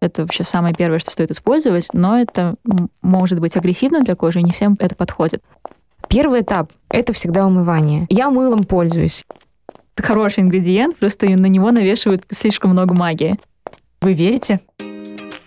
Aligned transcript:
Это 0.00 0.22
вообще 0.22 0.44
самое 0.44 0.74
первое, 0.74 0.98
что 0.98 1.10
стоит 1.10 1.30
использовать, 1.30 1.88
но 1.92 2.18
это 2.18 2.54
может 3.02 3.40
быть 3.40 3.56
агрессивно 3.56 4.02
для 4.02 4.14
кожи, 4.14 4.40
и 4.40 4.44
не 4.44 4.52
всем 4.52 4.76
это 4.78 4.94
подходит. 4.94 5.42
Первый 6.08 6.42
этап– 6.42 6.72
это 6.88 7.12
всегда 7.12 7.46
умывание. 7.46 8.06
Я 8.08 8.30
мылом 8.30 8.64
пользуюсь. 8.64 9.24
Это 9.96 10.06
хороший 10.06 10.44
ингредиент, 10.44 10.96
просто 10.96 11.26
на 11.28 11.46
него 11.46 11.70
навешивают 11.72 12.24
слишком 12.30 12.70
много 12.70 12.94
магии. 12.94 13.38
Вы 14.00 14.12
верите? 14.12 14.60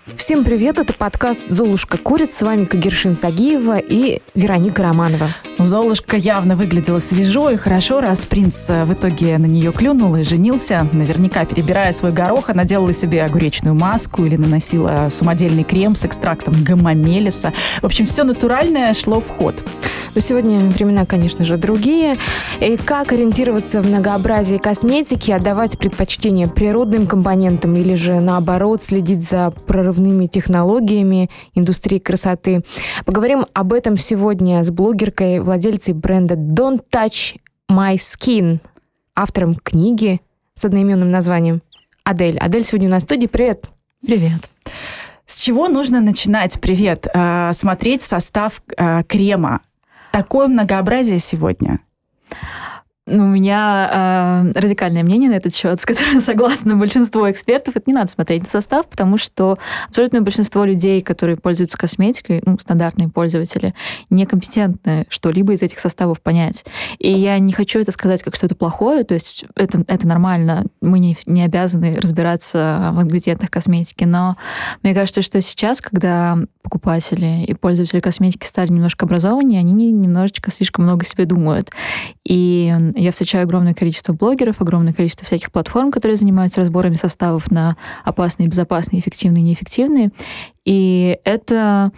Всем 0.08 0.44
привет, 0.44 0.80
это 0.80 0.94
подкаст 0.94 1.42
«Золушка 1.48 2.00
курит». 2.00 2.34
С 2.34 2.42
вами 2.42 2.66
Кагершин 2.66 3.16
Сагиева 3.16 3.78
и 3.78 4.20
Вероника 4.34 4.82
Романова. 4.82 5.30
Золушка 5.60 6.18
явно 6.18 6.56
выглядела 6.56 6.98
свежо 6.98 7.52
и 7.52 7.56
хорошо, 7.56 8.02
раз 8.02 8.26
принц 8.26 8.68
э, 8.68 8.86
в 8.86 8.94
итоге 8.94 9.38
на 9.38 9.46
нее 9.46 9.72
клюнул 9.72 10.16
и 10.16 10.24
женился. 10.24 10.88
Наверняка, 10.92 11.46
перебирая 11.46 11.94
свой 11.94 12.12
горох, 12.12 12.50
она 12.50 12.66
делала 12.66 12.94
себе 12.94 13.24
огуречную 13.24 13.76
маску 13.76 14.26
или 14.26 14.38
наносила 14.38 15.08
самодельный 15.10 15.64
крем 15.64 15.96
с 15.96 16.04
экстрактом 16.04 16.64
гамамелиса. 16.64 17.54
В 17.84 17.86
общем, 17.86 18.08
все 18.08 18.24
натуральное 18.24 18.96
шло 18.96 19.22
в 19.22 19.28
ход. 19.28 19.64
Но 20.14 20.20
сегодня 20.20 20.68
времена, 20.68 21.06
конечно 21.06 21.46
же, 21.46 21.58
другие. 21.58 22.18
И 22.60 22.76
как 22.76 23.14
ориентироваться 23.14 23.82
в 23.82 23.88
многообразии 23.88 24.58
косметики, 24.58 25.32
отдавать 25.32 25.78
предпочтение 25.78 26.48
природным 26.48 27.08
компонентам 27.08 27.76
или 27.76 27.96
же, 27.96 28.20
наоборот, 28.20 28.84
следить 28.84 29.24
за 29.24 29.54
прорывными 29.92 30.28
технологиями 30.28 31.30
индустрии 31.54 32.00
красоты. 32.00 32.64
Поговорим 33.06 33.46
об 33.54 33.74
этом 33.74 33.98
сегодня 33.98 34.64
с 34.64 34.72
блогеркой, 34.72 35.40
владельцей 35.40 35.94
бренда 35.94 36.36
Don't 36.36 36.82
Touch 36.92 37.38
My 37.70 37.96
Skin, 37.96 38.60
автором 39.16 39.56
книги 39.56 40.22
с 40.54 40.66
одноименным 40.66 41.12
названием 41.12 41.62
Адель. 42.04 42.38
Адель 42.40 42.64
сегодня 42.64 42.88
у 42.88 42.92
нас 42.92 43.04
в 43.04 43.06
студии. 43.06 43.28
Привет. 43.28 43.66
Привет. 44.06 44.50
С 45.26 45.42
чего 45.42 45.68
нужно 45.68 46.02
начинать, 46.02 46.60
привет, 46.60 47.08
э, 47.14 47.52
смотреть 47.54 48.02
состав 48.02 48.62
э, 48.78 49.04
крема? 49.04 49.62
такое 50.12 50.48
многообразие 50.48 51.20
сегодня? 51.20 51.80
У 53.12 53.26
меня 53.26 54.52
э, 54.56 54.60
радикальное 54.60 55.04
мнение 55.04 55.30
на 55.30 55.36
этот 55.36 55.54
счет, 55.54 55.82
с 55.82 55.86
которым 55.86 56.22
согласно 56.22 56.76
большинство 56.76 57.30
экспертов. 57.30 57.76
Это 57.76 57.84
не 57.88 57.94
надо 57.94 58.10
смотреть 58.10 58.44
на 58.44 58.50
состав, 58.50 58.88
потому 58.88 59.18
что 59.18 59.58
абсолютное 59.90 60.22
большинство 60.22 60.64
людей, 60.64 61.02
которые 61.02 61.36
пользуются 61.36 61.78
косметикой, 61.78 62.42
ну, 62.46 62.58
стандартные 62.58 63.10
пользователи, 63.10 63.74
некомпетентны 64.10 65.06
что-либо 65.10 65.54
из 65.54 65.62
этих 65.62 65.80
составов 65.80 66.22
понять. 66.22 66.64
И 67.00 67.12
я 67.12 67.38
не 67.40 67.52
хочу 67.52 67.80
это 67.80 67.92
сказать 67.92 68.24
как 68.24 68.36
что-то 68.36 68.56
плохое, 68.56 69.04
то 69.04 69.14
есть 69.14 69.46
это, 69.56 69.84
это 69.88 70.08
нормально, 70.08 70.66
мы 70.82 71.00
не, 71.00 71.18
не 71.26 71.44
обязаны 71.44 71.98
разбираться 72.00 72.92
в 72.94 73.02
ингредиентах 73.02 73.50
косметики, 73.50 74.06
но 74.06 74.38
мне 74.84 74.94
кажется, 74.94 75.22
что 75.22 75.42
сейчас, 75.42 75.82
когда 75.82 76.38
покупатели 76.64 77.44
и 77.46 77.54
пользователи 77.54 78.00
косметики 78.00 78.46
стали 78.46 78.72
немножко 78.72 79.06
образованнее, 79.06 79.60
они 79.60 79.92
немножечко 79.92 80.52
слишком 80.52 80.86
много 80.86 81.06
себе 81.06 81.26
думают. 81.26 81.72
И 82.24 82.74
я 83.04 83.12
встречаю 83.12 83.44
огромное 83.44 83.74
количество 83.74 84.14
блогеров, 84.14 84.62
огромное 84.62 84.94
количество 84.94 85.26
всяких 85.26 85.52
платформ, 85.52 85.92
которые 85.92 86.18
занимаются 86.18 86.62
разборами 86.62 86.94
составов 86.94 87.50
на 87.50 87.78
опасные, 88.04 88.48
безопасные, 88.48 89.00
эффективные, 89.00 89.44
неэффективные. 89.44 90.12
И 90.66 91.18
это 91.24 91.92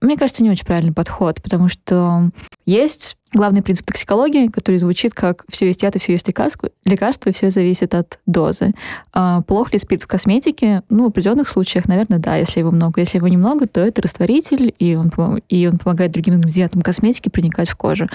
мне 0.00 0.16
кажется, 0.16 0.42
не 0.42 0.50
очень 0.50 0.64
правильный 0.64 0.94
подход, 0.94 1.42
потому 1.42 1.68
что 1.68 2.30
есть 2.64 3.15
главный 3.36 3.62
принцип 3.62 3.86
токсикологии, 3.86 4.48
который 4.48 4.76
звучит 4.76 5.14
как 5.14 5.44
«все 5.48 5.66
есть 5.66 5.82
яд 5.82 5.94
и 5.96 5.98
все 5.98 6.12
есть 6.12 6.26
лекарство, 6.26 6.70
лекарство 6.84 7.30
и 7.30 7.32
все 7.32 7.50
зависит 7.50 7.94
от 7.94 8.18
дозы». 8.26 8.72
А 9.12 9.42
плох 9.42 9.72
ли 9.72 9.78
спирт 9.78 10.02
в 10.02 10.06
косметике? 10.06 10.82
Ну, 10.88 11.04
в 11.04 11.08
определенных 11.08 11.48
случаях, 11.48 11.86
наверное, 11.86 12.18
да, 12.18 12.36
если 12.36 12.60
его 12.60 12.70
много. 12.70 13.00
Если 13.00 13.18
его 13.18 13.28
немного, 13.28 13.66
то 13.66 13.80
это 13.80 14.02
растворитель, 14.02 14.74
и 14.78 14.94
он, 14.94 15.12
и 15.48 15.66
он 15.66 15.78
помогает 15.78 16.12
другим 16.12 16.34
ингредиентам 16.34 16.82
косметики 16.82 17.28
проникать 17.28 17.68
в 17.68 17.76
кожу. 17.76 18.08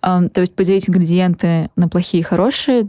А, 0.00 0.28
то 0.28 0.40
есть 0.40 0.54
поделить 0.54 0.88
ингредиенты 0.88 1.70
на 1.76 1.88
плохие 1.88 2.20
и 2.20 2.24
хорошие 2.24 2.88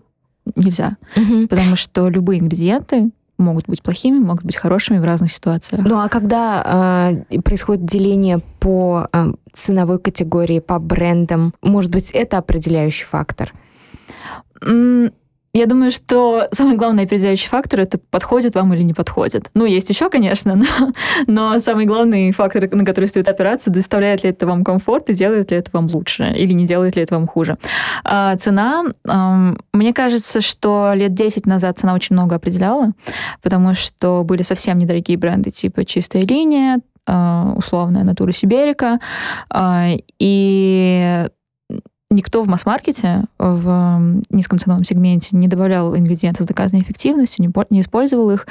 нельзя, 0.56 0.98
угу. 1.16 1.48
потому 1.48 1.76
что 1.76 2.10
любые 2.10 2.40
ингредиенты 2.40 3.12
могут 3.40 3.68
быть 3.68 3.82
плохими, 3.82 4.20
могут 4.20 4.44
быть 4.44 4.56
хорошими 4.56 5.00
в 5.00 5.04
разных 5.04 5.32
ситуациях. 5.32 5.84
Ну 5.86 6.00
а 6.00 6.10
когда 6.10 7.14
э, 7.32 7.42
происходит 7.42 7.86
деление 7.86 8.40
по 8.60 9.08
э, 9.12 9.34
ценовой 9.54 10.00
категории, 10.00 10.60
по 10.60 10.80
брендам, 10.80 11.54
может 11.62 11.92
быть, 11.92 12.12
это 12.12 12.38
определяющий 12.38 13.06
фактор? 13.06 13.54
Я 15.52 15.66
думаю, 15.66 15.92
что 15.92 16.48
самый 16.52 16.78
главный 16.78 17.04
определяющий 17.04 17.48
фактор 17.48 17.82
это 17.82 17.98
подходит 17.98 18.54
вам 18.54 18.72
или 18.74 18.84
не 18.84 18.94
подходит. 18.94 19.50
Ну, 19.56 19.66
есть 19.66 19.90
еще, 19.90 20.10
конечно, 20.10 20.56
но, 20.78 20.92
но 21.28 21.60
самый 21.60 21.86
главный 21.86 22.32
фактор, 22.32 22.70
на 22.72 22.86
который 22.86 23.06
стоит 23.06 23.28
опираться, 23.30 23.72
доставляет 23.72 24.24
ли 24.24 24.30
это 24.30 24.46
вам 24.46 24.64
комфорт 24.64 25.10
и 25.10 25.14
делает 25.14 25.50
ли 25.52 25.58
это 25.58 25.72
вам 25.74 25.88
лучше 25.88 26.32
или 26.36 26.54
не 26.54 26.66
делает 26.66 26.96
ли 26.96 27.04
это 27.04 27.16
вам 27.16 27.28
хуже. 27.28 27.58
А, 28.04 28.36
цена, 28.38 28.84
а, 29.08 29.56
мне 29.74 29.94
кажется, 29.94 30.42
что 30.42 30.94
лет 30.94 31.14
10 31.16 31.48
назад 31.48 31.80
цена 31.80 31.96
очень 31.96 32.16
много 32.16 32.36
определяла, 32.36 32.92
потому 33.42 33.74
что 33.74 34.24
были 34.24 34.44
совсем 34.44 34.78
недорогие 34.78 35.18
бренды 35.18 35.50
типа 35.50 35.84
«Чистая 35.86 36.24
линия», 36.24 36.80
условная 37.08 38.04
«Натура 38.04 38.32
Сиберика», 38.32 39.00
и 40.20 41.28
никто 42.12 42.42
в 42.44 42.48
масс-маркете 42.48 43.26
в 43.38 44.22
низком 44.32 44.58
ценовом 44.58 44.84
сегменте 44.84 45.36
не 45.36 45.48
добавлял 45.48 45.96
ингредиенты 45.96 46.44
с 46.44 46.48
доказанной 46.48 46.82
эффективностью, 46.82 47.46
не, 47.70 47.82
использовал 47.82 48.32
их, 48.32 48.48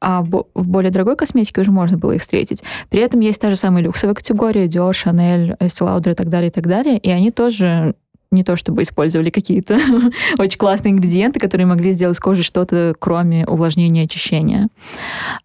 а 0.00 0.22
в 0.22 0.44
более 0.54 0.90
дорогой 0.90 1.16
косметике 1.16 1.62
уже 1.62 1.70
можно 1.70 1.96
было 1.96 2.12
их 2.12 2.20
встретить. 2.20 2.62
При 2.90 3.00
этом 3.00 3.20
есть 3.20 3.40
та 3.40 3.48
же 3.50 3.56
самая 3.56 3.82
люксовая 3.82 4.14
категория, 4.14 4.66
Dior, 4.66 4.92
Chanel, 4.92 5.56
Estee 5.58 5.86
Lauder 5.86 6.12
и 6.12 6.14
так 6.14 6.28
далее, 6.28 6.48
и 6.48 6.52
так 6.52 6.66
далее, 6.66 6.98
и 6.98 7.10
они 7.10 7.30
тоже 7.30 7.94
не 8.30 8.44
то 8.44 8.56
чтобы 8.56 8.82
использовали 8.82 9.30
какие-то 9.30 9.78
очень 10.38 10.58
классные 10.58 10.92
ингредиенты, 10.92 11.40
которые 11.40 11.66
могли 11.66 11.92
сделать 11.92 12.16
с 12.16 12.20
кожей 12.20 12.44
что-то, 12.44 12.94
кроме 12.98 13.46
увлажнения 13.46 14.02
и 14.02 14.04
очищения. 14.04 14.68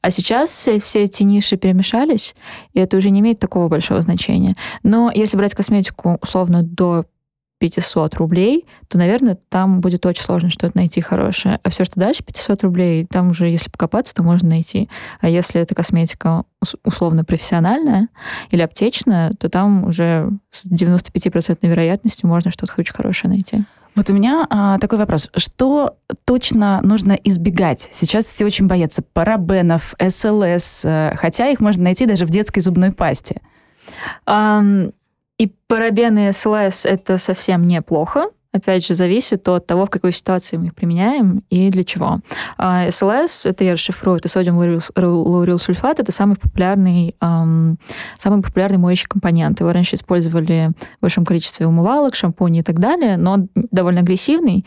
А 0.01 0.11
сейчас 0.11 0.49
все 0.51 1.03
эти 1.03 1.23
ниши 1.23 1.55
перемешались, 1.55 2.35
и 2.73 2.79
это 2.79 2.97
уже 2.97 3.09
не 3.09 3.21
имеет 3.21 3.39
такого 3.39 3.69
большого 3.69 4.01
значения. 4.01 4.55
Но 4.83 5.11
если 5.13 5.37
брать 5.37 5.53
косметику 5.53 6.17
условно 6.21 6.61
до 6.61 7.05
500 7.63 8.15
рублей, 8.15 8.65
то, 8.89 8.97
наверное, 8.97 9.37
там 9.47 9.79
будет 9.79 10.05
очень 10.05 10.21
сложно 10.21 10.49
что-то 10.49 10.75
найти 10.75 10.99
хорошее. 10.99 11.61
А 11.63 11.69
все, 11.69 11.85
что 11.85 11.97
дальше 11.97 12.21
500 12.21 12.61
рублей, 12.63 13.07
там 13.09 13.29
уже, 13.29 13.47
если 13.47 13.69
покопаться, 13.69 14.13
то 14.13 14.21
можно 14.21 14.49
найти. 14.49 14.89
А 15.21 15.29
если 15.29 15.61
это 15.61 15.73
косметика 15.73 16.43
условно 16.83 17.23
профессиональная 17.23 18.09
или 18.49 18.61
аптечная, 18.61 19.31
то 19.39 19.47
там 19.47 19.85
уже 19.85 20.29
с 20.49 20.69
95% 20.69 21.57
вероятностью 21.61 22.27
можно 22.27 22.51
что-то 22.51 22.73
очень 22.77 22.93
хорошее 22.93 23.31
найти. 23.31 23.63
Вот 23.95 24.09
у 24.09 24.13
меня 24.13 24.45
а, 24.49 24.77
такой 24.79 24.97
вопрос. 24.97 25.29
Что 25.37 25.95
точно 26.25 26.81
нужно 26.81 27.13
избегать? 27.13 27.87
Сейчас 27.93 28.25
все 28.25 28.43
очень 28.43 28.67
боятся 28.67 29.03
парабенов, 29.03 29.95
СЛС, 30.05 30.81
э, 30.83 31.13
хотя 31.15 31.47
их 31.47 31.61
можно 31.61 31.83
найти 31.83 32.05
даже 32.05 32.25
в 32.25 32.29
детской 32.29 32.59
зубной 32.59 32.91
пасте. 32.91 33.39
Um, 34.27 34.93
и 35.37 35.51
парабены 35.67 36.31
СЛС 36.31 36.85
это 36.85 37.17
совсем 37.17 37.67
неплохо. 37.67 38.29
Опять 38.53 38.85
же, 38.85 38.93
зависит 38.93 39.49
от 39.49 39.65
того, 39.65 39.87
в 39.87 39.89
какой 39.89 40.11
ситуации 40.11 40.57
мы 40.57 40.67
их 40.67 40.75
применяем 40.75 41.43
и 41.49 41.71
для 41.71 41.83
чего. 41.83 42.19
А 42.55 42.91
СЛС, 42.91 43.47
это 43.47 43.63
я 43.63 43.71
расшифрую, 43.71 44.19
это 44.19 44.27
содиум 44.27 44.57
лаурил 44.57 45.57
сульфат, 45.57 45.99
это 45.99 46.11
самый 46.11 46.35
популярный, 46.35 47.15
эм, 47.19 47.79
самый 48.19 48.43
популярный 48.43 48.77
моющий 48.77 49.07
компонент. 49.07 49.59
Его 49.59 49.71
раньше 49.71 49.95
использовали 49.95 50.69
в 50.99 51.01
большом 51.01 51.25
количестве 51.25 51.65
умывалок, 51.65 52.13
шампуней 52.13 52.61
и 52.61 52.63
так 52.63 52.77
далее, 52.77 53.17
но 53.17 53.33
он 53.33 53.49
довольно 53.55 54.01
агрессивный, 54.01 54.63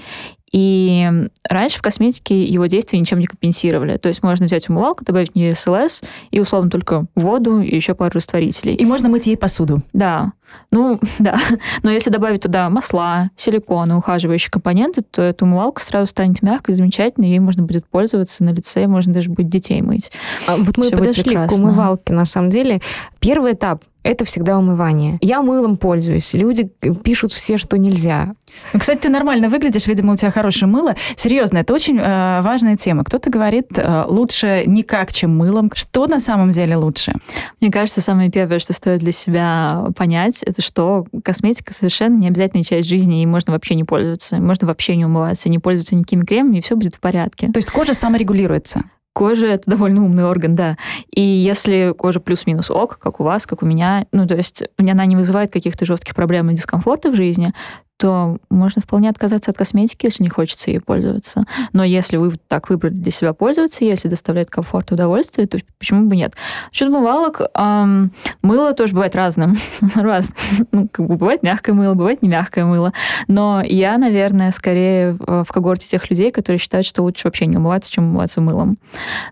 и 0.52 1.08
раньше 1.48 1.78
в 1.78 1.82
косметике 1.82 2.44
его 2.44 2.66
действия 2.66 2.98
ничем 2.98 3.18
не 3.18 3.26
компенсировали. 3.26 3.98
То 3.98 4.08
есть 4.08 4.22
можно 4.22 4.46
взять 4.46 4.68
умывалку, 4.68 5.04
добавить 5.04 5.32
в 5.32 5.34
нее 5.34 5.54
СЛС 5.54 6.02
и 6.30 6.40
условно 6.40 6.70
только 6.70 7.06
воду 7.14 7.60
и 7.60 7.74
еще 7.74 7.94
пару 7.94 8.12
растворителей. 8.14 8.74
И 8.74 8.84
можно 8.84 9.08
мыть 9.08 9.26
ей 9.26 9.36
посуду. 9.36 9.82
Да. 9.92 10.32
Ну, 10.70 11.00
да. 11.18 11.38
Но 11.82 11.90
если 11.90 12.10
добавить 12.10 12.42
туда 12.42 12.68
масла, 12.70 13.30
силикон 13.36 13.92
и 13.92 13.94
ухаживающие 13.94 14.50
компоненты, 14.50 15.02
то 15.02 15.22
эта 15.22 15.44
умывалка 15.44 15.82
сразу 15.82 16.06
станет 16.06 16.42
мягкой, 16.42 16.74
замечательной, 16.74 17.28
ей 17.28 17.38
можно 17.38 17.62
будет 17.62 17.86
пользоваться 17.86 18.44
на 18.44 18.50
лице, 18.50 18.86
можно 18.86 19.12
даже 19.12 19.30
будет 19.30 19.48
детей 19.48 19.82
мыть. 19.82 20.10
А 20.46 20.56
вот 20.56 20.76
мы 20.76 20.84
Все 20.84 20.96
подошли 20.96 21.34
к 21.34 21.52
умывалке, 21.52 22.12
на 22.12 22.24
самом 22.24 22.50
деле. 22.50 22.80
Первый 23.20 23.52
этап 23.52 23.82
это 24.06 24.24
всегда 24.24 24.56
умывание. 24.56 25.18
Я 25.20 25.42
мылом 25.42 25.76
пользуюсь. 25.76 26.32
Люди 26.32 26.70
пишут 27.02 27.32
все, 27.32 27.56
что 27.56 27.76
нельзя. 27.76 28.34
Ну, 28.72 28.80
кстати, 28.80 29.00
ты 29.00 29.08
нормально 29.08 29.48
выглядишь, 29.48 29.86
видимо, 29.86 30.12
у 30.12 30.16
тебя 30.16 30.30
хорошее 30.30 30.70
мыло. 30.70 30.94
Серьезно, 31.16 31.58
это 31.58 31.74
очень 31.74 31.98
э, 31.98 32.40
важная 32.40 32.76
тема. 32.76 33.04
Кто-то 33.04 33.30
говорит, 33.30 33.66
э, 33.76 34.04
лучше 34.06 34.62
никак, 34.66 35.12
чем 35.12 35.36
мылом. 35.36 35.70
Что 35.74 36.06
на 36.06 36.20
самом 36.20 36.50
деле 36.50 36.76
лучше? 36.76 37.12
Мне 37.60 37.70
кажется, 37.70 38.00
самое 38.00 38.30
первое, 38.30 38.60
что 38.60 38.72
стоит 38.72 39.00
для 39.00 39.12
себя 39.12 39.86
понять, 39.96 40.35
это 40.42 40.62
что 40.62 41.06
косметика 41.24 41.72
совершенно 41.72 42.16
не 42.16 42.28
обязательная 42.28 42.64
часть 42.64 42.88
жизни, 42.88 43.22
и 43.22 43.26
можно 43.26 43.52
вообще 43.52 43.74
не 43.74 43.84
пользоваться. 43.84 44.36
Можно 44.36 44.66
вообще 44.66 44.96
не 44.96 45.04
умываться, 45.04 45.48
не 45.48 45.58
пользоваться 45.58 45.94
никакими 45.96 46.24
кремами, 46.24 46.58
и 46.58 46.60
все 46.60 46.76
будет 46.76 46.94
в 46.94 47.00
порядке. 47.00 47.48
То 47.52 47.58
есть 47.58 47.70
кожа 47.70 47.94
саморегулируется? 47.94 48.84
Кожа 49.14 49.46
это 49.46 49.70
довольно 49.70 50.04
умный 50.04 50.24
орган, 50.24 50.54
да. 50.54 50.76
И 51.10 51.22
если 51.22 51.94
кожа 51.96 52.20
плюс-минус 52.20 52.70
ок, 52.70 52.98
как 52.98 53.18
у 53.18 53.24
вас, 53.24 53.46
как 53.46 53.62
у 53.62 53.66
меня, 53.66 54.06
ну, 54.12 54.26
то 54.26 54.34
есть 54.36 54.64
она 54.76 55.06
не 55.06 55.16
вызывает 55.16 55.50
каких-то 55.50 55.86
жестких 55.86 56.14
проблем 56.14 56.50
и 56.50 56.54
дискомфорта 56.54 57.10
в 57.10 57.14
жизни, 57.14 57.54
то 57.96 58.38
можно 58.50 58.82
вполне 58.82 59.08
отказаться 59.08 59.50
от 59.50 59.56
косметики, 59.56 60.06
если 60.06 60.22
не 60.22 60.28
хочется 60.28 60.70
ей 60.70 60.80
пользоваться. 60.80 61.44
Но 61.72 61.82
если 61.82 62.16
вы 62.18 62.32
так 62.48 62.68
выбрали 62.68 62.94
для 62.94 63.10
себя 63.10 63.32
пользоваться, 63.32 63.84
если 63.84 64.08
доставляет 64.08 64.50
комфорт 64.50 64.90
и 64.90 64.94
удовольствие, 64.94 65.46
то 65.46 65.58
почему 65.78 66.06
бы 66.06 66.16
нет? 66.16 66.34
Насчет 66.70 66.88
умывалок, 66.88 67.40
эм, 67.54 68.12
мыло 68.42 68.74
тоже 68.74 68.92
бывает 68.92 69.14
разным. 69.14 69.56
разным. 69.94 70.36
Ну, 70.72 70.88
как 70.90 71.06
бы 71.06 71.16
бывает 71.16 71.42
мягкое 71.42 71.72
мыло, 71.72 71.94
бывает 71.94 72.22
не 72.22 72.28
мягкое 72.28 72.66
мыло. 72.66 72.92
Но 73.28 73.62
я, 73.64 73.96
наверное, 73.96 74.50
скорее 74.50 75.16
в 75.18 75.46
когорте 75.46 75.86
тех 75.86 76.10
людей, 76.10 76.30
которые 76.30 76.60
считают, 76.60 76.86
что 76.86 77.02
лучше 77.02 77.22
вообще 77.24 77.46
не 77.46 77.56
умываться, 77.56 77.90
чем 77.90 78.04
умываться 78.04 78.40
мылом. 78.40 78.78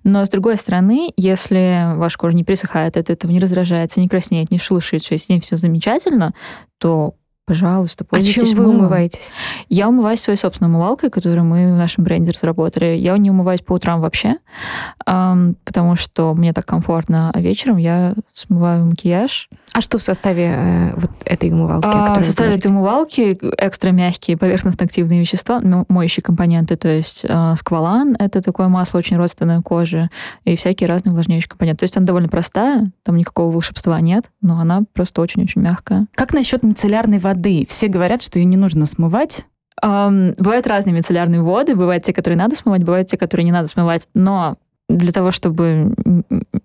Но, 0.05 0.25
с 0.25 0.31
другой 0.31 0.56
стороны, 0.56 1.12
если 1.16 1.94
ваша 1.96 2.16
кожа 2.16 2.37
не 2.37 2.44
присыхает 2.44 2.96
от 2.96 3.11
этого, 3.11 3.31
не 3.31 3.40
раздражается, 3.40 4.00
не 4.00 4.08
краснеет, 4.08 4.50
не 4.50 4.58
шелушится, 4.58 5.14
если 5.14 5.26
с 5.26 5.28
ней 5.28 5.40
все 5.40 5.56
замечательно, 5.56 6.34
то 6.78 7.14
Пожалуйста, 7.46 8.05
пользуйтесь 8.05 8.52
А 8.52 8.55
чем 8.55 8.56
вы 8.56 8.70
умываетесь? 8.70 9.31
Я 9.69 9.88
умываюсь 9.88 10.20
своей 10.20 10.38
собственной 10.38 10.70
умывалкой, 10.70 11.11
которую 11.11 11.44
мы 11.44 11.75
в 11.75 11.76
нашем 11.76 12.02
бренде 12.02 12.31
разработали. 12.31 12.96
Я 12.96 13.19
не 13.19 13.31
умываюсь 13.31 13.61
по 13.61 13.75
утрам 13.75 14.00
вообще, 14.00 14.37
потому 15.05 15.96
что 15.96 16.35
мне 16.35 16.55
так 16.55 16.64
комфортно, 16.64 17.31
а 17.35 17.41
вечером 17.41 17.76
я 17.76 18.14
смываю 18.32 18.87
макияж. 18.87 19.50
А 19.75 19.81
что 19.81 19.99
в 19.99 20.03
составе 20.03 20.55
э, 20.56 20.94
вот 20.94 21.11
этой 21.25 21.50
умывалки? 21.50 21.85
А, 21.85 22.21
в 22.21 22.25
составе 22.25 22.55
этой 22.55 22.71
умывалки 22.71 23.37
экстра 23.59 23.91
мягкие 23.91 24.37
поверхностно-активные 24.37 25.19
вещества, 25.19 25.61
моющие 25.88 26.23
компоненты, 26.23 26.76
то 26.76 26.88
есть 26.88 27.26
э, 27.29 27.55
сквалан— 27.56 28.15
это 28.21 28.41
такое 28.41 28.69
масло 28.69 28.99
очень 28.99 29.17
родственное 29.17 29.62
коже, 29.62 30.11
и 30.44 30.55
всякие 30.55 30.88
разные 30.88 31.11
увлажняющие 31.11 31.49
компоненты. 31.49 31.81
То 31.81 31.85
есть 31.85 31.97
она 31.97 32.06
довольно 32.06 32.29
простая, 32.29 32.93
там 33.03 33.17
никакого 33.17 33.50
волшебства 33.50 34.00
нет, 34.00 34.31
но 34.41 34.61
она 34.61 34.85
просто 34.93 35.21
очень-очень 35.21 35.61
мягкая. 35.61 36.06
Как 36.15 36.32
насчет 36.32 36.62
мицеллярной 36.62 37.19
воды? 37.19 37.67
Все 37.69 37.88
говорят, 37.88 38.23
что 38.23 38.38
ее 38.38 38.44
не 38.44 38.56
нужно 38.56 38.87
смывать. 38.87 39.44
Um, 39.82 40.37
бывают 40.38 40.69
разные 40.69 40.94
мицеллярные 40.94 41.43
воды, 41.43 41.75
бывают 41.75 42.05
те, 42.05 42.12
которые 42.12 42.38
надо 42.38 42.55
смывать, 42.55 42.85
бывают 42.85 43.09
те, 43.09 43.17
которые 43.17 43.44
не 43.44 43.50
надо 43.50 43.67
смывать, 43.67 44.06
но 44.15 44.56
для 44.88 45.12
того, 45.12 45.31
чтобы 45.31 45.94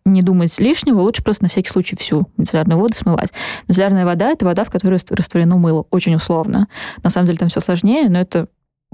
не 0.05 0.21
думать 0.21 0.57
лишнего, 0.59 0.99
лучше 1.01 1.23
просто 1.23 1.43
на 1.43 1.49
всякий 1.49 1.69
случай 1.69 1.95
всю 1.95 2.27
мицеллярную 2.37 2.79
воду 2.79 2.93
смывать. 2.93 3.31
Мицеллярная 3.67 4.05
вода— 4.05 4.29
это 4.31 4.45
вода, 4.45 4.63
в 4.63 4.69
которой 4.69 4.99
растворено 5.09 5.57
мыло, 5.57 5.85
очень 5.89 6.15
условно. 6.15 6.67
На 7.03 7.09
самом 7.09 7.27
деле 7.27 7.37
там 7.37 7.49
все 7.49 7.59
сложнее, 7.61 8.09
но 8.09 8.19
это 8.19 8.47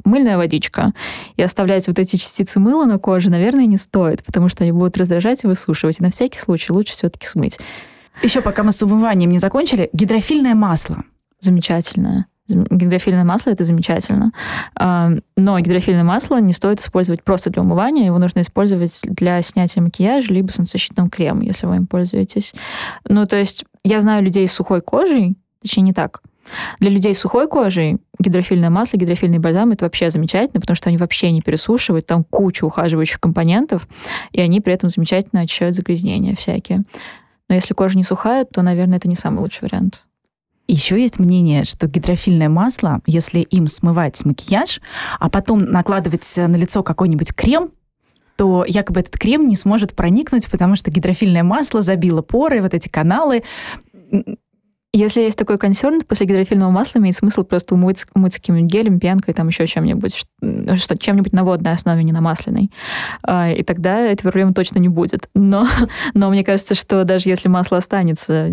мыльная 0.03 0.37
водичка. 0.37 0.93
И 1.37 1.41
оставлять 1.41 1.87
вот 1.87 1.97
эти 1.99 2.17
частицы 2.17 2.59
мыла 2.59 2.85
на 2.85 2.99
коже, 2.99 3.29
наверное, 3.29 3.65
не 3.65 3.77
стоит, 3.77 4.23
потому 4.23 4.49
что 4.49 4.63
они 4.63 4.71
будут 4.71 4.97
раздражать 4.97 5.43
и 5.43 5.47
высушивать. 5.47 5.99
И 5.99 6.03
на 6.03 6.11
всякий 6.11 6.39
случай 6.39 6.71
лучше 6.71 6.93
все-таки 6.93 7.25
смыть. 7.25 7.59
Еще 8.21 8.41
пока 8.41 8.63
мы 8.63 8.71
с 8.71 8.81
умыванием 8.81 9.31
не 9.31 9.39
закончили, 9.39 9.89
гидрофильное 9.93 10.55
масло. 10.55 11.03
Замечательное. 11.39 12.27
Гидрофильное 12.47 13.23
масло 13.23 13.49
это 13.51 13.63
замечательно. 13.63 14.31
Но 14.77 15.59
гидрофильное 15.59 16.03
масло 16.03 16.39
не 16.39 16.53
стоит 16.53 16.79
использовать 16.79 17.23
просто 17.23 17.49
для 17.49 17.61
умывания. 17.61 18.05
Его 18.05 18.19
нужно 18.19 18.41
использовать 18.41 19.01
для 19.03 19.41
снятия 19.41 19.81
макияжа, 19.81 20.31
либо 20.31 20.51
солнцезащитного 20.51 21.09
крема, 21.09 21.43
если 21.43 21.65
вы 21.65 21.77
им 21.77 21.87
пользуетесь. 21.87 22.53
Ну, 23.07 23.25
то 23.25 23.35
есть 23.35 23.65
я 23.83 23.99
знаю 24.01 24.23
людей 24.23 24.47
с 24.47 24.53
сухой 24.53 24.81
кожей, 24.81 25.37
точнее, 25.61 25.83
не 25.83 25.93
так. 25.93 26.21
Для 26.79 26.91
людей 26.91 27.15
с 27.15 27.19
сухой 27.19 27.47
кожей 27.47 27.97
гидрофильное 28.19 28.69
масло, 28.69 28.97
гидрофильный 28.97 29.39
бальзам 29.39 29.71
это 29.71 29.85
вообще 29.85 30.11
замечательно, 30.11 30.61
потому 30.61 30.75
что 30.75 30.89
они 30.89 30.97
вообще 30.97 31.31
не 31.31 31.41
пересушивают, 31.41 32.05
там 32.05 32.23
куча 32.23 32.65
ухаживающих 32.65 33.19
компонентов, 33.19 33.87
и 34.31 34.39
они 34.39 34.61
при 34.61 34.73
этом 34.73 34.89
замечательно 34.89 35.41
очищают 35.41 35.75
загрязнения 35.75 36.35
всякие. 36.35 36.83
Но 37.49 37.55
если 37.55 37.73
кожа 37.73 37.97
не 37.97 38.03
сухая, 38.03 38.45
то, 38.45 38.61
наверное, 38.61 38.97
это 38.97 39.07
не 39.07 39.15
самый 39.15 39.39
лучший 39.39 39.63
вариант. 39.63 40.05
Еще 40.67 40.99
есть 40.99 41.19
мнение, 41.19 41.63
что 41.63 41.87
гидрофильное 41.87 42.49
масло, 42.49 43.01
если 43.05 43.41
им 43.41 43.67
смывать 43.67 44.23
макияж, 44.25 44.81
а 45.19 45.29
потом 45.29 45.59
накладывать 45.59 46.31
на 46.37 46.55
лицо 46.55 46.81
какой-нибудь 46.81 47.33
крем, 47.33 47.71
то 48.35 48.65
якобы 48.67 48.99
этот 48.99 49.17
крем 49.17 49.47
не 49.47 49.55
сможет 49.55 49.93
проникнуть, 49.93 50.49
потому 50.49 50.75
что 50.75 50.91
гидрофильное 50.91 51.43
масло 51.43 51.81
забило 51.81 52.21
поры, 52.21 52.61
вот 52.61 52.73
эти 52.73 52.89
каналы. 52.89 53.43
Если 54.91 55.23
есть 55.23 55.37
такой 55.37 55.57
консерн, 55.57 56.03
после 56.03 56.25
гидрофильного 56.25 56.71
масла 56.71 56.99
имеет 56.99 57.17
смысл 57.17 57.43
просто 57.43 57.75
умыть, 57.75 58.05
умыть 58.13 58.35
каким-нибудь 58.35 58.71
гелем, 58.71 58.99
пенкой, 59.01 59.33
там 59.33 59.49
еще 59.49 59.67
чем-нибудь, 59.67 60.25
что, 60.77 60.97
чем-нибудь 60.97 61.33
на 61.33 61.43
водной 61.43 61.73
основе, 61.73 62.01
не 62.01 62.13
на 62.13 62.21
масляной. 62.21 62.71
А, 63.21 63.51
и 63.51 63.61
тогда 63.63 63.99
этой 63.99 64.23
проблемы 64.23 64.53
точно 64.53 64.79
не 64.79 64.87
будет. 64.87 65.29
Но, 65.33 65.67
но 66.13 66.29
мне 66.29 66.45
кажется, 66.45 66.75
что 66.75 67.03
даже 67.03 67.27
если 67.27 67.49
масло 67.49 67.77
останется, 67.77 68.49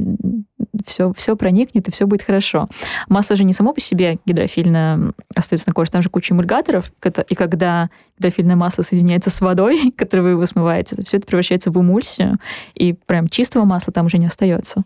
все, 0.87 1.13
все 1.15 1.37
проникнет, 1.37 1.89
и 1.89 1.91
все 1.91 2.07
будет 2.07 2.23
хорошо. 2.23 2.69
Масло 3.09 3.37
же 3.37 3.45
не 3.45 3.53
само 3.53 3.73
по 3.73 3.81
себе 3.81 4.19
гидрофильное 4.25 5.13
остается 5.35 5.69
на 5.69 5.75
коже, 5.75 5.91
там 5.91 6.03
же 6.03 6.11
куча 6.11 6.35
эмульгаторов, 6.35 6.93
и 7.29 7.35
когда 7.35 7.91
гидрофильное 8.19 8.57
масло 8.57 8.83
соединяется 8.83 9.31
с 9.31 9.41
водой, 9.41 9.93
которой 9.97 10.21
вы 10.21 10.31
его 10.31 10.47
смываете, 10.47 11.03
все 11.05 11.19
это 11.19 11.27
превращается 11.27 11.71
в 11.71 11.81
эмульсию, 11.81 12.39
и 12.75 12.93
прям 12.93 13.29
чистого 13.29 13.65
масла 13.65 13.93
там 13.93 14.07
уже 14.07 14.19
не 14.19 14.27
остается. 14.27 14.85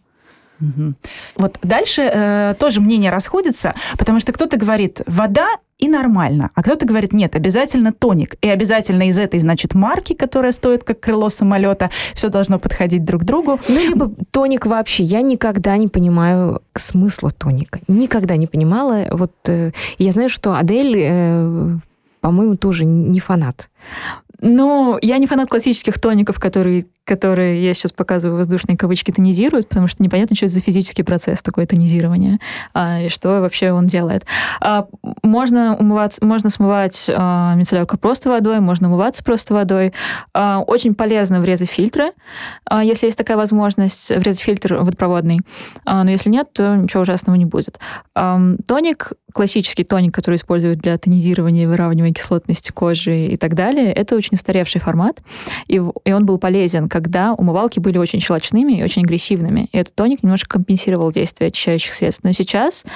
Угу. 0.61 0.95
Вот 1.37 1.59
дальше 1.63 2.03
э, 2.03 2.55
тоже 2.59 2.81
мнения 2.81 3.11
расходятся, 3.11 3.75
потому 3.99 4.21
что 4.21 4.33
кто-то 4.33 4.57
говорит, 4.57 5.03
вода 5.07 5.47
и 5.79 5.89
нормально, 5.89 6.51
а 6.55 6.63
кто-то 6.63 6.87
говорит, 6.87 7.13
нет, 7.13 7.37
обязательно 7.37 7.93
тоник, 7.93 8.37
и 8.41 8.49
обязательно 8.49 9.09
из 9.09 9.19
этой, 9.19 9.39
значит, 9.39 9.75
марки, 9.75 10.15
которая 10.15 10.53
стоит 10.53 10.85
как 10.85 11.01
крыло 11.01 11.29
самолета, 11.29 11.91
все 12.15 12.31
должно 12.31 12.59
подходить 12.59 13.05
друг 13.05 13.23
к 13.23 13.25
другу. 13.25 13.61
Ну, 13.69 13.79
либо 13.79 14.11
тоник 14.31 14.65
вообще. 14.67 15.05
Я 15.05 15.21
никогда 15.21 15.77
не 15.77 15.89
понимаю 15.89 16.63
смысла 16.75 17.31
тоника. 17.31 17.81
Никогда 17.89 18.37
не 18.37 18.47
понимала. 18.47 19.07
Вот 19.11 19.33
э, 19.49 19.73
я 19.99 20.13
знаю, 20.13 20.31
что 20.31 20.55
Адель, 20.57 20.97
э, 20.99 21.77
по-моему, 22.21 22.57
тоже 22.57 22.87
не 22.87 23.21
фанат. 23.21 23.69
Ну, 24.41 24.99
я 25.03 25.19
не 25.19 25.27
фанат 25.27 25.51
классических 25.51 25.99
тоников, 25.99 26.39
которые 26.39 26.87
которые 27.07 27.65
я 27.65 27.73
сейчас 27.73 27.93
показываю 27.93 28.37
воздушные 28.37 28.77
кавычки, 28.77 29.13
тонизируют, 29.13 29.69
потому 29.69 29.87
что 29.87 30.03
непонятно, 30.03 30.35
что 30.35 30.47
это 30.47 30.55
за 30.55 30.61
физический 30.61 31.05
процесс 31.05 31.41
такое 31.41 31.67
тонизирование, 31.67 32.39
а, 32.75 33.03
и 33.03 33.09
что 33.09 33.41
вообще 33.41 33.71
он 33.71 33.87
делает. 33.87 34.27
А, 34.61 34.87
можно, 35.23 35.77
умываться, 35.77 36.25
можно 36.25 36.51
смывать 36.51 37.09
а, 37.09 37.55
мицеллярку 37.55 37.97
просто 37.97 38.29
водой, 38.29 38.59
можно 38.61 38.89
умываться 38.89 39.23
просто 39.23 39.55
водой. 39.55 39.93
А, 40.35 40.61
очень 40.61 40.95
полезно 40.95 41.41
врезать 41.41 41.71
фильтры, 41.71 42.13
а, 42.65 42.83
если 42.83 43.07
есть 43.07 43.19
такая 43.19 43.37
возможность, 43.37 44.11
врезать 44.11 44.41
фильтр 44.41 44.75
водопроводный. 44.75 45.41
А, 45.85 46.03
но 46.03 46.11
если 46.11 46.29
нет, 46.29 46.53
то 46.53 46.75
ничего 46.75 47.03
ужасного 47.03 47.37
не 47.37 47.45
будет. 47.45 47.79
А, 48.17 48.41
тоник, 48.67 49.13
классический 49.33 49.85
тоник, 49.85 50.13
который 50.13 50.37
используют 50.37 50.81
для 50.81 50.99
тонизирования, 50.99 51.69
выравнивания 51.69 52.13
кислотности 52.13 52.73
кожи 52.73 53.21
и 53.21 53.37
так 53.37 53.55
далее, 53.55 53.93
это 53.93 54.17
очень 54.17 54.35
устаревший 54.35 54.81
формат, 54.81 55.21
и, 55.69 55.75
и 56.05 56.13
он 56.13 56.27
был 56.27 56.39
полезен 56.39 56.89
когда 56.97 57.35
умывалки 57.35 57.79
были 57.79 57.99
очень 57.99 58.21
щелочными 58.21 58.73
и 58.73 58.83
очень 58.83 59.03
агрессивными. 59.03 59.69
И 59.71 59.77
этот 59.77 59.95
тоник 59.95 60.23
немножко 60.23 60.49
компенсировал 60.49 61.11
действие 61.11 61.49
очищающих 61.49 61.93
средств. 61.93 62.25
Но 62.25 62.33
сейчас 62.33 62.87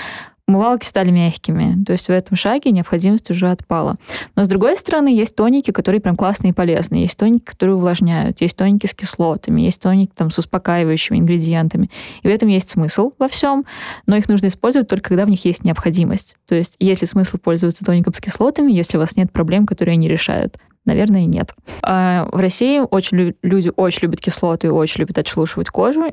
умывалки 0.49 0.87
стали 0.87 1.11
мягкими. 1.11 1.85
То 1.85 1.93
есть 1.93 2.07
в 2.07 2.11
этом 2.11 2.35
шаге 2.35 2.71
необходимость 2.71 3.31
уже 3.31 3.51
отпала. 3.51 3.97
Но 4.37 4.47
с 4.47 4.49
другой 4.49 4.79
стороны, 4.79 5.15
есть 5.15 5.37
тоники, 5.37 5.71
которые 5.71 6.01
прям 6.01 6.17
классные 6.17 6.53
и 6.53 6.55
полезные. 6.55 7.03
Есть 7.03 7.19
тоники, 7.19 7.45
которые 7.45 7.77
увлажняют. 7.77 8.41
Есть 8.41 8.57
тоники 8.57 8.87
с 8.87 8.95
кислотами. 8.95 9.61
Есть 9.61 9.83
тоники 9.83 10.13
там, 10.15 10.31
с 10.31 10.39
успокаивающими 10.39 11.19
ингредиентами. 11.19 11.91
И 12.23 12.29
в 12.29 12.31
этом 12.31 12.49
есть 12.49 12.71
смысл 12.71 13.13
во 13.19 13.29
всем. 13.29 13.67
Но 14.07 14.17
их 14.17 14.31
нужно 14.31 14.47
использовать 14.47 14.89
только 14.89 15.11
когда 15.11 15.27
в 15.27 15.29
них 15.29 15.45
есть 15.45 15.63
необходимость. 15.63 16.37
То 16.49 16.55
есть 16.55 16.77
есть 16.81 17.03
ли 17.03 17.07
смысл 17.07 17.37
пользоваться 17.37 17.85
тоником 17.85 18.15
с 18.15 18.21
кислотами, 18.23 18.73
если 18.73 18.97
у 18.97 19.01
вас 19.01 19.15
нет 19.17 19.31
проблем, 19.31 19.67
которые 19.67 19.93
они 19.93 20.09
решают. 20.09 20.57
Наверное, 20.87 21.27
нет. 21.27 21.55
А 21.83 22.29
в 22.33 22.39
России 22.39 22.81
очень 22.81 23.35
люди 23.43 23.71
очень 23.77 24.03
любят 24.03 24.21
кислоты 24.21 24.69
и 24.69 24.71
очень 24.71 25.01
любят 25.01 25.19
отшелушивать 25.19 25.69
кожу, 25.69 26.07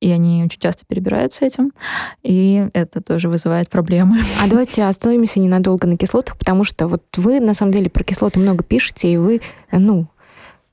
и 0.00 0.10
они 0.10 0.44
очень 0.44 0.60
часто 0.60 0.84
перебираются 0.86 1.46
этим, 1.46 1.72
и 2.22 2.68
это 2.74 3.00
тоже 3.00 3.28
вызывает 3.28 3.70
проблемы. 3.70 4.20
А 4.42 4.48
давайте 4.48 4.84
остановимся 4.84 5.40
ненадолго 5.40 5.86
на 5.86 5.96
кислотах, 5.96 6.36
потому 6.36 6.64
что 6.64 6.86
вот 6.86 7.02
вы, 7.16 7.40
на 7.40 7.54
самом 7.54 7.72
деле, 7.72 7.88
про 7.88 8.04
кислоты 8.04 8.38
много 8.38 8.62
пишете, 8.62 9.10
и 9.10 9.16
вы, 9.16 9.40
ну, 9.72 10.06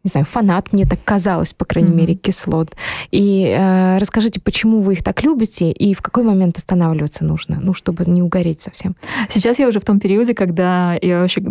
не 0.04 0.10
знаю, 0.10 0.26
фанат, 0.26 0.74
мне 0.74 0.86
так 0.86 1.00
казалось, 1.04 1.54
по 1.54 1.64
крайней 1.64 1.92
mm-hmm. 1.92 1.96
мере, 1.96 2.16
кислот. 2.16 2.76
И 3.12 3.46
э, 3.48 3.98
расскажите, 4.00 4.42
почему 4.42 4.82
вы 4.82 4.94
их 4.94 5.04
так 5.04 5.24
любите 5.24 5.72
и 5.72 5.94
в 5.94 6.02
какой 6.02 6.24
момент 6.24 6.58
останавливаться 6.58 7.24
нужно, 7.24 7.60
ну, 7.62 7.74
чтобы 7.74 8.04
не 8.06 8.22
угореть 8.22 8.60
совсем? 8.60 8.98
Сейчас 9.30 9.60
я 9.60 9.68
уже 9.68 9.80
в 9.80 9.86
том 9.86 10.02
периоде, 10.02 10.34
когда 10.34 10.98
я 11.02 11.22
вообще 11.22 11.42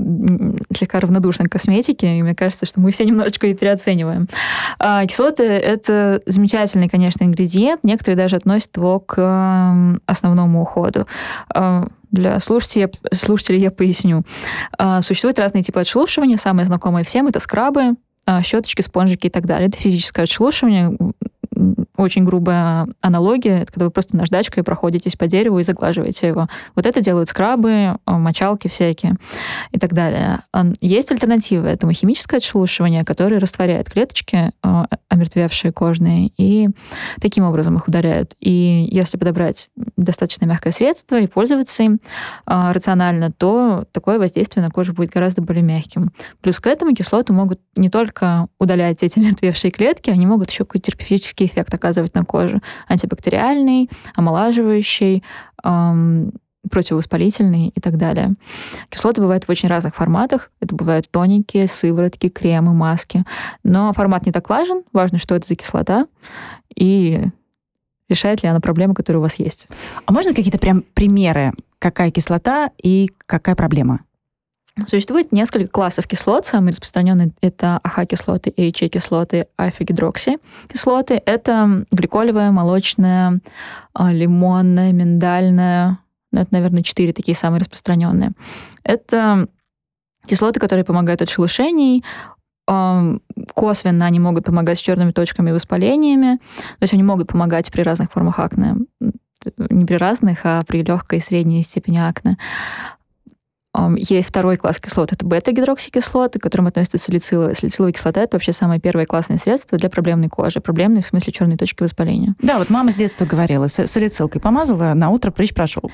слегка 0.75 1.00
равнодушна 1.00 1.47
к 1.47 1.52
косметике, 1.52 2.18
и 2.18 2.23
мне 2.23 2.35
кажется, 2.35 2.66
что 2.66 2.80
мы 2.80 2.90
все 2.90 3.06
немножечко 3.06 3.47
ее 3.47 3.54
переоцениваем. 3.54 4.28
А, 4.78 5.06
кислоты— 5.06 5.42
это 5.44 6.21
замечательный, 6.26 6.90
конечно, 6.90 7.25
ингредиент. 7.25 7.85
Некоторые 7.85 8.18
даже 8.18 8.37
относят 8.37 8.76
его 8.76 9.00
к 9.00 9.99
основному 10.04 10.61
уходу. 10.61 11.06
А, 11.54 11.88
для 12.11 12.38
слушателей, 12.38 12.88
слушателей 13.14 13.61
я 13.61 13.71
поясню. 13.71 14.25
А, 14.76 15.00
существуют 15.00 15.38
разные 15.38 15.62
типы 15.62 15.80
отшелушивания. 15.80 16.37
Самые 16.37 16.66
знакомые 16.66 17.04
всем— 17.06 17.26
это 17.28 17.40
скрабы, 17.40 17.94
щеточки, 18.43 18.83
спонжики 18.83 19.26
и 19.26 19.31
так 19.31 19.47
далее. 19.47 19.69
Это 19.69 19.76
физическое 19.76 20.23
отшелушивание, 20.23 20.97
очень 21.96 22.25
грубая 22.25 22.88
аналогия, 23.00 23.62
это 23.62 23.72
когда 23.72 23.84
вы 23.87 23.90
просто 23.90 24.16
наждачкой 24.16 24.62
проходитесь 24.62 25.16
по 25.16 25.26
дереву 25.26 25.58
и 25.58 25.62
заглаживаете 25.62 26.28
его. 26.28 26.49
Вот 26.75 26.87
это 26.87 27.00
делают 27.00 27.28
скрабы, 27.28 27.99
а, 28.04 28.18
мочалки 28.18 28.68
всякие 28.68 29.16
и 29.72 29.78
так 29.78 29.92
далее. 29.92 30.40
Есть 30.80 31.12
альтернатива 31.12 31.66
этому 31.66 31.92
химическое 31.92 32.38
отшелушивание, 32.38 33.04
которое 33.04 33.38
растворяет 33.38 33.90
клеточки, 33.90 34.52
а, 34.62 34.87
омертвевшие 35.08 35.72
кожные, 35.72 36.30
и 36.37 36.68
таким 37.20 37.44
образом 37.44 37.76
их 37.76 37.88
ударяют. 37.88 38.34
И 38.40 38.88
если 38.90 39.18
подобрать 39.18 39.68
достаточно 39.96 40.46
мягкое 40.46 40.72
средство 40.72 41.20
и 41.20 41.26
пользоваться 41.26 41.82
им 41.82 42.00
а, 42.46 42.72
рационально, 42.72 43.30
то 43.30 43.84
такое 43.92 44.18
воздействие 44.18 44.64
на 44.64 44.70
кожу 44.70 44.94
будет 44.94 45.11
гораздо 45.11 45.42
более 45.42 45.62
мягким. 45.62 46.11
Плюс 46.40 46.58
к 46.61 46.66
этому 46.66 46.94
кислоты 46.94 47.32
могут 47.32 47.61
не 47.76 47.90
только 47.90 48.46
удалять 48.58 49.02
эти 49.02 49.18
мертвевшие 49.20 49.70
клетки, 49.70 50.11
они 50.11 50.26
могут 50.26 50.50
еще 50.50 50.64
какой-то 50.64 50.87
терапевтический 50.87 51.46
эффект 51.46 51.75
оказывать 51.83 52.15
на 52.15 52.25
кожу. 52.25 52.61
Антибактериальный, 52.87 53.91
омолаживающий, 54.15 55.25
эм, 55.65 56.33
противовоспалительный 56.71 57.73
и 57.75 57.81
так 57.81 57.97
далее. 57.97 58.35
Кислоты 58.89 59.21
бывают 59.21 59.45
в 59.45 59.51
очень 59.51 59.69
разных 59.69 59.97
форматах. 59.97 60.51
Это 60.61 60.77
бывают 60.77 61.11
тоники, 61.11 61.67
сыворотки, 61.67 62.29
кремы, 62.29 62.73
маски. 62.73 63.25
Но 63.65 63.93
формат 63.93 64.27
не 64.27 64.33
так 64.33 64.49
важен. 64.49 64.85
Важно, 64.93 65.19
что 65.19 65.35
это 65.35 65.49
за 65.49 65.57
кислота 65.57 66.07
и 66.75 67.25
решает 68.09 68.43
ли 68.43 68.49
она 68.49 68.61
проблемы, 68.61 68.95
которые 68.95 69.19
у 69.19 69.23
вас 69.23 69.39
есть. 69.39 69.69
А 70.07 70.12
можно 70.12 70.35
какие-то 70.35 70.59
прям 70.59 70.83
примеры, 70.95 71.53
какая 71.79 72.11
кислота 72.11 72.71
и 72.81 73.11
какая 73.27 73.57
проблема? 73.57 74.01
Существует 74.87 75.33
несколько 75.33 75.69
классов 75.69 76.07
кислот. 76.07 76.47
Самые 76.47 76.73
распространенные 76.73 77.33
это 77.41 77.79
АХ-кислоты, 77.83 78.52
HA-кислоты, 78.57 79.47
альфа-гидрокси-кислоты. 79.61 81.23
Это 81.26 81.85
гликолевая, 81.91 82.50
молочная, 82.50 83.38
лимонная, 83.99 84.93
миндальная. 84.93 85.99
Ну, 86.33 86.41
это, 86.41 86.55
наверное, 86.55 86.83
четыре 86.83 87.12
такие 87.12 87.35
самые 87.35 87.61
распространенные. 87.61 88.33
Это 88.83 89.47
кислоты, 90.26 90.59
которые 90.59 90.85
помогают 90.85 91.21
от 91.21 91.29
шелушений, 91.29 92.02
косвенно 93.55 94.07
они 94.07 94.21
могут 94.21 94.45
помогать 94.45 94.79
с 94.79 94.83
черными 94.83 95.11
точками 95.11 95.50
и 95.50 95.52
воспалениями, 95.52 96.37
то 96.37 96.83
есть 96.83 96.95
они 96.95 97.02
могут 97.02 97.29
помогать 97.29 97.71
при 97.71 97.83
разных 97.83 98.12
формах 98.12 98.38
акне, 98.38 98.76
не 99.69 99.85
при 99.85 99.97
разных, 99.97 100.41
а 100.45 100.62
при 100.67 100.85
легкой 100.85 101.19
и 101.19 101.21
средней 101.21 101.62
степени 101.62 101.99
акне. 101.99 102.38
Есть 103.97 104.29
второй 104.29 104.59
класс 104.59 104.81
кислот, 104.81 105.12
это 105.12 105.25
бета-гидроксикислоты, 105.25 106.38
к 106.38 106.43
которым 106.43 106.67
относится 106.67 106.99
салициловая. 106.99 107.55
Салициловая 107.55 107.93
кислота— 107.93 108.21
это 108.23 108.37
вообще 108.37 108.52
самое 108.52 108.81
первое 108.81 109.07
классное 109.07 109.38
средство 109.38 109.79
для 109.79 109.88
проблемной 109.88 110.29
кожи. 110.29 110.61
Проблемной 110.61 111.00
в 111.00 111.07
смысле 111.07 111.33
черной 111.33 111.57
точки 111.57 111.83
воспаления. 111.83 112.35
Да, 112.41 112.59
вот 112.59 112.69
мама 112.69 112.93
с 112.93 112.97
детства 112.97 113.25
говорила, 113.25 113.69
салицилкой 113.69 114.41
помазала, 114.41 114.93
на 114.93 115.09
утро 115.09 115.31
прыщ 115.31 115.55
прошел. 115.55 115.91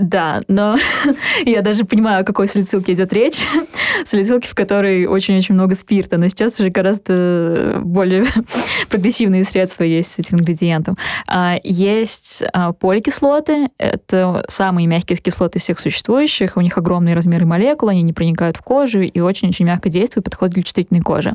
Да, 0.00 0.40
но 0.48 0.76
я 1.44 1.60
даже 1.60 1.84
понимаю, 1.84 2.22
о 2.22 2.24
какой 2.24 2.48
салицилке 2.48 2.94
идет 2.94 3.12
речь. 3.12 3.44
Салицилки, 4.04 4.46
в 4.46 4.54
которой 4.54 5.04
очень-очень 5.04 5.54
много 5.54 5.74
спирта, 5.74 6.18
но 6.18 6.26
сейчас 6.28 6.58
уже 6.58 6.70
гораздо 6.70 7.80
более 7.84 8.24
прогрессивные 8.88 9.44
средства 9.44 9.84
есть 9.84 10.12
с 10.12 10.18
этим 10.18 10.38
ингредиентом. 10.38 10.96
А, 11.26 11.56
есть 11.62 12.42
а, 12.54 12.72
поликислоты, 12.72 13.68
это 13.76 14.42
самые 14.48 14.86
мягкие 14.86 15.18
кислоты 15.18 15.58
из 15.58 15.64
всех 15.64 15.78
существующих, 15.78 16.56
у 16.56 16.62
них 16.62 16.78
огромные 16.78 17.14
размеры 17.14 17.44
молекул, 17.44 17.90
они 17.90 18.00
не 18.02 18.14
проникают 18.14 18.56
в 18.56 18.62
кожу 18.62 19.02
и 19.02 19.20
очень-очень 19.20 19.66
мягко 19.66 19.90
действуют, 19.90 20.24
подходят 20.24 20.54
для 20.54 20.62
чувствительной 20.62 21.02
кожи. 21.02 21.34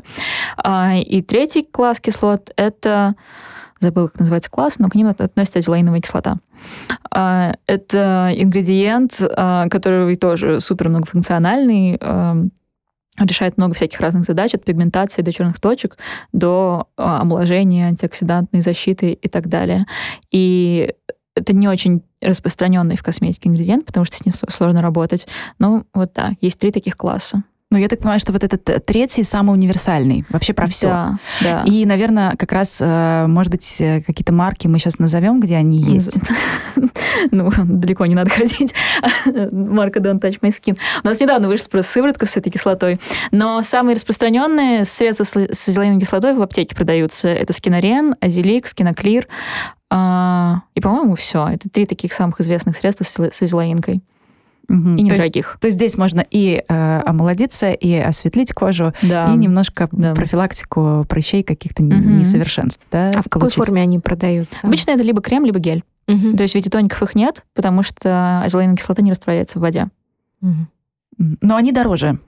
А, 0.56 0.96
и 0.96 1.22
третий 1.22 1.62
класс 1.62 2.00
кислот— 2.00 2.50
это 2.56 3.14
забыла, 3.80 4.08
как 4.08 4.20
называется 4.20 4.50
класс, 4.50 4.78
но 4.78 4.88
к 4.88 4.94
ним 4.94 5.08
относится 5.08 5.58
азелаиновая 5.58 6.00
кислота. 6.00 6.38
А, 7.10 7.54
это 7.66 8.32
ингредиент, 8.34 9.20
а, 9.20 9.68
который 9.68 10.16
тоже 10.16 10.60
супер 10.60 10.88
многофункциональный, 10.88 11.98
а, 12.00 12.36
решает 13.18 13.56
много 13.56 13.74
всяких 13.74 14.00
разных 14.00 14.24
задач, 14.24 14.54
от 14.54 14.64
пигментации 14.64 15.22
до 15.22 15.32
черных 15.32 15.58
точек, 15.58 15.96
до 16.32 16.88
омоложения, 16.96 17.86
антиоксидантной 17.86 18.60
защиты 18.60 19.12
и 19.12 19.28
так 19.28 19.48
далее. 19.48 19.86
И 20.30 20.92
это 21.34 21.54
не 21.54 21.66
очень 21.66 22.02
распространенный 22.20 22.96
в 22.96 23.02
косметике 23.02 23.48
ингредиент, 23.48 23.86
потому 23.86 24.04
что 24.04 24.16
с 24.16 24.24
ним 24.26 24.34
сложно 24.34 24.82
работать. 24.82 25.26
Но 25.58 25.84
вот 25.94 26.12
да, 26.14 26.32
есть 26.42 26.58
три 26.58 26.72
таких 26.72 26.96
класса. 26.96 27.42
Ну, 27.72 27.78
я 27.78 27.88
так 27.88 27.98
понимаю, 27.98 28.20
что 28.20 28.32
вот 28.32 28.44
этот 28.44 28.68
э, 28.70 28.78
третий 28.78 29.24
самый 29.24 29.52
универсальный, 29.52 30.24
вообще 30.28 30.52
про 30.52 30.68
все. 30.68 30.86
Да, 30.86 31.18
да. 31.42 31.62
И, 31.66 31.84
наверное, 31.84 32.36
как 32.36 32.52
раз, 32.52 32.78
э, 32.80 33.26
может 33.26 33.50
быть, 33.50 33.80
э, 33.80 34.02
какие-то 34.02 34.32
марки 34.32 34.68
мы 34.68 34.78
сейчас 34.78 35.00
назовем, 35.00 35.40
где 35.40 35.56
они 35.56 35.78
есть. 35.78 36.18
Ну, 37.30 37.50
далеко 37.56 38.04
не 38.04 38.14
надо 38.14 38.30
ходить. 38.36 38.74
Марка 39.50 40.00
Don't 40.00 40.20
Touch 40.20 40.38
My 40.40 40.50
Skin. 40.50 40.76
У 41.02 41.06
нас 41.06 41.18
недавно 41.18 41.48
вышла 41.48 41.66
просто 41.70 41.92
сыворотка 41.92 42.26
с 42.26 42.36
этой 42.36 42.50
кислотой. 42.50 43.00
Но 43.30 43.62
самые 43.62 43.94
распространенные 43.94 44.84
средства 44.84 45.24
с 45.24 45.68
азелаиновой 45.68 46.00
кислотой 46.02 46.34
в 46.34 46.42
аптеке 46.42 46.76
продаются. 46.76 47.28
Это 47.28 47.54
скинорен, 47.54 48.16
азелик, 48.20 48.66
скиноклир. 48.66 49.28
А, 49.88 50.60
и, 50.74 50.80
по-моему, 50.82 51.14
все. 51.14 51.48
Это 51.48 51.70
три 51.70 51.86
таких 51.86 52.12
самых 52.12 52.38
известных 52.40 52.76
средства 52.76 53.04
с 53.04 53.42
азелаинкой. 53.42 54.02
Угу. 54.68 54.96
И 54.96 55.02
недорогих. 55.02 55.52
То, 55.54 55.60
то 55.60 55.66
есть 55.68 55.76
здесь 55.76 55.96
можно 55.96 56.24
и 56.28 56.64
э, 56.66 57.02
омолодиться, 57.06 57.72
и 57.72 57.94
осветлить 57.94 58.52
кожу, 58.52 58.92
да. 59.02 59.32
и 59.32 59.36
немножко 59.36 59.88
да. 59.92 60.14
профилактику 60.14 61.04
прыщей 61.08 61.42
каких-то 61.42 61.82
угу. 61.82 61.92
несовершенств. 61.92 62.86
Да, 62.90 63.10
а 63.10 63.22
в 63.22 63.28
какой 63.28 63.50
форме 63.50 63.82
они 63.82 63.98
продаются? 63.98 64.66
Обычно 64.66 64.90
это 64.92 65.02
либо 65.02 65.20
крем, 65.20 65.44
либо 65.44 65.58
гель. 65.58 65.84
Угу. 66.08 66.36
То 66.36 66.42
есть 66.42 66.52
в 66.52 66.54
виде 66.56 66.70
тоников 66.70 67.02
их 67.02 67.14
нет, 67.14 67.44
потому 67.54 67.82
что 67.82 68.40
азелаиновая 68.44 68.76
кислота 68.76 69.02
не 69.02 69.10
растворяется 69.10 69.58
в 69.58 69.62
воде. 69.62 69.88
Угу. 70.42 71.36
Но 71.40 71.56
они 71.56 71.72
дороже. 71.72 72.18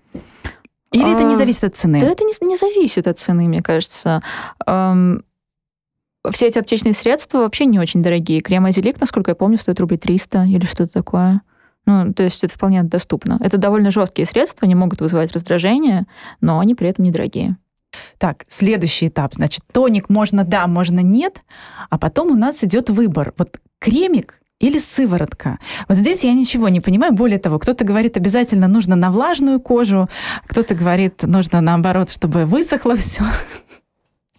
Или 0.92 1.04
а, 1.04 1.14
это 1.14 1.24
не 1.24 1.36
зависит 1.36 1.64
от 1.64 1.76
цены? 1.76 2.00
Да 2.00 2.06
это 2.06 2.24
не, 2.24 2.32
не 2.46 2.56
зависит 2.56 3.06
от 3.06 3.18
цены, 3.18 3.46
мне 3.46 3.62
кажется. 3.62 4.22
Эм, 4.66 5.22
все 6.30 6.46
эти 6.46 6.58
аптечные 6.58 6.94
средства 6.94 7.38
вообще 7.40 7.66
не 7.66 7.78
очень 7.78 8.02
дорогие. 8.02 8.40
Крем 8.40 8.64
Азелик, 8.64 8.98
насколько 9.00 9.30
я 9.30 9.34
помню, 9.34 9.58
стоит 9.58 9.78
рублей 9.80 9.98
300 9.98 10.44
или 10.44 10.64
что-то 10.64 10.92
такое. 10.92 11.42
Ну, 11.88 12.12
то 12.12 12.22
есть 12.22 12.44
это 12.44 12.52
вполне 12.52 12.82
доступно. 12.82 13.38
Это 13.40 13.56
довольно 13.56 13.90
жесткие 13.90 14.26
средства, 14.26 14.66
они 14.66 14.74
могут 14.74 15.00
вызывать 15.00 15.32
раздражение, 15.32 16.06
но 16.42 16.58
они 16.60 16.74
при 16.74 16.86
этом 16.86 17.06
недорогие. 17.06 17.56
Так, 18.18 18.44
следующий 18.46 19.08
этап. 19.08 19.32
Значит, 19.32 19.62
тоник 19.72 20.10
можно 20.10 20.44
да, 20.44 20.66
можно 20.66 21.00
нет, 21.00 21.40
а 21.88 21.96
потом 21.96 22.30
у 22.30 22.34
нас 22.34 22.62
идет 22.62 22.90
выбор. 22.90 23.32
Вот 23.38 23.58
кремик 23.78 24.42
или 24.60 24.76
сыворотка. 24.76 25.60
Вот 25.88 25.96
здесь 25.96 26.24
я 26.24 26.34
ничего 26.34 26.68
не 26.68 26.80
понимаю. 26.80 27.14
Более 27.14 27.38
того, 27.38 27.58
кто-то 27.58 27.84
говорит, 27.84 28.18
обязательно 28.18 28.68
нужно 28.68 28.94
на 28.94 29.10
влажную 29.10 29.58
кожу, 29.58 30.10
кто-то 30.46 30.74
говорит, 30.74 31.22
нужно 31.22 31.62
наоборот, 31.62 32.10
чтобы 32.10 32.44
высохло 32.44 32.96
все. 32.96 33.22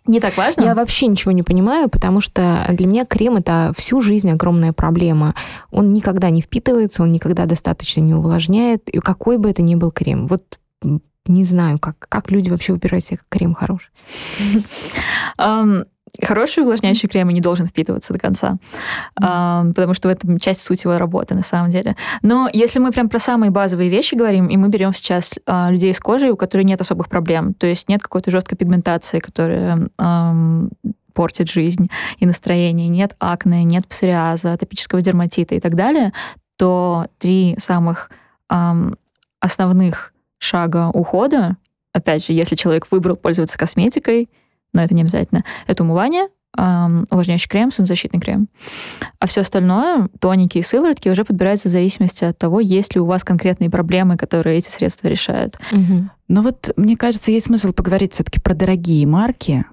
Не 0.09 0.19
так 0.19 0.35
важно? 0.37 0.63
Я 0.63 0.73
вообще 0.73 1.05
ничего 1.05 1.31
не 1.31 1.43
понимаю, 1.43 1.87
потому 1.87 2.19
что 2.19 2.65
для 2.69 2.87
меня 2.87 3.05
крем 3.05 3.35
это 3.35 3.73
всю 3.77 4.01
жизнь 4.01 4.31
огромная 4.31 4.73
проблема. 4.73 5.35
Он 5.69 5.93
никогда 5.93 6.31
не 6.31 6.41
впитывается, 6.41 7.03
он 7.03 7.11
никогда 7.11 7.45
достаточно 7.45 8.01
не 8.01 8.15
увлажняет, 8.15 8.89
и 8.89 8.97
какой 8.97 9.37
бы 9.37 9.51
это 9.51 9.61
ни 9.61 9.75
был 9.75 9.91
крем. 9.91 10.25
Вот 10.25 10.57
не 11.27 11.43
знаю, 11.43 11.77
как, 11.77 12.07
как 12.09 12.31
люди 12.31 12.49
вообще 12.49 12.73
выбирают 12.73 13.05
себе 13.05 13.19
крем 13.29 13.53
хороший. 13.53 13.91
Хороший 16.21 16.63
увлажняющий 16.63 17.07
крем 17.07 17.29
не 17.29 17.41
должен 17.41 17.67
впитываться 17.67 18.13
до 18.13 18.19
конца, 18.19 18.57
mm. 19.19 19.73
потому 19.73 19.93
что 19.93 20.09
в 20.09 20.11
этом 20.11 20.37
часть 20.39 20.61
суть 20.61 20.83
его 20.83 20.97
работы 20.97 21.35
на 21.35 21.43
самом 21.43 21.71
деле. 21.71 21.95
Но 22.21 22.49
если 22.51 22.79
мы 22.79 22.91
прям 22.91 23.09
про 23.09 23.19
самые 23.19 23.51
базовые 23.51 23.89
вещи 23.89 24.15
говорим, 24.15 24.47
и 24.47 24.57
мы 24.57 24.69
берем 24.69 24.93
сейчас 24.93 25.39
а, 25.45 25.69
людей 25.71 25.93
с 25.93 25.99
кожей, 25.99 26.29
у 26.29 26.37
которых 26.37 26.65
нет 26.65 26.81
особых 26.81 27.09
проблем, 27.09 27.53
то 27.53 27.67
есть 27.67 27.89
нет 27.89 28.01
какой-то 28.01 28.31
жесткой 28.31 28.57
пигментации, 28.57 29.19
которая 29.19 29.89
эм, 29.97 30.71
портит 31.13 31.49
жизнь 31.49 31.89
и 32.17 32.25
настроение, 32.25 32.87
нет 32.87 33.15
акне, 33.19 33.63
нет 33.63 33.87
псориаза, 33.87 34.53
атопического 34.53 35.01
дерматита 35.01 35.55
и 35.55 35.59
так 35.59 35.75
далее, 35.75 36.13
то 36.57 37.07
три 37.19 37.55
самых 37.59 38.09
эм, 38.49 38.97
основных 39.39 40.13
шага 40.37 40.89
ухода, 40.93 41.57
опять 41.93 42.25
же, 42.25 42.33
если 42.33 42.55
человек 42.55 42.87
выбрал 42.91 43.15
пользоваться 43.15 43.57
косметикой, 43.57 44.29
но 44.73 44.83
это 44.83 44.93
не 44.93 45.01
обязательно. 45.01 45.43
Это 45.67 45.83
умывание, 45.83 46.27
увлажняющий 46.57 47.47
крем, 47.47 47.71
солнцезащитный 47.71 48.19
крем. 48.19 48.47
А 49.19 49.27
все 49.27 49.41
остальное, 49.41 50.09
тоники 50.19 50.57
и 50.57 50.63
сыворотки, 50.63 51.07
уже 51.09 51.23
подбираются 51.23 51.69
в 51.69 51.71
зависимости 51.71 52.25
от 52.25 52.37
того, 52.37 52.59
есть 52.59 52.95
ли 52.95 53.01
у 53.01 53.05
вас 53.05 53.23
конкретные 53.23 53.69
проблемы, 53.69 54.17
которые 54.17 54.57
эти 54.57 54.69
средства 54.69 55.07
решают. 55.07 55.59
Угу. 55.71 56.09
Но 56.27 56.41
вот, 56.41 56.71
мне 56.75 56.97
кажется, 56.97 57.31
есть 57.31 57.45
смысл 57.45 57.71
поговорить 57.71 58.13
все-таки 58.13 58.39
про 58.39 58.55
дорогие 58.55 59.05
марки. 59.05 59.65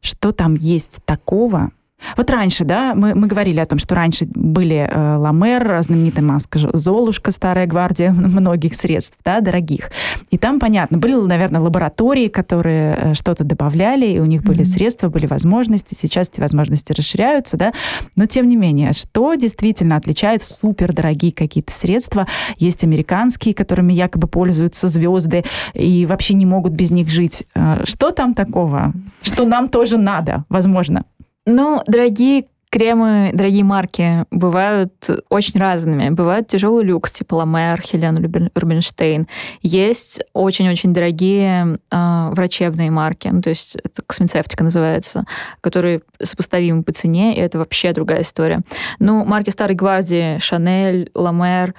Что 0.00 0.32
там 0.32 0.54
есть 0.54 0.98
такого, 1.04 1.70
Вот 2.16 2.30
раньше, 2.30 2.64
да, 2.64 2.94
мы, 2.94 3.14
мы 3.14 3.26
говорили 3.26 3.58
о 3.58 3.66
том, 3.66 3.78
что 3.78 3.94
раньше 3.94 4.26
были 4.26 4.88
э, 4.88 5.16
Ламер, 5.16 5.82
знаменитая 5.82 6.24
маска 6.24 6.58
Золушка, 6.58 7.30
Старая 7.30 7.66
гвардия, 7.66 8.12
многих 8.16 8.74
средств, 8.74 9.18
да, 9.24 9.40
дорогих. 9.40 9.90
И 10.30 10.38
там, 10.38 10.60
понятно, 10.60 10.98
были, 10.98 11.14
наверное, 11.14 11.60
лаборатории, 11.60 12.28
которые 12.28 12.96
э, 12.96 13.14
что-то 13.14 13.44
добавляли, 13.44 14.06
и 14.06 14.18
у 14.20 14.26
них 14.26 14.42
были 14.42 14.60
mm-hmm. 14.60 14.64
средства, 14.64 15.08
были 15.08 15.26
возможности. 15.26 15.94
Сейчас 15.94 16.28
эти 16.28 16.40
возможности 16.40 16.92
расширяются, 16.92 17.56
да. 17.56 17.72
Но, 18.14 18.26
тем 18.26 18.48
не 18.48 18.56
менее, 18.56 18.92
что 18.92 19.34
действительно 19.34 19.96
отличает 19.96 20.42
супердорогие 20.42 21.32
какие-то 21.32 21.72
средства? 21.72 22.26
Есть 22.58 22.84
американские, 22.84 23.54
которыми 23.54 23.92
якобы 23.92 24.28
пользуются 24.28 24.88
звезды 24.88 25.44
и 25.74 26.06
вообще 26.06 26.34
не 26.34 26.46
могут 26.46 26.72
без 26.72 26.90
них 26.90 27.08
жить. 27.08 27.46
Э, 27.54 27.84
что 27.84 28.10
там 28.10 28.34
такого, 28.34 28.92
что 29.22 29.44
нам 29.44 29.68
тоже 29.68 29.96
надо, 29.96 30.44
возможно? 30.48 31.04
Ну, 31.46 31.80
дорогие 31.86 32.46
кремы, 32.70 33.30
дорогие 33.32 33.62
марки 33.62 34.24
бывают 34.32 35.08
очень 35.30 35.58
разными. 35.60 36.10
Бывают 36.10 36.48
тяжелый 36.48 36.84
люкс, 36.84 37.12
типа 37.12 37.36
Ламер, 37.36 37.80
Хелен 37.80 38.50
Рубинштейн. 38.54 39.28
Есть 39.62 40.22
очень-очень 40.32 40.92
дорогие 40.92 41.78
э, 41.90 42.28
врачебные 42.32 42.90
марки, 42.90 43.28
ну, 43.28 43.40
то 43.40 43.50
есть 43.50 43.76
это 43.76 44.02
космецевтика 44.04 44.64
называется, 44.64 45.24
которые 45.60 46.02
сопоставимы 46.20 46.82
по 46.82 46.92
цене, 46.92 47.36
и 47.36 47.40
это 47.40 47.58
вообще 47.58 47.92
другая 47.92 48.22
история. 48.22 48.62
Ну, 48.98 49.24
марки 49.24 49.50
Старой 49.50 49.76
Гвардии, 49.76 50.38
Шанель, 50.40 51.10
Ламер, 51.14 51.74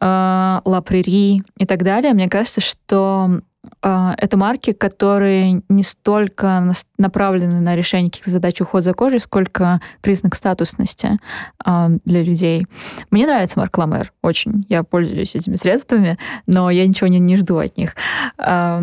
э, 0.00 0.60
Ла 0.64 0.80
Прери 0.80 1.42
и 1.58 1.66
так 1.66 1.82
далее, 1.84 2.14
мне 2.14 2.28
кажется, 2.30 2.62
что 2.62 3.28
а, 3.28 3.40
это 3.82 4.36
марки, 4.36 4.72
которые 4.72 5.62
не 5.68 5.82
столько 5.82 6.72
направлены 6.96 7.60
на 7.60 7.74
решение 7.74 8.10
каких-то 8.10 8.30
задач 8.30 8.60
ухода 8.60 8.82
за 8.82 8.94
кожей, 8.94 9.20
сколько 9.20 9.80
признак 10.00 10.36
статусности 10.36 11.18
а, 11.64 11.90
для 12.04 12.22
людей. 12.22 12.66
Мне 13.10 13.26
нравится 13.26 13.58
марк 13.58 13.76
Ламер 13.76 14.12
очень. 14.22 14.64
Я 14.68 14.84
пользуюсь 14.84 15.34
этими 15.34 15.56
средствами, 15.56 16.18
но 16.46 16.70
я 16.70 16.86
ничего 16.86 17.08
не, 17.08 17.18
не 17.18 17.36
жду 17.36 17.58
от 17.58 17.76
них. 17.76 17.94
А, 18.38 18.82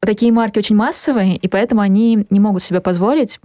такие 0.00 0.30
марки 0.30 0.58
очень 0.58 0.76
массовые, 0.76 1.36
и 1.36 1.48
поэтому 1.48 1.80
они 1.80 2.26
не 2.28 2.40
могут 2.40 2.62
себе 2.62 2.80
позволить 2.80 3.40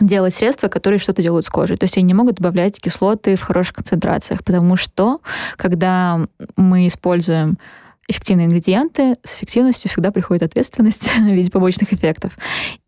делать 0.00 0.34
средства, 0.34 0.68
которые 0.68 0.98
что-то 0.98 1.22
делают 1.22 1.46
с 1.46 1.50
кожей. 1.50 1.76
То 1.76 1.84
есть 1.84 1.96
они 1.96 2.06
не 2.06 2.14
могут 2.14 2.36
добавлять 2.36 2.80
кислоты 2.80 3.36
в 3.36 3.42
хороших 3.42 3.76
концентрациях, 3.76 4.42
потому 4.44 4.76
что 4.76 5.20
когда 5.56 6.26
мы 6.56 6.86
используем 6.86 7.58
эффективные 8.08 8.46
ингредиенты, 8.46 9.16
с 9.22 9.34
эффективностью 9.34 9.90
всегда 9.90 10.10
приходит 10.10 10.42
ответственность 10.42 11.10
в 11.16 11.32
виде 11.32 11.50
побочных 11.50 11.92
эффектов. 11.92 12.36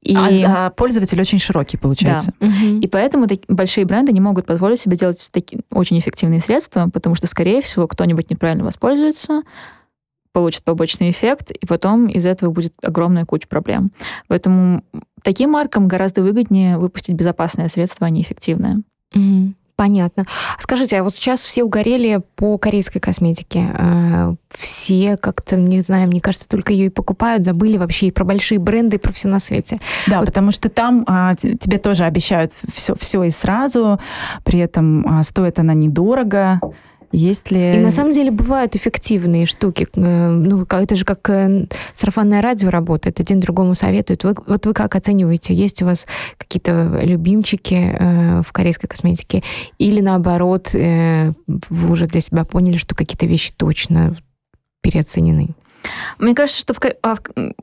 И... 0.02 0.14
А, 0.16 0.66
а 0.66 0.70
пользователь 0.70 1.20
очень 1.20 1.38
широкий, 1.38 1.76
получается. 1.76 2.32
Да. 2.40 2.46
Угу. 2.46 2.80
И 2.80 2.88
поэтому 2.88 3.26
так, 3.26 3.40
большие 3.48 3.84
бренды 3.84 4.12
не 4.12 4.20
могут 4.20 4.46
позволить 4.46 4.80
себе 4.80 4.96
делать 4.96 5.28
такие 5.32 5.62
очень 5.70 5.98
эффективные 5.98 6.40
средства, 6.40 6.88
потому 6.92 7.14
что, 7.14 7.26
скорее 7.26 7.60
всего, 7.60 7.88
кто-нибудь 7.88 8.30
неправильно 8.30 8.64
воспользуется, 8.64 9.42
получит 10.32 10.64
побочный 10.64 11.10
эффект, 11.10 11.50
и 11.50 11.64
потом 11.64 12.08
из 12.08 12.26
этого 12.26 12.50
будет 12.50 12.74
огромная 12.82 13.24
куча 13.24 13.48
проблем. 13.48 13.90
Поэтому 14.28 14.84
таким 15.22 15.50
маркам 15.50 15.88
гораздо 15.88 16.22
выгоднее 16.22 16.76
выпустить 16.76 17.14
безопасное 17.14 17.68
средство, 17.68 18.06
а 18.06 18.10
не 18.10 18.22
эффективное. 18.22 18.82
Угу. 19.14 19.54
Понятно. 19.76 20.24
Скажите, 20.58 20.98
а 20.98 21.02
вот 21.02 21.14
сейчас 21.14 21.44
все 21.44 21.62
угорели 21.62 22.22
по 22.34 22.56
корейской 22.56 22.98
косметике. 22.98 23.68
Э, 23.78 24.34
все 24.50 25.18
как-то, 25.18 25.56
не 25.56 25.82
знаю, 25.82 26.08
мне 26.08 26.22
кажется, 26.22 26.48
только 26.48 26.72
ее 26.72 26.86
и 26.86 26.90
покупают, 26.90 27.44
забыли 27.44 27.76
вообще 27.76 28.06
и 28.06 28.10
про 28.10 28.24
большие 28.24 28.58
бренды, 28.58 28.96
и 28.96 28.98
про 28.98 29.12
все 29.12 29.28
на 29.28 29.38
свете. 29.38 29.78
Да, 30.06 30.20
вот. 30.20 30.26
потому 30.26 30.50
что 30.50 30.70
там 30.70 31.04
а, 31.06 31.34
тебе 31.34 31.76
тоже 31.76 32.04
обещают 32.04 32.52
все, 32.52 32.94
все 32.94 33.24
и 33.24 33.30
сразу, 33.30 34.00
при 34.44 34.60
этом 34.60 35.06
а, 35.06 35.22
стоит 35.22 35.58
она 35.58 35.74
недорого. 35.74 36.58
Есть 37.16 37.50
ли... 37.50 37.76
И 37.76 37.78
на 37.78 37.90
самом 37.90 38.12
деле 38.12 38.30
бывают 38.30 38.76
эффективные 38.76 39.46
штуки. 39.46 39.88
Э, 39.94 40.28
ну, 40.28 40.66
это 40.68 40.96
же 40.96 41.06
как 41.06 41.30
э, 41.30 41.64
сарафанное 41.94 42.42
радио 42.42 42.68
работает, 42.68 43.20
один 43.20 43.40
другому 43.40 43.74
советует. 43.74 44.22
Вы, 44.22 44.34
вот 44.46 44.66
вы 44.66 44.74
как 44.74 44.94
оцениваете? 44.94 45.54
Есть 45.54 45.80
у 45.80 45.86
вас 45.86 46.06
какие-то 46.36 47.00
любимчики 47.02 47.96
э, 47.98 48.42
в 48.42 48.52
корейской 48.52 48.86
косметике? 48.86 49.42
Или 49.78 50.02
наоборот, 50.02 50.74
вы 50.74 51.90
уже 51.90 52.06
для 52.06 52.20
себя 52.20 52.44
поняли, 52.44 52.76
что 52.76 52.94
какие-то 52.94 53.24
вещи 53.24 53.50
точно 53.56 54.14
переоценены? 54.82 55.54
Мне 56.18 56.34
кажется, 56.34 56.60
что 56.60 56.74
в, 56.74 56.80
а, 57.02 57.16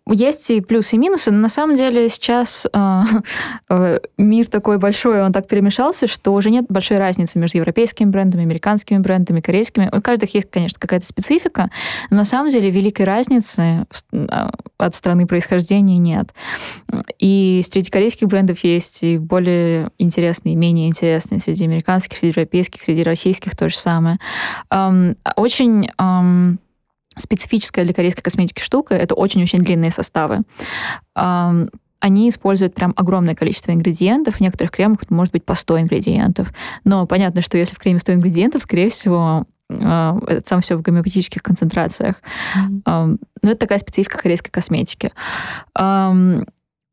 есть 0.07 0.49
и 0.51 0.61
плюсы, 0.61 0.95
и 0.95 0.99
минусы, 0.99 1.31
но 1.31 1.39
на 1.39 1.49
самом 1.49 1.75
деле 1.75 2.09
сейчас 2.09 2.67
э, 3.69 3.99
мир 4.17 4.47
такой 4.47 4.77
большой, 4.77 5.23
он 5.23 5.31
так 5.31 5.47
перемешался, 5.47 6.07
что 6.07 6.33
уже 6.33 6.49
нет 6.49 6.65
большой 6.69 6.97
разницы 6.97 7.39
между 7.39 7.57
европейскими 7.57 8.09
брендами, 8.09 8.43
американскими 8.43 8.97
брендами, 8.99 9.41
корейскими. 9.41 9.89
У 9.91 10.01
каждого 10.01 10.29
есть, 10.31 10.49
конечно, 10.49 10.79
какая-то 10.79 11.05
специфика, 11.05 11.69
но 12.09 12.17
на 12.17 12.25
самом 12.25 12.49
деле 12.51 12.69
великой 12.69 13.05
разницы 13.05 13.85
а, 14.29 14.51
от 14.77 14.95
страны 14.95 15.27
происхождения 15.27 15.97
нет. 15.97 16.33
И 17.19 17.61
среди 17.69 17.89
корейских 17.89 18.27
брендов 18.27 18.59
есть 18.63 19.03
и 19.03 19.17
более 19.17 19.89
интересные, 19.97 20.53
и 20.53 20.55
менее 20.55 20.87
интересные, 20.87 21.39
среди 21.39 21.65
американских, 21.65 22.17
среди 22.17 22.33
европейских, 22.39 22.81
среди 22.81 23.03
российских 23.03 23.55
то 23.55 23.69
же 23.69 23.77
самое. 23.77 24.19
Эм, 24.69 25.15
очень 25.35 25.89
эм, 25.97 26.59
специфическая 27.17 27.85
для 27.85 27.93
корейской 27.93 28.21
косметики 28.21 28.61
штука— 28.61 28.95
это 28.95 29.15
очень-очень 29.15 29.59
длинные 29.59 29.91
составы. 29.91 30.41
Они 31.15 32.29
используют 32.29 32.75
прям 32.75 32.93
огромное 32.97 33.33
количество 33.33 33.71
ингредиентов. 33.71 34.35
В 34.35 34.41
некоторых 34.41 34.71
кремах 34.71 35.09
может 35.09 35.31
быть 35.31 35.45
по 35.45 35.55
100 35.55 35.81
ингредиентов. 35.81 36.53
Но 36.83 37.07
понятно, 37.07 37.41
что 37.41 37.57
если 37.57 37.75
в 37.75 37.79
креме 37.79 37.99
100 37.99 38.15
ингредиентов, 38.15 38.61
скорее 38.61 38.89
всего, 38.89 39.45
а, 39.69 40.19
это 40.27 40.45
сам 40.45 40.59
все 40.59 40.75
в 40.75 40.81
гомеопатических 40.81 41.41
концентрациях. 41.41 42.17
Mm-hmm. 42.57 43.17
Но 43.41 43.49
это 43.49 43.55
такая 43.55 43.79
специфика 43.79 44.17
корейской 44.17 44.51
косметики. 44.51 45.13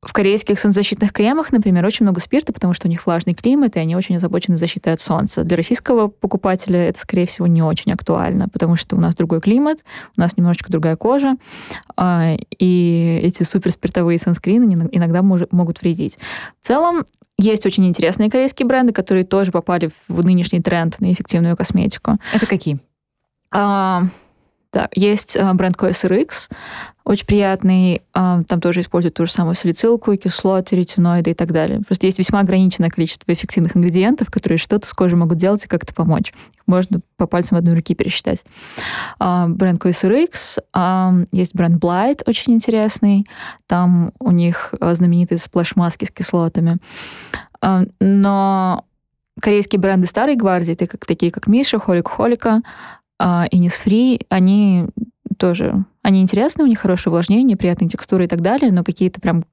В 0.03 0.15
корейских 0.15 0.59
солнцезащитных 0.59 1.13
кремах, 1.13 1.53
например, 1.53 1.85
очень 1.85 2.05
много 2.05 2.21
спирта, 2.21 2.55
потому 2.55 2.73
что 2.73 2.89
у 2.89 2.91
них 2.91 3.05
влажный 3.05 3.35
климат, 3.35 3.77
и 3.77 3.81
они 3.81 3.95
очень 3.95 4.17
озабочены 4.17 4.57
защитой 4.57 4.95
от 4.95 5.01
солнца. 5.01 5.45
Для 5.45 5.59
российского 5.59 6.09
покупателя 6.09 6.89
это, 6.89 6.99
скорее 6.99 7.27
всего, 7.27 7.47
не 7.47 7.63
очень 7.63 7.93
актуально, 7.93 8.49
потому 8.49 8.77
что 8.77 8.97
у 8.97 8.99
нас 8.99 9.15
другой 9.15 9.43
климат, 9.43 9.85
у 10.17 10.21
нас 10.21 10.39
немножечко 10.39 10.73
другая 10.73 10.97
кожа, 10.97 11.37
а, 11.99 12.35
и 12.59 13.21
эти 13.23 13.43
суперспиртовые 13.43 14.19
санскрины 14.19 14.89
иногда 14.91 15.21
могут 15.21 15.83
вредить. 15.83 16.19
В 16.63 16.67
целом, 16.67 17.05
есть 17.37 17.67
очень 17.67 17.87
интересные 17.87 18.31
корейские 18.31 18.67
бренды, 18.67 18.95
которые 18.95 19.25
тоже 19.25 19.53
попали 19.53 19.91
в 20.09 20.25
нынешний 20.25 20.61
тренд 20.61 20.99
на 21.01 21.13
эффективную 21.13 21.59
косметику. 21.59 22.17
Это 22.33 22.47
какие? 22.47 22.79
А, 23.51 24.05
да, 24.73 24.89
есть 24.95 25.37
а, 25.37 25.53
бренд 25.55 25.77
COSRX, 25.77 26.49
очень 27.05 27.27
приятный. 27.27 28.03
А, 28.13 28.43
там 28.45 28.61
тоже 28.61 28.81
используют 28.81 29.15
ту 29.15 29.27
же 29.27 29.33
самую 29.33 29.55
салицилку, 29.55 30.17
кислоты, 30.17 30.77
ретиноиды 30.77 31.31
и 31.31 31.35
так 31.35 31.53
далее. 31.53 31.81
Просто 31.87 32.07
есть 32.07 32.19
весьма 32.19 32.41
ограниченное 32.41 32.91
количество 32.91 33.33
эффективных 33.33 33.77
ингредиентов, 33.77 34.31
которые 34.31 34.59
что-то 34.59 34.87
с 34.87 34.93
кожей 34.93 35.17
могут 35.17 35.39
делать 35.39 35.65
и 35.65 35.69
как-то 35.69 35.95
помочь. 35.95 36.33
Можно 36.67 37.01
по 37.17 37.27
пальцам 37.27 37.59
одной 37.59 37.75
руки 37.75 37.95
пересчитать. 37.95 38.45
А, 39.19 39.49
бренд 39.49 39.83
COSRX. 39.83 41.27
Есть 41.33 41.55
бренд 41.55 41.83
Blithe, 41.83 42.23
очень 42.27 42.55
интересный. 42.55 43.27
Там 43.67 44.13
у 44.19 44.31
них 44.31 44.75
знаменитые 44.81 45.39
splash-маски 45.39 46.05
с 46.05 46.11
кислотами. 46.11 46.79
Но 48.01 48.85
корейские 49.41 49.81
бренды 49.81 50.07
старой 50.07 50.37
гвардии, 50.37 50.75
такие 50.75 51.33
как 51.33 51.47
Миша, 51.47 51.79
Холик 51.79 52.09
Холика, 52.09 52.63
а 53.19 53.47
Innisfree, 53.53 54.25
они 54.29 54.87
тоже, 55.41 55.85
они 56.03 56.21
интересны, 56.21 56.63
у 56.63 56.67
них 56.67 56.79
хорошее 56.79 57.11
увлажнение, 57.11 57.57
приятные 57.57 57.89
текстуры 57.89 58.27
и 58.27 58.29
так 58.29 58.43
далее, 58.43 58.71
но 58.71 58.85
какие-то 58.85 59.21
прям 59.21 59.45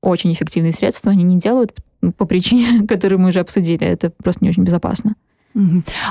очень 0.00 0.32
эффективные 0.32 0.72
средства 0.72 1.12
они 1.12 1.24
не 1.24 1.38
делают 1.38 1.74
по 2.16 2.24
причине, 2.24 2.86
которую 2.88 3.20
мы 3.20 3.28
уже 3.28 3.40
обсудили. 3.40 3.86
Это 3.86 4.10
просто 4.10 4.44
не 4.44 4.50
очень 4.50 4.62
безопасно. 4.62 5.16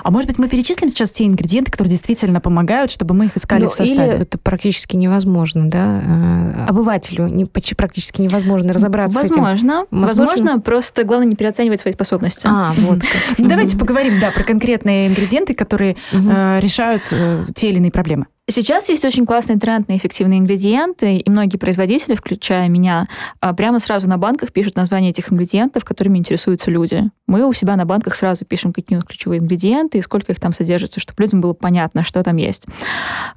А 0.03 0.11
может 0.11 0.27
быть, 0.27 0.37
мы 0.37 0.47
перечислим 0.47 0.89
сейчас 0.89 1.09
те 1.09 1.25
ингредиенты, 1.25 1.71
которые 1.71 1.89
действительно 1.89 2.39
помогают, 2.41 2.91
чтобы 2.91 3.15
мы 3.15 3.25
их 3.25 3.37
искали 3.37 3.63
ну, 3.63 3.69
в 3.69 3.73
составе? 3.73 4.13
Или 4.13 4.21
это 4.21 4.37
практически 4.37 4.95
невозможно, 4.95 5.67
да? 5.67 6.01
Э, 6.05 6.65
обывателю 6.67 7.27
не, 7.27 7.45
практически 7.45 8.21
невозможно 8.21 8.71
разобраться 8.71 9.17
возможно, 9.17 9.55
с 9.55 9.63
этим. 9.63 9.87
Возможно. 9.89 10.25
Возможно, 10.25 10.59
просто 10.59 11.03
главное 11.05 11.27
не 11.27 11.35
переоценивать 11.35 11.79
свои 11.79 11.93
способности. 11.93 12.47
А, 12.47 12.73
вот 12.77 12.99
Давайте 13.39 13.77
поговорим, 13.77 14.19
да, 14.19 14.29
про 14.29 14.43
конкретные 14.43 15.07
ингредиенты, 15.07 15.55
которые 15.55 15.97
э, 16.11 16.59
решают 16.59 17.03
э, 17.11 17.43
те 17.55 17.69
или 17.69 17.77
иные 17.77 17.91
проблемы. 17.91 18.27
Сейчас 18.51 18.89
есть 18.89 19.05
очень 19.05 19.25
классный 19.25 19.57
тренд 19.57 19.87
на 19.87 19.95
эффективные 19.95 20.39
ингредиенты, 20.39 21.15
и 21.15 21.29
многие 21.29 21.55
производители, 21.55 22.15
включая 22.15 22.67
меня, 22.67 23.05
а, 23.39 23.53
прямо 23.53 23.79
сразу 23.79 24.09
на 24.09 24.17
банках 24.17 24.51
пишут 24.51 24.75
названия 24.75 25.11
этих 25.11 25.31
ингредиентов, 25.31 25.85
которыми 25.85 26.17
интересуются 26.17 26.69
люди. 26.69 27.09
Мы 27.27 27.47
у 27.47 27.53
себя 27.53 27.77
на 27.77 27.85
банках 27.85 28.13
сразу 28.13 28.43
пишем, 28.43 28.73
какие 28.73 28.97
у 28.97 28.99
нас 28.99 29.07
ключевые 29.07 29.39
ингредиенты 29.39 29.99
и 29.99 30.01
сколько 30.01 30.33
их 30.33 30.39
там 30.41 30.51
содержится, 30.51 30.99
чтобы 30.99 31.23
людям 31.23 31.39
было 31.39 31.53
понятно, 31.53 32.03
что 32.03 32.21
там 32.23 32.35
есть. 32.35 32.65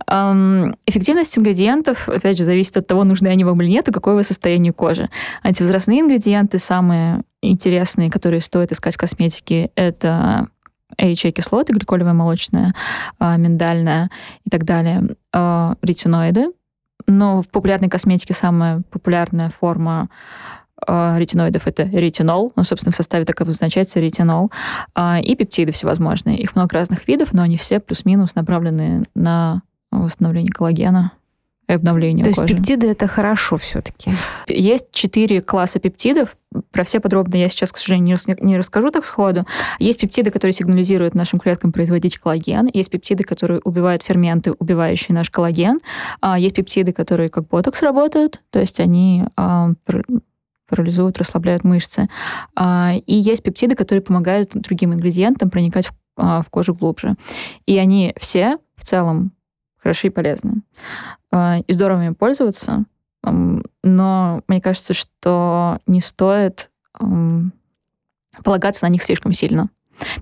Эффективность 0.09 1.38
ингредиентов, 1.38 2.09
опять 2.09 2.37
же, 2.37 2.44
зависит 2.44 2.77
от 2.77 2.88
того, 2.88 3.05
нужны 3.05 3.29
они 3.29 3.44
вам 3.44 3.62
или 3.62 3.70
нет, 3.70 3.87
и 3.87 3.92
какое 3.92 4.16
вы 4.16 4.24
состояние 4.24 4.72
кожи. 4.72 5.11
Антивозрастные 5.44 6.00
ингредиенты 6.00 6.59
самые 6.59 7.22
интересные, 7.40 8.11
которые 8.11 8.40
стоит 8.40 8.72
искать 8.72 8.94
в 8.94 8.98
косметике, 8.98 9.70
это 9.77 10.48
AHA-кислоты, 10.99 11.73
гликолевая 11.73 12.12
молочная, 12.12 12.75
а, 13.18 13.37
миндальная 13.37 14.11
и 14.44 14.51
так 14.51 14.64
далее, 14.64 15.05
а, 15.33 15.75
ретиноиды. 15.83 16.53
Но 17.07 17.42
в 17.42 17.49
популярной 17.49 17.88
косметике 17.88 18.35
самая 18.35 18.83
популярная 18.90 19.51
форма 19.51 20.09
а, 20.87 21.16
ретиноидов 21.18 21.66
это 21.66 21.83
ретинол, 21.85 22.53
ну, 22.57 22.62
собственно, 22.64 22.92
в 22.92 22.97
составе 22.97 23.25
так 23.25 23.40
обозначается 23.40 24.01
ретинол, 24.01 24.51
и 25.23 25.37
пептиды 25.37 25.73
всевозможные. 25.73 26.38
Их 26.38 26.55
много 26.55 26.75
разных 26.75 27.09
видов, 27.09 27.33
но 27.33 27.42
они 27.42 27.57
все 27.57 27.81
плюс-минус 27.81 28.35
направлены 28.35 29.05
на 29.14 29.62
восстановление 29.90 30.53
коллагена 30.53 31.12
и 31.68 31.72
обновлению 31.72 32.24
То 32.24 32.31
кожи. 32.31 32.42
есть 32.42 32.57
пептиды 32.57 32.88
это 32.88 33.07
хорошо 33.07 33.57
все-таки. 33.57 34.11
Есть 34.46 34.88
четыре 34.92 35.40
класса 35.40 35.79
пептидов. 35.79 36.37
Про 36.70 36.85
все 36.85 37.00
подробно 37.00 37.37
я 37.37 37.48
сейчас, 37.48 37.72
к 37.72 37.79
сожалению, 37.79 38.16
не 38.40 38.57
расскажу 38.57 38.90
так 38.90 39.05
сходу. 39.05 39.44
Есть 39.79 40.00
пептиды, 40.00 40.31
которые 40.31 40.53
сигнализируют 40.53 41.14
нашим 41.14 41.38
клеткам 41.38 41.72
производить 41.72 42.18
коллаген. 42.18 42.68
Есть 42.72 42.90
пептиды, 42.90 43.24
которые 43.24 43.61
убивают 43.64 44.03
ферменты, 44.03 44.53
убивающие 44.53 45.14
наш 45.16 45.31
коллаген. 45.31 45.81
А 46.20 46.38
есть 46.38 46.55
пептиды, 46.55 46.92
которые 46.92 47.31
как 47.31 47.48
ботокс 47.48 47.83
работают, 47.83 48.42
то 48.50 48.61
есть 48.61 48.79
они 48.79 49.24
а, 49.37 49.70
парализуют, 50.68 51.18
расслабляют 51.18 51.64
мышцы. 51.64 52.09
А, 52.55 52.92
и 52.94 53.14
есть 53.14 53.42
пептиды, 53.42 53.74
которые 53.74 54.03
помогают 54.03 54.50
другим 54.55 54.92
ингредиентам 54.92 55.50
проникать 55.50 55.88
в 56.16 56.46
кожу 56.50 56.74
глубже. 56.74 57.16
И 57.66 57.77
они 57.77 58.14
все 58.18 58.59
в 58.77 58.85
целом 58.85 59.33
хороши 59.85 60.07
и 60.07 60.11
полезны. 60.11 60.62
А, 61.35 61.59
и 61.66 61.73
здорово 61.73 62.05
ими 62.05 62.14
пользоваться, 62.14 62.85
но 63.25 64.42
мне 64.47 64.61
кажется, 64.61 64.94
что 64.94 65.81
не 65.85 66.01
стоит 66.01 66.70
полагаться 68.44 68.85
на 68.85 68.88
них 68.88 69.03
слишком 69.03 69.33
сильно. 69.33 69.68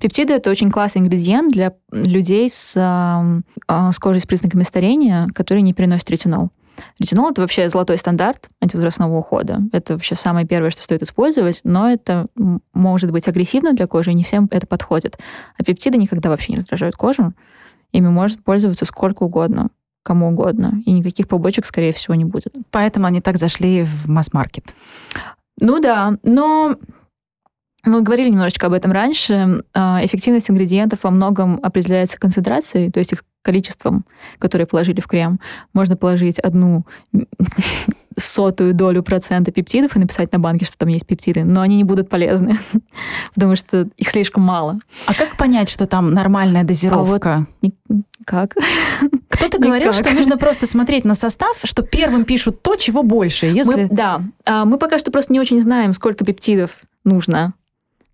Пептиды— 0.01 0.33
это 0.35 0.51
очень 0.51 0.71
классный 0.71 1.03
ингредиент 1.03 1.53
для 1.53 1.75
людей 1.91 2.49
с, 2.49 2.75
а, 2.79 3.93
с 3.93 3.99
кожей 3.99 4.21
с 4.21 4.27
признаками 4.27 4.63
старения, 4.63 5.27
которые 5.35 5.63
не 5.63 5.75
переносят 5.75 6.09
ретинол. 6.09 6.51
Ретинол— 6.99 7.31
это 7.31 7.43
вообще 7.43 7.69
золотой 7.69 7.99
стандарт 7.99 8.49
антивозрастного 8.63 9.19
ухода. 9.19 9.61
Это 9.73 9.95
вообще 9.95 10.15
самое 10.15 10.47
первое, 10.47 10.71
что 10.71 10.83
стоит 10.83 11.03
использовать, 11.03 11.61
но 11.65 11.91
это 11.91 12.29
может 12.73 13.11
быть 13.11 13.29
агрессивно 13.29 13.75
для 13.75 13.87
кожи, 13.87 14.13
и 14.13 14.15
не 14.15 14.25
всем 14.25 14.49
это 14.51 14.67
подходит. 14.67 15.19
А 15.59 15.63
пептиды 15.63 15.99
никогда 15.99 16.31
вообще 16.31 16.53
не 16.53 16.59
раздражают 16.59 16.97
кожу. 16.97 17.35
Ими 17.93 18.09
можно 18.09 18.41
пользоваться 18.43 18.87
сколько 18.87 19.25
угодно, 19.25 19.69
кому 20.03 20.29
угодно. 20.29 20.83
И 20.85 20.93
никаких 20.93 21.29
побочек, 21.29 21.67
скорее 21.67 21.93
всего, 21.93 22.15
не 22.15 22.25
будет. 22.25 22.55
Поэтому 22.71 23.07
они 23.07 23.21
так 23.21 23.37
зашли 23.37 23.85
в 23.85 24.09
масс-маркет. 24.09 24.75
Ну 25.59 25.81
да, 25.81 26.19
но 26.23 26.77
мы 27.85 28.03
говорили 28.03 28.31
немножечко 28.31 28.67
об 28.67 28.73
этом 28.73 28.93
раньше. 28.93 29.65
А, 29.75 30.01
эффективность 30.05 30.51
ингредиентов 30.51 31.01
во 31.03 31.11
многом 31.11 31.59
определяется 31.63 32.19
концентрацией, 32.19 32.91
то 32.91 32.99
есть 32.99 33.13
их 33.13 33.25
количеством, 33.43 34.05
которое 34.39 34.67
положили 34.67 35.01
в 35.01 35.09
крем. 35.09 35.41
Можно 35.73 35.97
положить 35.97 36.39
одну 36.39 36.87
сотую 38.17 38.75
долю 38.75 39.03
процента 39.03 39.53
пептидов 39.53 39.97
и 39.97 39.99
написать 39.99 40.33
на 40.33 40.39
банке, 40.39 40.65
что 40.65 40.79
там 40.79 40.89
есть 40.89 41.07
пептиды, 41.07 41.45
но 41.45 41.61
они 41.61 41.77
не 41.77 41.85
будут 41.85 42.09
полезны, 42.09 42.57
потому 43.35 43.57
что 43.57 43.89
их 43.97 44.11
слишком 44.11 44.43
мало. 44.43 44.81
А 45.07 45.15
как 45.15 45.37
понять, 45.37 45.69
что 45.69 45.87
там 45.87 46.13
нормальная 46.13 46.65
дозировка? 46.65 47.35
А 47.35 47.67
вот 47.89 48.03
как? 48.25 48.57
Кто-то 49.29 49.59
говорил, 49.59 49.93
что 49.93 50.13
нужно 50.13 50.37
просто 50.39 50.67
смотреть 50.67 51.05
на 51.05 51.15
состав, 51.15 51.59
что 51.65 51.83
первым 51.83 52.25
пишут 52.25 52.63
то, 52.63 52.77
чего 52.77 53.03
больше. 53.03 53.47
Если... 53.47 53.85
Мы, 53.85 53.89
да, 53.89 54.23
а, 54.47 54.65
мы 54.65 54.79
пока 54.79 54.99
что 54.99 55.11
просто 55.11 55.33
не 55.33 55.41
очень 55.41 55.61
знаем, 55.61 55.93
сколько 55.93 56.25
пептидов 56.25 56.83
нужно 57.05 57.55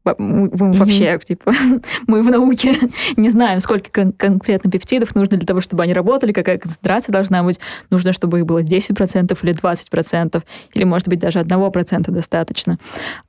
мы 0.04 0.46
mm-hmm. 0.48 0.76
вообще, 0.78 1.18
типа, 1.18 1.52
мы 2.06 2.22
в 2.22 2.30
науке 2.30 2.74
не 3.16 3.28
знаем, 3.28 3.60
сколько 3.60 3.90
кон- 3.90 4.12
конкретно 4.12 4.70
пептидов 4.70 5.14
нужно 5.14 5.36
для 5.36 5.46
того, 5.46 5.60
чтобы 5.60 5.82
они 5.82 5.92
работали, 5.92 6.32
какая 6.32 6.58
концентрация 6.58 7.12
должна 7.12 7.42
быть. 7.42 7.60
Нужно, 7.90 8.12
чтобы 8.12 8.38
их 8.38 8.46
было 8.46 8.62
10% 8.62 9.38
или 9.42 9.54
20%, 9.54 10.42
или, 10.74 10.84
может 10.84 11.08
быть, 11.08 11.18
даже 11.18 11.40
1% 11.40 12.10
достаточно. 12.10 12.78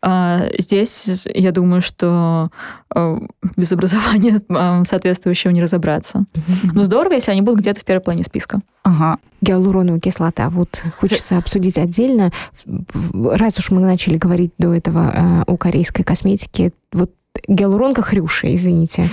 А, 0.02 0.48
здесь, 0.58 1.26
я 1.26 1.52
думаю, 1.52 1.82
что 1.82 2.50
а, 2.94 3.20
без 3.58 3.72
образования 3.72 4.42
а, 4.50 4.84
соответствующего 4.86 5.52
не 5.52 5.62
разобраться. 5.62 6.26
Mm-hmm. 6.34 6.72
Но 6.74 6.84
здорово, 6.84 7.14
если 7.14 7.32
они 7.32 7.42
будут 7.42 7.62
где-то 7.62 7.82
в 7.82 7.86
первой 7.86 8.02
плане 8.02 8.24
списка. 8.24 8.62
Ага. 8.84 9.18
Гиалуроновая 9.42 10.00
кислота. 10.00 10.50
Вот 10.50 10.84
хочется 10.98 11.38
обсудить 11.38 11.78
отдельно. 11.78 12.32
Раз 13.14 13.60
уж 13.60 13.72
мы 13.72 13.82
начали 13.82 14.18
говорить 14.18 14.52
до 14.58 14.74
этого 14.74 15.12
э, 15.14 15.44
о 15.48 15.58
корейской 15.58 16.04
косметике, 16.04 16.69
вот 16.92 17.12
гиалуронка 17.48 18.02
хрюша, 18.02 18.54
извините. 18.54 19.06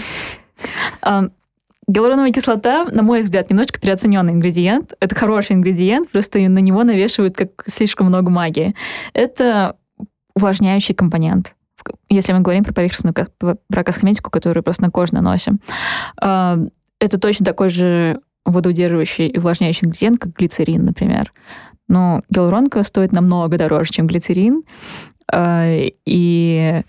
Гиалуроновая 1.88 2.32
кислота, 2.32 2.84
на 2.86 3.02
мой 3.02 3.22
взгляд, 3.22 3.48
немножечко 3.48 3.80
переоцененный 3.80 4.32
ингредиент. 4.32 4.94
Это 4.98 5.14
хороший 5.14 5.52
ингредиент, 5.52 6.10
просто 6.10 6.40
на 6.40 6.58
него 6.58 6.82
навешивают 6.82 7.36
как 7.36 7.62
слишком 7.66 8.08
много 8.08 8.30
магии. 8.30 8.74
Это 9.12 9.76
увлажняющий 10.34 10.94
компонент 10.94 11.54
если 12.08 12.32
мы 12.32 12.40
говорим 12.40 12.64
про 12.64 12.72
поверхностную 12.72 13.14
про 13.68 13.84
косметику, 13.84 14.28
которую 14.28 14.64
просто 14.64 14.82
на 14.82 14.90
кожу 14.90 15.14
наносим. 15.14 15.60
Это 16.18 17.20
точно 17.20 17.44
такой 17.44 17.68
же 17.68 18.20
водоудерживающий 18.44 19.28
и 19.28 19.38
увлажняющий 19.38 19.86
ингредиент, 19.86 20.18
как 20.18 20.32
глицерин, 20.32 20.84
например. 20.84 21.32
Но 21.86 22.22
гиалуронка 22.28 22.82
стоит 22.82 23.12
намного 23.12 23.56
дороже, 23.56 23.90
чем 23.90 24.08
глицерин. 24.08 24.64
И 25.32 26.82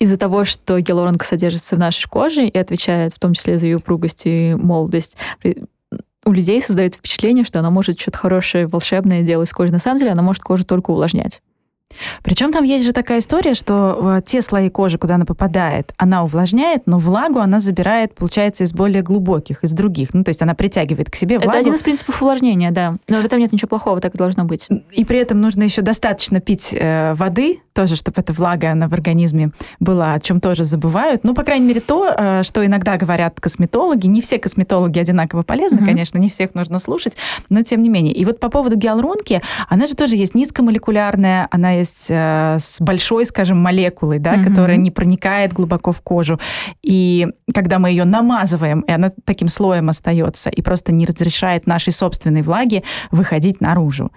из-за 0.00 0.16
того, 0.16 0.44
что 0.44 0.80
гиалуронка 0.80 1.24
содержится 1.24 1.76
в 1.76 1.78
нашей 1.78 2.08
коже 2.08 2.46
и 2.46 2.58
отвечает 2.58 3.12
в 3.12 3.18
том 3.18 3.34
числе 3.34 3.58
за 3.58 3.66
ее 3.66 3.76
упругость 3.76 4.22
и 4.24 4.54
молодость, 4.54 5.16
у 6.24 6.32
людей 6.32 6.60
создается 6.62 6.98
впечатление, 6.98 7.44
что 7.44 7.58
она 7.60 7.70
может 7.70 8.00
что-то 8.00 8.18
хорошее, 8.18 8.66
волшебное 8.66 9.22
делать 9.22 9.48
с 9.48 9.52
кожей. 9.52 9.72
На 9.72 9.78
самом 9.78 9.98
деле 9.98 10.12
она 10.12 10.22
может 10.22 10.42
кожу 10.42 10.64
только 10.64 10.90
увлажнять. 10.90 11.40
Причем 12.22 12.52
там 12.52 12.64
есть 12.64 12.84
же 12.84 12.92
такая 12.92 13.18
история, 13.18 13.54
что 13.54 14.18
э, 14.18 14.22
те 14.24 14.42
слои 14.42 14.68
кожи, 14.68 14.98
куда 14.98 15.16
она 15.16 15.24
попадает, 15.24 15.92
она 15.96 16.22
увлажняет, 16.22 16.82
но 16.86 16.98
влагу 16.98 17.40
она 17.40 17.60
забирает, 17.60 18.14
получается, 18.14 18.64
из 18.64 18.72
более 18.72 19.02
глубоких, 19.02 19.62
из 19.64 19.72
других. 19.72 20.14
Ну, 20.14 20.24
то 20.24 20.30
есть 20.30 20.42
она 20.42 20.54
притягивает 20.54 21.10
к 21.10 21.14
себе 21.14 21.38
влагу. 21.38 21.50
Это 21.50 21.58
один 21.58 21.74
из 21.74 21.82
принципов 21.82 22.20
увлажнения, 22.22 22.70
да. 22.70 22.96
Но 23.08 23.20
в 23.20 23.24
этом 23.24 23.38
нет 23.40 23.52
ничего 23.52 23.68
плохого, 23.68 24.00
так 24.00 24.14
и 24.14 24.18
должно 24.18 24.44
быть. 24.44 24.68
И 24.92 25.04
при 25.04 25.18
этом 25.18 25.40
нужно 25.40 25.62
еще 25.64 25.82
достаточно 25.82 26.40
пить 26.40 26.72
э, 26.72 27.14
воды, 27.14 27.60
тоже, 27.72 27.96
чтобы 27.96 28.20
эта 28.20 28.32
влага, 28.32 28.72
она 28.72 28.88
в 28.88 28.92
организме 28.92 29.52
была, 29.78 30.14
о 30.14 30.20
чем 30.20 30.40
тоже 30.40 30.64
забывают. 30.64 31.24
Ну, 31.24 31.34
по 31.34 31.42
крайней 31.42 31.66
мере, 31.66 31.80
то, 31.80 32.12
э, 32.14 32.42
что 32.42 32.64
иногда 32.64 32.96
говорят 32.96 33.40
косметологи. 33.40 34.06
Не 34.06 34.20
все 34.20 34.38
косметологи 34.38 34.98
одинаково 34.98 35.42
полезны, 35.42 35.78
mm-hmm. 35.78 35.84
конечно, 35.86 36.18
не 36.18 36.28
всех 36.28 36.54
нужно 36.54 36.78
слушать, 36.78 37.16
но 37.48 37.62
тем 37.62 37.82
не 37.82 37.88
менее. 37.88 38.14
И 38.14 38.24
вот 38.24 38.40
по 38.40 38.48
поводу 38.48 38.76
гиалуронки, 38.76 39.40
она 39.68 39.86
же 39.86 39.94
тоже 39.94 40.16
есть 40.16 40.34
низкомолекулярная, 40.34 41.48
она 41.50 41.79
есть 41.80 42.06
э, 42.08 42.56
с 42.58 42.80
большой, 42.80 43.26
скажем, 43.26 43.58
молекулой, 43.58 44.18
да, 44.18 44.34
mm-hmm. 44.34 44.44
которая 44.44 44.76
не 44.76 44.90
проникает 44.90 45.52
глубоко 45.52 45.92
в 45.92 46.00
кожу. 46.00 46.38
И 46.82 47.26
когда 47.52 47.78
мы 47.78 47.90
ее 47.90 48.04
намазываем, 48.04 48.80
и 48.80 48.92
она 48.92 49.12
таким 49.24 49.48
слоем 49.48 49.88
остается, 49.88 50.50
и 50.50 50.62
просто 50.62 50.92
не 50.92 51.06
разрешает 51.06 51.66
нашей 51.66 51.92
собственной 51.92 52.42
влаге 52.42 52.82
выходить 53.10 53.60
наружу 53.60 54.10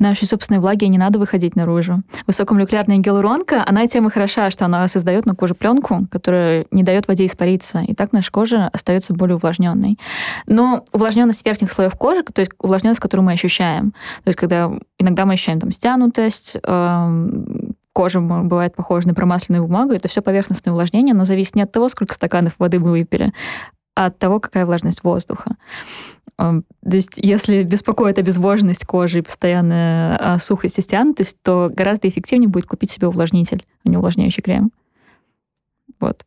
нашей 0.00 0.26
собственной 0.26 0.60
влаги 0.60 0.84
не 0.84 0.98
надо 0.98 1.18
выходить 1.18 1.56
наружу. 1.56 2.02
Высокомолекулярная 2.26 2.98
гиалуронка, 2.98 3.64
она 3.66 3.86
тем 3.86 4.06
и 4.08 4.10
хороша, 4.10 4.50
что 4.50 4.64
она 4.64 4.86
создает 4.88 5.26
на 5.26 5.34
коже 5.34 5.54
пленку, 5.54 6.06
которая 6.10 6.66
не 6.70 6.82
дает 6.82 7.08
воде 7.08 7.26
испариться. 7.26 7.80
И 7.80 7.94
так 7.94 8.12
наша 8.12 8.30
кожа 8.32 8.68
остается 8.72 9.14
более 9.14 9.36
увлажненной. 9.36 9.98
Но 10.46 10.84
увлажненность 10.92 11.44
верхних 11.44 11.70
слоев 11.70 11.94
кожи, 11.94 12.22
то 12.22 12.40
есть 12.40 12.52
увлажненность, 12.58 13.00
которую 13.00 13.24
мы 13.26 13.32
ощущаем, 13.32 13.92
то 14.24 14.28
есть 14.28 14.38
когда 14.38 14.70
иногда 14.98 15.26
мы 15.26 15.34
ощущаем 15.34 15.60
там 15.60 15.70
стянутость, 15.70 16.56
эм, 16.62 17.74
кожа 17.92 18.20
бывает 18.20 18.74
похожа 18.74 19.08
на 19.08 19.14
промасленную 19.14 19.66
бумагу, 19.66 19.92
это 19.92 20.08
все 20.08 20.22
поверхностное 20.22 20.72
увлажнение, 20.72 21.14
но 21.14 21.24
зависит 21.24 21.56
не 21.56 21.62
от 21.62 21.72
того, 21.72 21.88
сколько 21.88 22.14
стаканов 22.14 22.54
воды 22.58 22.78
вы 22.78 22.90
выпили, 22.92 23.32
а 23.94 24.06
от 24.06 24.18
того, 24.18 24.40
какая 24.40 24.64
влажность 24.64 25.04
воздуха. 25.04 25.56
То 26.40 26.96
есть, 26.96 27.18
если 27.18 27.62
беспокоит 27.62 28.18
обезвоженность 28.18 28.86
кожи 28.86 29.18
и 29.18 29.22
постоянная 29.22 30.16
а, 30.16 30.38
сухость 30.38 30.78
и 30.78 30.82
стянутость, 30.82 31.36
то 31.42 31.70
гораздо 31.70 32.08
эффективнее 32.08 32.48
будет 32.48 32.64
купить 32.64 32.90
себе 32.90 33.08
увлажнитель, 33.08 33.66
а 33.84 33.88
не 33.90 33.98
увлажняющий 33.98 34.42
крем. 34.42 34.72
Вот. 36.00 36.24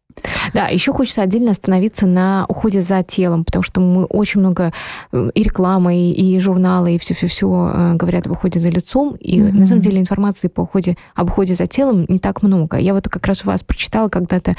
Да, 0.54 0.68
еще 0.68 0.94
хочется 0.94 1.22
отдельно 1.22 1.52
остановиться 1.52 2.06
на 2.06 2.46
уходе 2.48 2.82
за 2.82 3.04
телом, 3.04 3.44
потому 3.44 3.64
что 3.64 3.82
мы 3.82 4.06
очень 4.06 4.40
много 4.40 4.74
э, 5.12 5.30
и 5.34 5.44
рекламы, 5.44 5.96
и, 5.96 6.36
и 6.36 6.40
журналы, 6.40 6.96
и 6.96 7.00
все-все-все 7.00 7.72
э, 7.74 7.94
говорят 7.96 8.28
об 8.28 8.34
уходе 8.34 8.60
за 8.60 8.70
лицом, 8.70 9.16
и 9.16 9.40
mm-hmm. 9.40 9.52
на 9.52 9.66
самом 9.66 9.82
деле 9.82 10.00
информации 10.00 10.48
по 10.48 10.62
уходе, 10.62 10.98
об 11.16 11.30
уходе 11.30 11.56
за 11.56 11.68
телом 11.68 12.06
не 12.08 12.20
так 12.20 12.44
много. 12.44 12.78
Я 12.78 12.94
вот 12.94 13.08
как 13.10 13.26
раз 13.26 13.44
у 13.44 13.48
вас 13.48 13.64
прочитала 13.64 14.10
когда-то, 14.10 14.56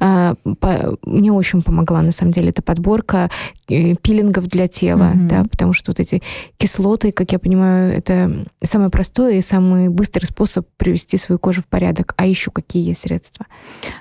э, 0.00 0.34
по, 0.60 0.96
мне 1.02 1.32
очень 1.32 1.62
помогла 1.62 2.02
на 2.02 2.12
самом 2.12 2.32
деле 2.32 2.50
эта 2.50 2.62
подборка 2.62 3.30
э, 3.68 3.94
пилингов 3.94 4.46
для 4.46 4.68
тела, 4.68 5.12
mm-hmm. 5.14 5.28
да, 5.28 5.44
потому 5.44 5.72
что 5.72 5.90
вот 5.90 6.00
эти 6.00 6.22
кислоты, 6.56 7.12
как 7.12 7.32
я 7.32 7.38
понимаю, 7.38 7.96
это 7.96 8.46
самое 8.62 8.90
простое 8.90 9.36
и 9.36 9.40
самый 9.40 9.88
быстрый 9.88 10.24
способ 10.24 10.66
привести 10.76 11.16
свою 11.16 11.38
кожу 11.38 11.62
в 11.62 11.68
порядок. 11.68 12.14
А 12.16 12.26
еще 12.26 12.50
какие 12.50 12.86
есть 12.88 13.02
средства? 13.02 13.46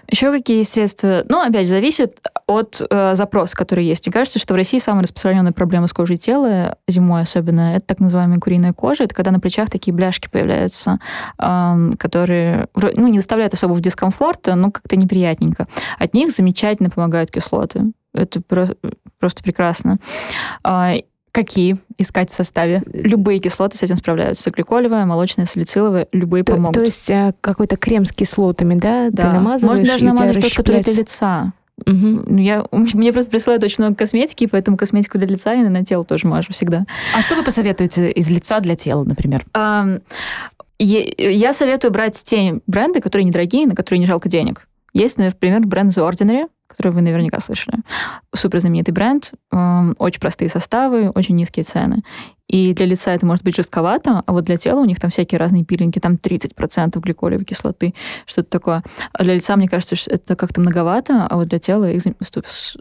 Еще 0.10 0.32
какие 0.32 0.60
есть 0.60 0.72
средства? 0.72 0.95
Ну, 1.04 1.42
опять 1.42 1.68
же, 1.68 1.72
зависит 1.72 2.20
от 2.48 2.82
э, 2.90 3.16
запроса, 3.16 3.56
который 3.56 3.86
есть. 3.86 4.06
Мне 4.06 4.14
кажется, 4.14 4.40
что 4.40 4.54
в 4.54 4.58
России 4.58 4.78
самая 4.78 5.04
распространенная 5.04 5.52
проблема 5.52 5.88
с 5.88 5.94
кожей 5.94 6.18
тела, 6.18 6.78
зимой 6.88 7.22
особенно, 7.22 7.76
это 7.76 7.86
так 7.86 8.00
называемая 8.00 8.40
куриная 8.40 8.74
кожа. 8.74 9.04
Это 9.04 9.16
когда 9.16 9.32
на 9.32 9.40
плечах 9.40 9.70
такие 9.70 9.94
бляшки 9.94 10.30
появляются, 10.30 11.00
э, 11.40 11.92
которые 11.98 12.68
ну, 12.76 13.08
не 13.08 13.18
доставляют 13.18 13.54
особого 13.54 13.80
дискомфорта, 13.80 14.56
но 14.56 14.72
как-то 14.72 14.96
неприятненько. 14.96 15.68
От 16.00 16.14
них 16.14 16.32
замечательно 16.32 16.90
помогают 16.90 17.32
кислоты. 17.32 17.92
Это 18.14 18.42
про- 18.42 18.76
просто 19.20 19.44
прекрасно. 19.44 19.98
А, 21.36 21.42
Какие 21.42 21.78
искать 21.98 22.32
в 22.32 22.34
составе? 22.34 22.82
Любые 22.94 23.40
кислоты 23.40 23.78
с 23.78 23.84
этим 23.84 23.98
справляются. 23.98 24.52
Гликолевая, 24.52 25.06
молочная, 25.06 25.46
салициловая, 25.46 26.08
любые 26.12 26.44
то, 26.44 26.54
помогут. 26.54 26.76
То 26.76 26.84
есть 26.84 27.10
э, 27.10 27.34
какой-то 27.42 27.78
крем 27.78 28.06
с 28.06 28.12
кислотами, 28.12 28.76
да? 28.76 29.10
Да. 29.12 29.30
Ты 29.30 29.36
намазываешь, 29.36 29.80
Можно 29.80 29.94
даже 29.94 30.06
намазать 30.06 30.42
тот, 30.42 30.54
который 30.54 30.82
для 30.82 30.94
лица. 30.94 31.54
Угу. 31.86 32.38
Я, 32.38 32.66
мне 32.72 33.12
просто 33.12 33.32
присылают 33.32 33.64
очень 33.64 33.84
много 33.84 33.96
косметики, 33.96 34.48
поэтому 34.48 34.78
косметику 34.78 35.18
для 35.18 35.28
лица 35.28 35.54
я 35.54 35.70
на 35.70 35.84
тело 35.84 36.06
тоже 36.06 36.26
мажу 36.28 36.54
всегда. 36.54 36.86
А 37.14 37.22
что 37.22 37.36
вы 37.36 37.44
посоветуете 37.44 38.12
из 38.12 38.30
лица 38.30 38.62
для 38.62 38.78
тела, 38.78 39.04
например? 39.04 39.46
Um, 39.54 40.02
я 40.80 41.54
советую 41.54 41.92
брать 41.92 42.22
те 42.24 42.60
бренды, 42.66 43.02
которые 43.02 43.26
недорогие, 43.26 43.68
на 43.68 43.76
которые 43.76 44.00
не 44.00 44.06
жалко 44.06 44.30
денег. 44.30 44.68
Есть, 44.94 45.18
например, 45.18 45.66
бренд 45.66 45.92
The 45.92 46.10
Ordinary, 46.10 46.48
который 46.68 46.92
вы 46.92 47.02
наверняка 47.02 47.40
слышали. 47.40 47.78
Супер 48.34 48.60
знаменитый 48.60 48.94
бренд, 48.94 49.32
очень 49.52 50.20
простые 50.20 50.50
составы, 50.50 51.10
очень 51.10 51.36
низкие 51.36 51.64
цены. 51.64 52.02
И 52.48 52.74
для 52.74 52.86
лица 52.86 53.12
это 53.14 53.26
может 53.26 53.44
быть 53.44 53.56
жестковато, 53.56 54.22
а 54.26 54.32
вот 54.32 54.44
для 54.44 54.58
тела 54.58 54.80
у 54.80 54.86
них 54.86 55.00
там 55.00 55.10
всякие 55.10 55.40
разные 55.40 55.66
пилинги, 55.66 55.98
там 55.98 56.14
30% 56.14 57.00
гликолевой 57.00 57.44
кислоты, 57.44 57.96
что-то 58.28 58.50
такое. 58.50 58.84
А 59.14 59.24
для 59.24 59.34
лица, 59.34 59.56
мне 59.56 59.68
кажется, 59.68 59.96
это 60.08 60.36
как-то 60.36 60.62
многовато, 60.62 61.26
а 61.26 61.36
вот 61.38 61.48
для 61.48 61.58
тела 61.58 61.90
их 61.90 62.04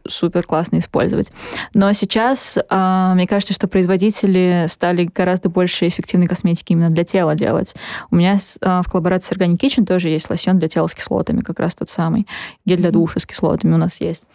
супер 0.07 0.43
классно 0.45 0.79
использовать. 0.79 1.33
Но 1.73 1.93
сейчас 1.95 2.59
а, 2.69 3.15
мне 3.15 3.27
кажется, 3.27 3.55
что 3.55 3.67
производители 3.67 4.67
стали 4.69 5.05
гораздо 5.13 5.49
больше 5.49 5.89
эффективной 5.89 6.27
косметики 6.27 6.73
именно 6.73 6.91
для 6.91 7.05
тела 7.05 7.35
делать. 7.35 7.75
У 8.11 8.17
меня 8.17 8.39
а, 8.61 8.83
в 8.83 8.91
коллаборации 8.91 9.35
с 9.35 9.37
Organic 9.37 9.59
Kitchen 9.59 9.87
тоже 9.87 10.11
есть 10.11 10.29
лосьон 10.29 10.59
для 10.59 10.69
тела 10.69 10.89
с 10.89 10.95
кислотами, 10.95 11.41
как 11.41 11.59
раз 11.59 11.75
тот 11.75 11.89
самый. 11.89 12.27
Гель 12.67 12.79
для 12.79 12.91
душа 12.91 13.19
с 13.19 13.25
кислотами 13.25 13.74
у 13.75 13.79
нас 13.79 14.01
есть. 14.01 14.27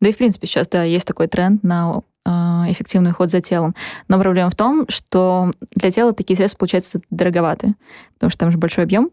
Да 0.00 0.08
и, 0.08 0.12
в 0.12 0.16
принципе, 0.16 0.46
сейчас, 0.46 0.68
да, 0.68 0.82
есть 0.82 1.06
такой 1.06 1.28
тренд 1.28 1.62
на 1.62 2.02
а, 2.24 2.64
эффективный 2.68 3.10
уход 3.12 3.30
за 3.30 3.40
телом. 3.40 3.74
Но 4.08 4.18
проблема 4.20 4.50
в 4.50 4.54
том, 4.54 4.86
что 4.88 5.52
для 5.74 5.90
тела 5.90 6.12
такие 6.12 6.36
средства 6.36 6.58
получаются 6.58 7.00
дороговаты, 7.10 7.74
потому 8.14 8.30
что 8.30 8.38
там 8.38 8.50
же 8.50 8.58
большой 8.58 8.84
объем. 8.84 9.10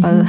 Mm-hmm. 0.00 0.26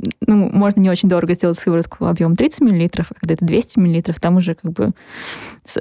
ну, 0.26 0.50
можно 0.50 0.80
не 0.80 0.90
очень 0.90 1.08
дорого 1.08 1.34
сделать 1.34 1.58
сыворотку 1.58 2.06
объем 2.06 2.36
30 2.36 2.60
мл, 2.60 2.88
а 2.98 3.14
когда 3.14 3.34
это 3.34 3.44
200 3.44 3.78
мл, 3.78 4.02
там 4.20 4.36
уже 4.36 4.54
как 4.54 4.72
бы 4.72 4.92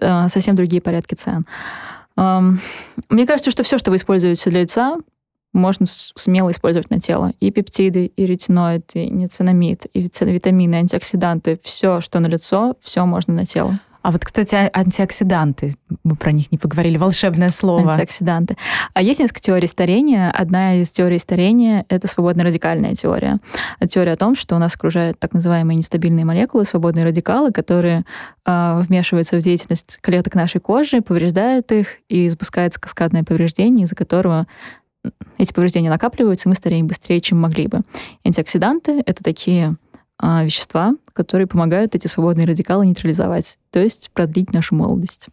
а, 0.02 0.30
совсем 0.30 0.56
другие 0.56 0.82
порядки 0.82 1.16
цен. 1.16 1.46
Мне 2.16 3.28
кажется, 3.28 3.52
что 3.52 3.62
все, 3.62 3.78
что 3.78 3.92
вы 3.92 3.98
используете 3.98 4.50
для 4.50 4.62
лица, 4.62 4.98
можно 5.54 5.86
смело 5.88 6.52
использовать 6.52 6.90
на 6.90 7.00
тело. 7.00 7.34
И 7.40 7.52
пептиды, 7.52 8.06
и 8.06 8.26
ретиноид, 8.26 8.92
и 8.94 9.10
ницинамид, 9.10 9.86
и 9.94 10.10
витамины, 10.22 10.76
антиоксиданты. 10.76 11.60
Все, 11.64 12.02
что 12.02 12.20
на 12.20 12.28
лицо, 12.28 12.76
все 12.82 13.06
можно 13.06 13.34
на 13.34 13.46
тело. 13.46 13.80
А 14.08 14.12
вот, 14.12 14.24
кстати, 14.24 14.56
а, 14.56 14.70
антиоксиданты, 14.74 15.74
мы 16.06 16.16
про 16.16 16.32
них 16.32 16.50
не 16.50 16.58
поговорили, 16.58 16.98
волшебное 16.98 17.50
слово. 17.50 17.92
Антиоксиданты. 17.92 18.56
А 18.94 19.02
есть 19.02 19.20
несколько 19.20 19.42
теорий 19.42 19.68
старения. 19.68 20.32
Одна 20.32 20.76
из 20.76 20.92
теорий 20.92 21.18
старения— 21.18 21.86
это 21.90 22.08
свободно-радикальная 22.08 22.94
теория. 22.94 23.40
Теория 23.90 24.14
о 24.14 24.16
том, 24.16 24.38
что 24.38 24.56
у 24.56 24.60
нас 24.60 24.76
окружают 24.76 25.20
так 25.20 25.34
называемые 25.34 25.76
нестабильные 25.76 26.24
молекулы, 26.24 26.64
свободные 26.64 27.04
радикалы, 27.04 27.52
которые 27.52 28.06
э, 28.46 28.80
вмешиваются 28.82 29.36
в 29.36 29.42
деятельность 29.42 30.00
клеток 30.02 30.36
нашей 30.36 30.62
кожи, 30.62 31.02
повреждают 31.02 31.70
их, 31.74 31.98
и 32.08 32.30
запускается 32.30 32.80
каскадное 32.80 33.26
повреждение, 33.26 33.84
из-за 33.84 33.98
которого 33.98 34.48
эти 35.38 35.54
повреждения 35.54 35.90
накапливаются, 35.90 36.48
и 36.48 36.50
мы 36.50 36.56
стареем 36.56 36.88
быстрее, 36.88 37.22
чем 37.22 37.40
могли 37.40 37.68
бы. 37.68 37.82
Антиоксиданты— 38.26 39.04
это 39.06 39.24
такие 39.24 39.76
а, 40.20 40.44
вещества, 40.44 40.94
которые 41.14 41.48
помогают 41.48 41.96
эти 41.96 42.08
свободные 42.08 42.48
радикалы 42.48 42.86
нейтрализовать, 42.86 43.58
то 43.72 43.80
есть 43.80 44.10
продлить 44.14 44.54
нашу 44.54 44.76
молодость. 44.76 45.28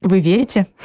Вы 0.00 0.20
верите? 0.20 0.66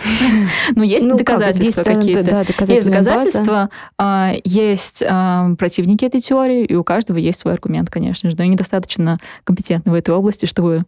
Ну, 0.76 0.84
есть 0.84 1.06
ну, 1.06 1.18
доказательства 1.18 1.84
как? 1.84 1.96
какие-то. 1.96 2.24
Да, 2.24 2.64
есть 2.66 2.86
доказательства, 2.86 3.70
а, 3.98 4.34
есть 4.44 5.04
а, 5.06 5.54
противники 5.56 6.06
этой 6.06 6.22
теории, 6.22 6.64
и 6.66 6.76
у 6.76 6.84
каждого 6.84 7.18
есть 7.18 7.40
свой 7.40 7.54
аргумент, 7.54 7.90
конечно 7.90 8.30
же. 8.30 8.38
Но 8.38 8.44
они 8.44 8.56
достаточно 8.56 9.18
компетентны 9.44 9.92
в 9.92 9.96
этой 9.96 10.16
области, 10.16 10.46
чтобы, 10.46 10.86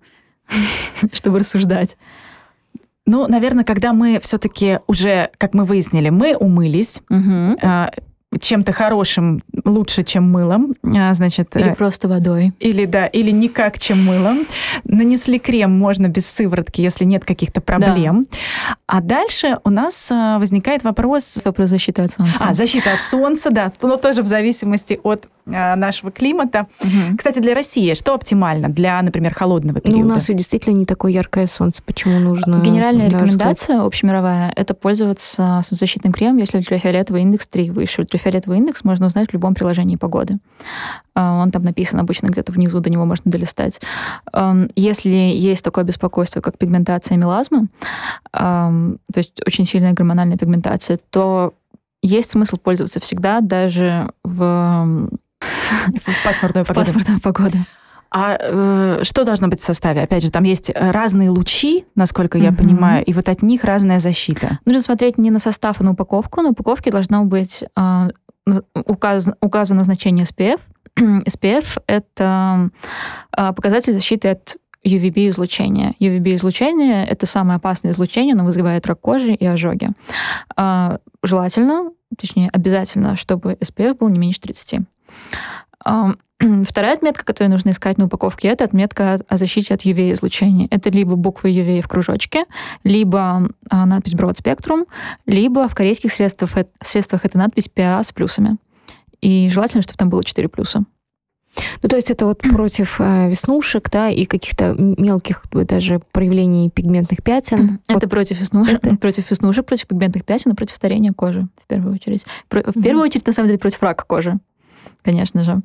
чтобы 1.11 1.39
рассуждать. 1.39 1.97
Ну, 3.05 3.27
наверное, 3.27 3.63
когда 3.63 3.93
мы 3.93 4.19
все-таки 4.19 4.79
уже, 4.87 5.29
как 5.37 5.53
мы 5.53 5.65
выяснили, 5.65 6.09
мы 6.09 6.35
умылись, 6.35 7.01
угу 7.09 7.57
чем-то 8.39 8.73
хорошим 8.73 9.41
лучше, 9.65 10.03
чем 10.03 10.31
мылом, 10.31 10.75
а, 10.83 11.13
значит... 11.13 11.55
Или 11.55 11.71
э, 11.71 11.75
просто 11.75 12.07
водой. 12.07 12.53
Или, 12.59 12.85
да, 12.85 13.07
или 13.07 13.31
никак, 13.31 13.79
чем 13.79 14.03
мылом. 14.03 14.39
Нанесли 14.83 15.39
крем 15.39 15.77
можно 15.77 16.07
без 16.07 16.25
сыворотки, 16.27 16.81
если 16.81 17.05
нет 17.05 17.25
каких-то 17.25 17.61
проблем. 17.61 18.27
Да. 18.31 18.37
А 18.87 19.01
дальше 19.01 19.59
у 19.63 19.69
нас 19.69 20.09
а, 20.11 20.39
возникает 20.39 20.83
вопрос... 20.83 21.41
Вопрос 21.43 21.69
защиты 21.69 22.01
от 22.01 22.11
солнца. 22.11 22.45
А, 22.47 22.53
защита 22.53 22.93
от 22.93 23.01
солнца, 23.01 23.51
да. 23.51 23.71
Но 23.81 23.97
тоже 23.97 24.21
в 24.23 24.27
зависимости 24.27 24.99
от 25.03 25.27
нашего 25.45 26.11
климата. 26.11 26.67
Угу. 26.79 27.17
Кстати, 27.17 27.39
для 27.39 27.53
России 27.53 27.93
что 27.93 28.13
оптимально 28.13 28.69
для, 28.69 29.01
например, 29.01 29.33
холодного 29.33 29.81
периода? 29.81 30.01
Ну, 30.01 30.05
у 30.05 30.09
нас 30.09 30.29
ведь 30.29 30.37
действительно 30.37 30.75
не 30.75 30.85
такое 30.85 31.11
яркое 31.11 31.47
солнце. 31.47 31.81
Почему 31.83 32.19
нужно... 32.19 32.61
Генеральная 32.61 33.09
рекомендация 33.09 33.81
общемировая– 33.81 34.51
это 34.55 34.73
пользоваться 34.73 35.59
солнцезащитным 35.63 36.13
кремом, 36.13 36.37
если 36.37 36.57
ультрафиолетовый 36.59 37.21
индекс 37.21 37.47
3 37.47 37.71
выше. 37.71 38.01
Ультрафиолетовый 38.01 38.57
индекс 38.57 38.83
можно 38.83 39.07
узнать 39.07 39.29
в 39.29 39.33
любом 39.33 39.53
приложении 39.53 39.95
погоды. 39.95 40.35
А, 41.15 41.41
он 41.41 41.51
там 41.51 41.63
написан 41.63 41.99
обычно 41.99 42.27
где-то 42.27 42.51
внизу, 42.51 42.79
до 42.79 42.89
него 42.89 43.05
можно 43.05 43.29
долистать. 43.29 43.81
Если 44.75 45.09
есть 45.09 45.63
такое 45.63 45.83
беспокойство, 45.83 46.41
как 46.41 46.57
пигментация 46.57 47.17
мелазмы, 47.17 47.67
то 48.31 48.97
есть 49.15 49.33
очень 49.45 49.65
сильная 49.65 49.93
гормональная 49.93 50.37
пигментация, 50.37 50.99
то 51.09 51.53
есть 52.01 52.31
смысл 52.31 52.57
пользоваться 52.57 52.99
всегда, 52.99 53.39
даже 53.39 54.11
в, 54.23 55.09
в 55.95 56.23
пасмурную 56.23 56.65
погоду. 56.65 56.85
пасмурную 56.85 57.21
погоду. 57.21 57.57
А 58.15 58.37
э, 58.39 58.99
что 59.03 59.23
должно 59.23 59.47
быть 59.47 59.59
в 59.59 59.63
составе? 59.63 60.03
Опять 60.03 60.21
же, 60.21 60.29
там 60.29 60.43
есть 60.43 60.71
разные 60.75 61.31
лучи, 61.31 61.85
насколько 61.95 62.37
я 62.37 62.49
угу. 62.49 62.57
понимаю, 62.57 63.03
и 63.03 63.11
вот 63.11 63.27
от 63.27 63.41
них 63.41 63.63
разная 63.63 63.99
защита. 63.99 64.59
Нужно 64.65 64.83
смотреть 64.83 65.17
не 65.17 65.31
на 65.31 65.39
состав, 65.39 65.81
а 65.81 65.83
на 65.83 65.91
упаковку. 65.91 66.41
На 66.41 66.49
упаковке 66.49 66.91
должно 66.91 67.25
быть 67.25 67.63
э, 67.75 68.09
указано, 68.85 69.35
указано 69.41 69.83
значение 69.83 70.25
SPF. 70.25 70.59
SPF— 70.99 71.79
это 71.87 72.69
э, 73.35 73.53
показатель 73.53 73.93
защиты 73.93 74.29
от 74.29 74.57
UVB-излучения. 74.85 75.93
UVB-излучение— 75.99 77.05
это 77.07 77.25
самое 77.25 77.57
опасное 77.57 77.93
излучение, 77.93 78.33
оно 78.33 78.45
вызывает 78.45 78.85
рак 78.85 78.99
кожи 78.99 79.33
и 79.33 79.45
ожоги. 79.45 79.89
Э, 80.55 80.97
желательно, 81.23 81.91
точнее, 82.15 82.49
обязательно, 82.51 83.15
чтобы 83.15 83.53
SPF 83.53 83.97
был 83.97 84.09
не 84.09 84.19
меньше 84.19 84.41
30. 84.41 84.81
Вторая 86.65 86.93
отметка, 86.93 87.23
которую 87.23 87.51
нужно 87.51 87.69
искать 87.69 87.97
на 87.97 88.05
упаковке, 88.05 88.49
это 88.49 88.63
отметка 88.63 89.19
о 89.27 89.37
защите 89.37 89.73
от 89.73 89.85
UV-излучения. 89.85 90.67
Это 90.71 90.89
либо 90.89 91.15
буквы 91.15 91.51
UV 91.51 91.81
в 91.81 91.87
кружочке, 91.87 92.45
либо 92.83 93.49
а, 93.69 93.85
надпись 93.85 94.13
Broad 94.13 94.35
Spectrum, 94.35 94.85
либо 95.25 95.67
в 95.67 95.75
корейских 95.75 96.11
средствах, 96.11 96.51
средствах 96.81 97.25
это 97.25 97.37
надпись 97.37 97.69
PA 97.73 98.03
с 98.03 98.11
плюсами. 98.11 98.57
И 99.21 99.49
желательно, 99.49 99.81
чтобы 99.81 99.97
там 99.97 100.09
было 100.09 100.23
4 100.23 100.49
плюса. 100.49 100.83
Ну, 101.81 101.89
то 101.89 101.95
есть 101.95 102.09
это 102.09 102.25
вот 102.25 102.39
против 102.53 102.99
э, 102.99 103.29
веснушек, 103.29 103.89
да, 103.89 104.09
и 104.09 104.25
каких-то 104.25 104.75
мелких 104.77 105.43
даже 105.51 106.01
проявлений 106.11 106.69
пигментных 106.69 107.23
пятен. 107.23 107.79
Это 107.87 107.99
вот 107.99 108.09
против 108.09 108.39
веснушек, 108.39 108.85
это... 108.85 108.97
против 109.01 109.29
веснушек, 109.29 109.65
против 109.65 109.87
пигментных 109.87 110.25
пятен 110.25 110.51
и 110.51 110.55
против 110.55 110.75
старения 110.75 111.13
кожи, 111.13 111.47
в 111.63 111.67
первую 111.67 111.95
очередь. 111.95 112.25
Про... 112.49 112.63
В 112.63 112.81
первую 112.81 113.05
очередь, 113.05 113.25
на 113.27 113.33
самом 113.33 113.47
деле, 113.47 113.59
против 113.59 113.81
рака 113.81 114.03
кожи. 114.05 114.39
Конечно 115.01 115.43
же. 115.43 115.61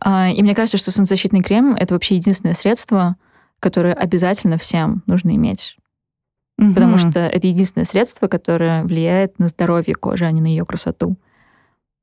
А, 0.00 0.30
и 0.30 0.42
мне 0.42 0.54
кажется, 0.54 0.78
что 0.78 0.90
солнцезащитный 0.90 1.42
крем— 1.42 1.74
это 1.78 1.94
вообще 1.94 2.16
единственное 2.16 2.54
средство, 2.54 3.16
которое 3.60 3.94
обязательно 3.94 4.58
всем 4.58 5.02
нужно 5.06 5.34
иметь. 5.36 5.76
Угу. 6.58 6.74
Потому 6.74 6.98
что 6.98 7.20
это 7.20 7.46
единственное 7.46 7.84
средство, 7.84 8.26
которое 8.26 8.84
влияет 8.84 9.38
на 9.38 9.48
здоровье 9.48 9.94
кожи, 9.94 10.24
а 10.24 10.30
не 10.30 10.40
на 10.40 10.46
ее 10.46 10.64
красоту 10.64 11.16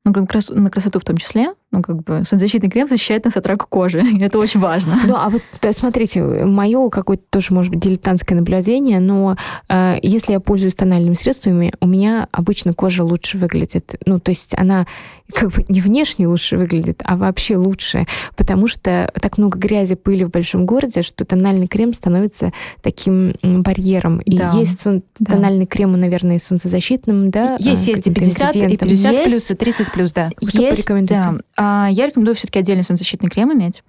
ну, 0.08 0.28
на 0.56 0.70
красоту 0.70 1.00
в 1.00 1.04
том 1.04 1.18
числе, 1.18 1.54
ну, 1.72 1.82
как 1.82 2.04
бы 2.04 2.24
солнцезащитный 2.24 2.70
крем 2.70 2.88
защищает 2.88 3.26
нас 3.26 3.36
от 3.36 3.46
рака 3.46 3.66
кожи, 3.68 4.02
и 4.02 4.20
это 4.24 4.38
очень 4.38 4.60
важно. 4.60 4.98
Ну, 5.06 5.16
а 5.16 5.30
вот 5.30 5.42
смотрите, 5.72 6.24
мое 6.24 6.90
какое-то 6.90 7.24
тоже, 7.30 7.54
может 7.54 7.72
быть, 7.72 7.82
дилетантское 7.82 8.38
наблюдение, 8.38 9.00
но 9.00 9.36
э, 9.68 9.98
если 10.02 10.34
я 10.34 10.40
пользуюсь 10.40 10.76
тональными 10.76 11.14
средствами, 11.14 11.74
у 11.82 11.88
меня 11.88 12.28
обычно 12.32 12.74
кожа 12.74 13.04
лучше 13.04 13.38
выглядит. 13.38 13.96
Ну, 14.06 14.20
то 14.20 14.32
есть 14.32 14.58
она 14.58 14.88
как 15.34 15.52
бы 15.52 15.66
не 15.68 15.82
внешне 15.82 16.28
лучше 16.28 16.58
выглядит, 16.58 17.02
а 17.04 17.18
вообще 17.18 17.58
лучше, 17.58 18.06
потому 18.38 18.68
что 18.68 19.12
так 19.20 19.38
много 19.38 19.60
грязи, 19.60 19.96
пыли 19.96 20.24
в 20.24 20.30
большом 20.30 20.66
городе, 20.66 21.02
что 21.02 21.26
тональный 21.26 21.68
крем 21.68 21.94
становится 21.94 22.54
таким 22.82 23.34
барьером. 23.44 24.20
И 24.20 24.38
да. 24.38 24.52
есть 24.52 24.80
сон... 24.80 25.04
да. 25.20 25.34
тональный 25.34 25.66
крем, 25.66 25.92
наверное, 26.00 26.40
солнцезащитным, 26.40 27.30
да? 27.30 27.58
Есть, 27.60 27.88
есть 27.88 28.08
и 28.08 28.12
50, 28.12 28.56
и 28.56 28.78
50 28.78 29.14
есть. 29.14 29.30
плюс, 29.30 29.52
и 29.52 29.56
30 29.56 29.92
плюс, 29.92 30.14
да. 30.14 30.30
Что 30.42 30.62
есть, 30.62 30.88
порекомендуете? 30.88 31.24
Да. 31.24 31.38
А, 31.58 31.88
я 31.90 32.06
рекомендую 32.06 32.36
все-таки 32.36 32.60
отдельный 32.60 32.84
солнцезащитный 32.84 33.30
крем 33.30 33.52
иметь, 33.54 33.84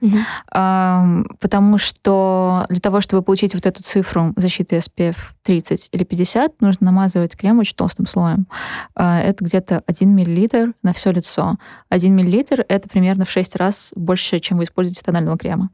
а, 0.51 1.07
потому 1.39 1.79
что 1.79 2.67
для 2.69 2.81
того, 2.81 3.01
чтобы 3.01 3.23
получить 3.23 3.55
вот 3.55 3.67
эту 3.67 3.83
цифру 3.83 4.33
защиты 4.37 4.77
SPF 4.77 5.17
30 5.43 5.91
или 5.93 6.05
50, 6.05 6.61
нужно 6.61 6.87
намазывать 6.87 7.37
крем 7.37 7.59
очень 7.59 7.77
толстым 7.77 8.07
слоем. 8.07 8.47
А, 8.95 9.21
это 9.21 9.45
где-то 9.45 9.83
1 9.87 10.09
мл 10.09 10.73
на 10.83 10.93
все 10.95 11.13
лицо. 11.13 11.57
1 11.91 12.15
мл 12.15 12.45
это 12.69 12.89
примерно 12.89 13.25
в 13.25 13.31
6 13.31 13.57
раз 13.57 13.93
больше, 13.95 14.39
чем 14.39 14.59
вы 14.59 14.65
используете 14.65 15.03
тонального 15.03 15.37
крема. 15.37 15.71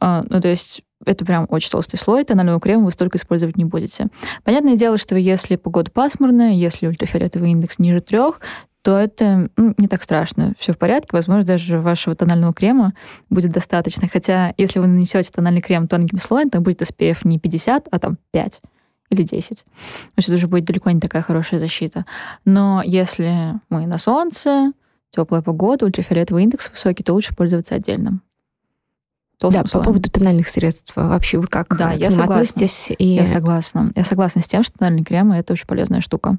А, 0.00 0.24
ну, 0.28 0.40
то 0.40 0.48
есть 0.48 0.82
это 1.04 1.24
прям 1.24 1.46
очень 1.48 1.70
толстый 1.70 1.96
слой, 1.96 2.24
тонального 2.24 2.60
крема 2.60 2.84
вы 2.84 2.90
столько 2.90 3.18
использовать 3.18 3.56
не 3.56 3.64
будете. 3.64 4.08
Понятное 4.44 4.76
дело, 4.76 4.98
что 4.98 5.16
если 5.16 5.56
погода 5.56 5.90
пасмурная, 5.90 6.52
если 6.52 6.86
ультрафиолетовый 6.86 7.52
индекс 7.52 7.78
ниже 7.78 8.00
трех, 8.00 8.40
то 8.88 8.96
это 8.96 9.50
ну, 9.58 9.74
не 9.76 9.86
так 9.86 10.02
страшно. 10.02 10.54
Все 10.58 10.72
в 10.72 10.78
порядке. 10.78 11.10
Возможно, 11.12 11.44
даже 11.44 11.78
вашего 11.78 12.16
тонального 12.16 12.54
крема 12.54 12.94
будет 13.28 13.52
достаточно. 13.52 14.08
Хотя, 14.08 14.54
если 14.56 14.80
вы 14.80 14.86
нанесете 14.86 15.30
тональный 15.30 15.60
крем 15.60 15.88
тонким 15.88 16.18
слоем, 16.18 16.48
то 16.48 16.62
будет 16.62 16.80
SPF 16.80 17.18
не 17.24 17.38
50, 17.38 17.88
а 17.90 17.98
там 17.98 18.16
5 18.30 18.62
или 19.10 19.22
10. 19.24 19.58
То 19.58 19.64
есть 20.16 20.28
это 20.28 20.36
уже 20.36 20.48
будет 20.48 20.64
далеко 20.64 20.90
не 20.90 21.00
такая 21.00 21.20
хорошая 21.20 21.60
защита. 21.60 22.06
Но 22.46 22.80
если 22.82 23.60
мы 23.68 23.86
на 23.86 23.98
солнце, 23.98 24.72
теплая 25.10 25.42
погода, 25.42 25.84
ультрафиолетовый 25.84 26.44
индекс 26.44 26.70
высокий, 26.70 27.04
то 27.04 27.12
лучше 27.12 27.36
пользоваться 27.36 27.74
отдельным. 27.74 28.22
Да, 29.40 29.62
по 29.62 29.80
поводу 29.80 30.10
тональных 30.10 30.48
средств. 30.48 30.92
Вообще 30.96 31.38
вы 31.38 31.46
как 31.46 31.76
да, 31.76 31.92
я 31.92 32.10
согласна. 32.10 32.34
относитесь? 32.34 32.90
И... 32.98 33.06
Я 33.06 33.26
согласна. 33.26 33.92
Я 33.94 34.04
согласна 34.04 34.42
с 34.42 34.48
тем, 34.48 34.62
что 34.62 34.78
тональные 34.78 35.04
кремы— 35.04 35.36
это 35.36 35.52
очень 35.52 35.66
полезная 35.66 36.00
штука. 36.00 36.38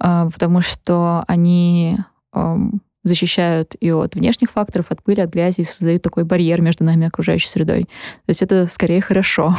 А, 0.00 0.28
потому 0.30 0.60
что 0.60 1.24
они 1.28 1.98
защищают 3.04 3.76
и 3.78 3.90
от 3.92 4.14
внешних 4.14 4.50
факторов, 4.50 4.86
от 4.88 5.02
пыли, 5.02 5.20
от 5.20 5.30
грязи, 5.30 5.60
и 5.60 5.64
создают 5.64 6.02
такой 6.02 6.24
барьер 6.24 6.60
между 6.60 6.84
нами 6.84 7.04
и 7.04 7.08
окружающей 7.08 7.48
средой. 7.48 7.84
То 7.84 8.28
есть 8.28 8.42
это 8.42 8.66
скорее 8.66 9.00
хорошо 9.00 9.54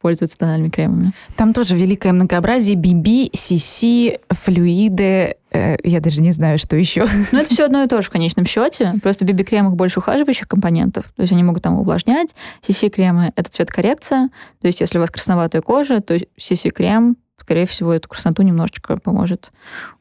пользоваться 0.00 0.38
тональными 0.38 0.70
кремами. 0.70 1.12
Там 1.36 1.52
тоже 1.52 1.76
великое 1.76 2.12
многообразие 2.12 2.76
BB, 2.76 3.32
CC, 3.32 4.20
флюиды, 4.30 5.36
э, 5.50 5.76
я 5.82 6.00
даже 6.00 6.20
не 6.22 6.32
знаю, 6.32 6.58
что 6.58 6.76
еще. 6.76 7.06
Ну, 7.32 7.38
это 7.38 7.50
все 7.50 7.64
одно 7.64 7.82
и 7.82 7.86
то 7.86 8.00
же 8.00 8.08
в 8.08 8.10
конечном 8.10 8.46
счете. 8.46 8.94
Просто 9.02 9.24
BB-кремах 9.24 9.74
больше 9.74 10.00
ухаживающих 10.00 10.48
компонентов. 10.48 11.04
То 11.16 11.22
есть 11.22 11.32
они 11.32 11.42
могут 11.42 11.62
там 11.62 11.78
увлажнять. 11.78 12.34
CC-кремы— 12.66 13.32
это 13.36 13.50
цвет-коррекция. 13.50 14.30
То 14.60 14.66
есть 14.66 14.80
если 14.80 14.98
у 14.98 15.00
вас 15.00 15.10
красноватая 15.10 15.62
кожа, 15.62 16.00
то 16.00 16.16
CC-крем 16.38 17.16
скорее 17.40 17.66
всего, 17.66 17.92
эту 17.92 18.08
красноту 18.08 18.42
немножечко 18.42 18.96
поможет 18.96 19.50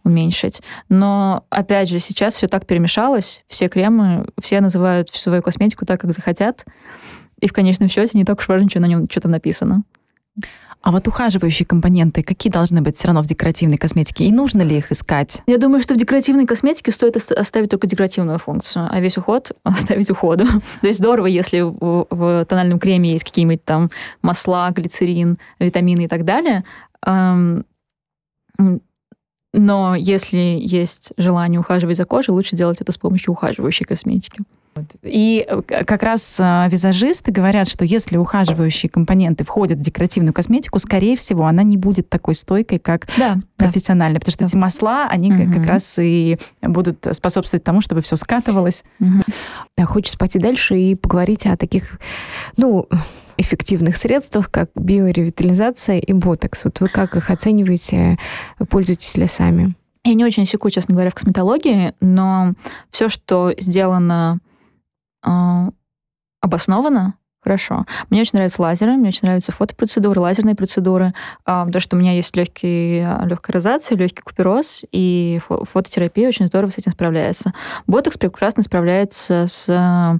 уменьшить. 0.04 0.62
Но, 0.88 1.46
опять 1.50 1.90
же, 1.90 1.98
сейчас 1.98 2.36
все 2.36 2.48
так 2.48 2.68
перемешалось, 2.68 3.44
все 3.48 3.70
кремы, 3.70 4.28
все 4.40 4.62
называют 4.62 5.10
свою 5.10 5.42
косметику 5.42 5.86
так, 5.86 6.02
как 6.02 6.12
захотят. 6.12 6.66
И 7.40 7.48
в 7.48 7.54
конечном 7.54 7.90
счете 7.90 8.18
не 8.18 8.26
так 8.26 8.40
уж 8.40 8.48
важно, 8.48 8.70
что 8.70 8.80
на 8.80 8.86
нем 8.86 9.08
что 9.10 9.22
там 9.22 9.32
написано. 9.32 9.84
А 10.82 10.92
вот 10.92 11.08
ухаживающие 11.10 11.66
компоненты, 11.66 12.24
какие 12.24 12.52
должны 12.52 12.82
быть 12.82 12.96
все 12.96 13.08
равно 13.08 13.22
в 13.22 13.28
декоративной 13.28 13.78
косметике? 13.78 14.26
И 14.26 14.32
нужно 14.32 14.62
ли 14.62 14.78
их 14.78 14.94
искать? 14.94 15.44
Я 15.46 15.58
думаю, 15.58 15.82
что 15.82 15.94
в 15.94 15.98
декоративной 15.98 16.46
косметике 16.46 16.94
стоит 16.94 17.18
оставить 17.18 17.70
только 17.70 17.86
декоративную 17.86 18.40
функцию, 18.40 18.88
а 18.90 19.00
весь 19.02 19.18
уход 19.18 19.52
оставить 19.64 20.10
уходу. 20.10 20.46
То 20.82 20.88
есть 20.88 21.00
здорово, 21.00 21.26
если 21.26 21.62
в, 21.62 22.08
в 22.10 22.46
тональном 22.46 22.80
креме 22.80 23.12
есть 23.12 23.26
какие-нибудь 23.26 23.66
там 23.66 23.92
масла, 24.22 24.72
глицерин, 24.72 25.38
витамины 25.60 26.06
и 26.06 26.08
так 26.08 26.24
далее. 26.24 26.64
Но 29.52 29.96
если 29.96 30.60
есть 30.62 31.12
желание 31.18 31.60
ухаживать 31.60 31.98
за 31.98 32.06
кожей, 32.06 32.32
лучше 32.32 32.56
делать 32.56 32.80
это 32.80 32.92
с 32.92 32.98
помощью 32.98 33.34
ухаживающей 33.34 33.86
косметики. 33.86 34.44
И 35.02 35.46
э, 35.48 35.62
как 35.62 36.04
раз 36.04 36.38
а, 36.40 36.68
визажисты 36.70 37.32
говорят, 37.32 37.68
что 37.68 37.86
если 37.86 38.18
ухаживающие 38.18 38.90
компоненты 38.90 39.44
входят 39.44 39.80
в 39.80 39.82
декоративную 39.82 40.34
косметику, 40.34 40.80
скорее 40.80 41.16
всего, 41.16 41.46
она 41.46 41.64
не 41.64 41.78
будет 41.78 42.10
такой 42.10 42.36
стойкой, 42.36 42.80
как 42.80 43.08
да, 43.18 43.38
профессиональная, 43.58 44.16
да. 44.16 44.20
потому 44.20 44.34
что 44.34 44.44
да. 44.44 44.46
эти 44.48 44.56
масла, 44.56 45.08
они 45.08 45.32
угу. 45.32 45.54
как 45.54 45.66
раз 45.66 46.00
и 46.00 46.38
будут 46.62 47.06
способствовать 47.12 47.64
тому, 47.64 47.82
чтобы 47.82 48.02
все 48.02 48.16
скатывалось. 48.16 48.84
Угу. 49.00 49.24
Да, 49.78 49.86
хочется 49.86 50.18
пойти 50.18 50.40
дальше 50.40 50.78
и 50.78 50.96
поговорить 50.96 51.46
о 51.46 51.58
таких, 51.58 52.00
ну, 52.58 52.88
эффективных 53.38 53.96
средствах, 53.96 54.52
как 54.52 54.70
биоревитализация 54.76 56.00
и 56.00 56.14
ботокс. 56.14 56.66
Вот 56.66 56.82
вы 56.82 56.90
как 56.90 57.16
их 57.16 57.30
оцениваете, 57.30 58.18
пользуетесь 58.70 59.16
ли 59.18 59.28
сами? 59.28 59.76
Я 60.04 60.14
не 60.14 60.26
очень 60.26 60.46
секу, 60.46 60.70
честно 60.70 60.94
говоря, 60.94 61.10
в 61.10 61.16
косметологии, 61.16 61.94
но 62.00 62.54
все, 62.90 63.10
что 63.10 63.54
сделано 63.58 64.40
э, 64.40 64.49
обоснованно, 66.42 67.16
хорошо. 67.42 67.86
Мне 68.10 68.22
очень 68.22 68.32
нравятся 68.34 68.62
лазеры, 68.62 68.94
мне 68.94 69.10
очень 69.10 69.22
нравятся 69.24 69.52
фотопроцедуры, 69.52 70.20
лазерные 70.20 70.56
процедуры, 70.56 71.08
э, 71.08 71.12
потому 71.46 71.80
что 71.80 71.96
у 71.96 72.00
меня 72.00 72.14
есть 72.14 72.36
легкий, 72.36 73.02
легкая 73.02 73.54
розация, 73.54 73.98
легкий 73.98 74.22
купероз, 74.22 74.84
и 74.92 75.40
фо 75.46 75.64
фототерапия 75.66 76.28
очень 76.28 76.48
здорово 76.48 76.70
с 76.70 76.78
этим 76.78 76.92
справляется. 76.92 77.54
Ботокс 77.88 78.18
прекрасно 78.18 78.64
справляется 78.64 79.46
с 79.48 80.20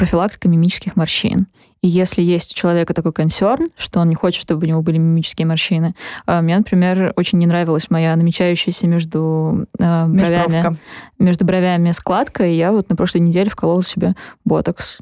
профилактикой 0.00 0.50
мимических 0.50 0.96
морщин. 0.96 1.46
И 1.82 1.88
если 1.88 2.22
есть 2.22 2.52
у 2.52 2.54
человека 2.54 2.94
такой 2.94 3.12
консерн, 3.12 3.68
что 3.76 4.00
он 4.00 4.08
не 4.08 4.14
хочет, 4.14 4.40
чтобы 4.40 4.64
у 4.64 4.68
него 4.68 4.80
были 4.80 4.96
мимические 4.96 5.46
морщины, 5.46 5.94
а, 6.24 6.40
мне, 6.40 6.56
например, 6.56 7.12
очень 7.16 7.36
не 7.36 7.46
нравилась 7.46 7.90
моя 7.90 8.16
намечающаяся 8.16 8.86
между 8.86 9.66
э, 9.78 10.06
бровями, 10.06 10.78
между 11.18 11.44
бровями 11.44 11.90
складка, 11.90 12.46
и 12.46 12.54
я 12.54 12.72
вот 12.72 12.88
на 12.88 12.96
прошлой 12.96 13.20
неделе 13.20 13.50
вколола 13.50 13.82
себе 13.82 14.14
ботокс. 14.46 15.00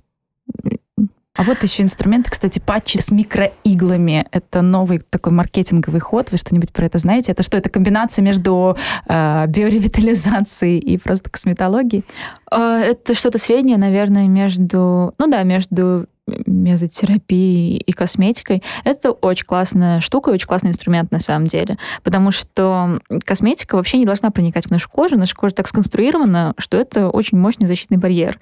А 1.38 1.44
вот 1.44 1.62
еще 1.62 1.84
инструменты, 1.84 2.32
кстати, 2.32 2.58
патчи 2.58 2.98
с 2.98 3.12
микроиглами. 3.12 4.26
Это 4.32 4.60
новый 4.60 4.98
такой 4.98 5.32
маркетинговый 5.32 6.00
ход. 6.00 6.32
Вы 6.32 6.36
что-нибудь 6.36 6.72
про 6.72 6.86
это 6.86 6.98
знаете? 6.98 7.30
Это 7.30 7.44
что, 7.44 7.56
это 7.56 7.70
комбинация 7.70 8.24
между 8.24 8.76
э, 9.06 9.46
биоревитализацией 9.46 10.80
и 10.80 10.98
просто 10.98 11.30
косметологией? 11.30 12.04
А, 12.50 12.80
это 12.80 13.14
что-то 13.14 13.38
среднее, 13.38 13.76
наверное, 13.78 14.26
между... 14.26 15.14
Ну 15.16 15.26
да, 15.28 15.44
между 15.44 16.06
мезотерапией 16.26 17.78
и 17.78 17.92
косметикой. 17.92 18.64
Это 18.82 19.12
очень 19.12 19.46
классная 19.46 20.00
штука, 20.00 20.30
очень 20.30 20.48
классный 20.48 20.70
инструмент 20.70 21.12
на 21.12 21.20
самом 21.20 21.46
деле, 21.46 21.78
потому 22.02 22.32
что 22.32 23.00
косметика 23.24 23.76
вообще 23.76 23.98
не 23.98 24.04
должна 24.04 24.30
проникать 24.30 24.66
в 24.66 24.70
нашу 24.70 24.90
кожу. 24.90 25.16
Наша 25.16 25.34
кожа 25.34 25.54
так 25.54 25.68
сконструирована, 25.68 26.54
что 26.58 26.76
это 26.76 27.08
очень 27.08 27.38
мощный 27.38 27.66
защитный 27.66 27.96
барьер. 27.96 28.40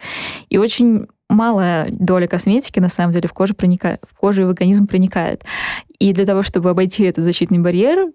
И 0.49 0.59
очень 0.59 1.07
малая 1.29 1.89
доля 1.91 2.27
косметики 2.27 2.79
на 2.81 2.89
самом 2.89 3.13
деле 3.13 3.29
в 3.29 3.33
кожу 3.33 3.55
проникает, 3.55 4.01
в 4.09 4.15
кожу 4.17 4.43
и 4.43 4.45
в 4.45 4.49
организм 4.49 4.87
проникает. 4.87 5.45
И 5.99 6.13
для 6.13 6.27
того, 6.27 6.43
чтобы 6.43 6.71
обойти 6.71 7.05
этот 7.05 7.25
защитный 7.25 7.59
барьер, 7.59 8.13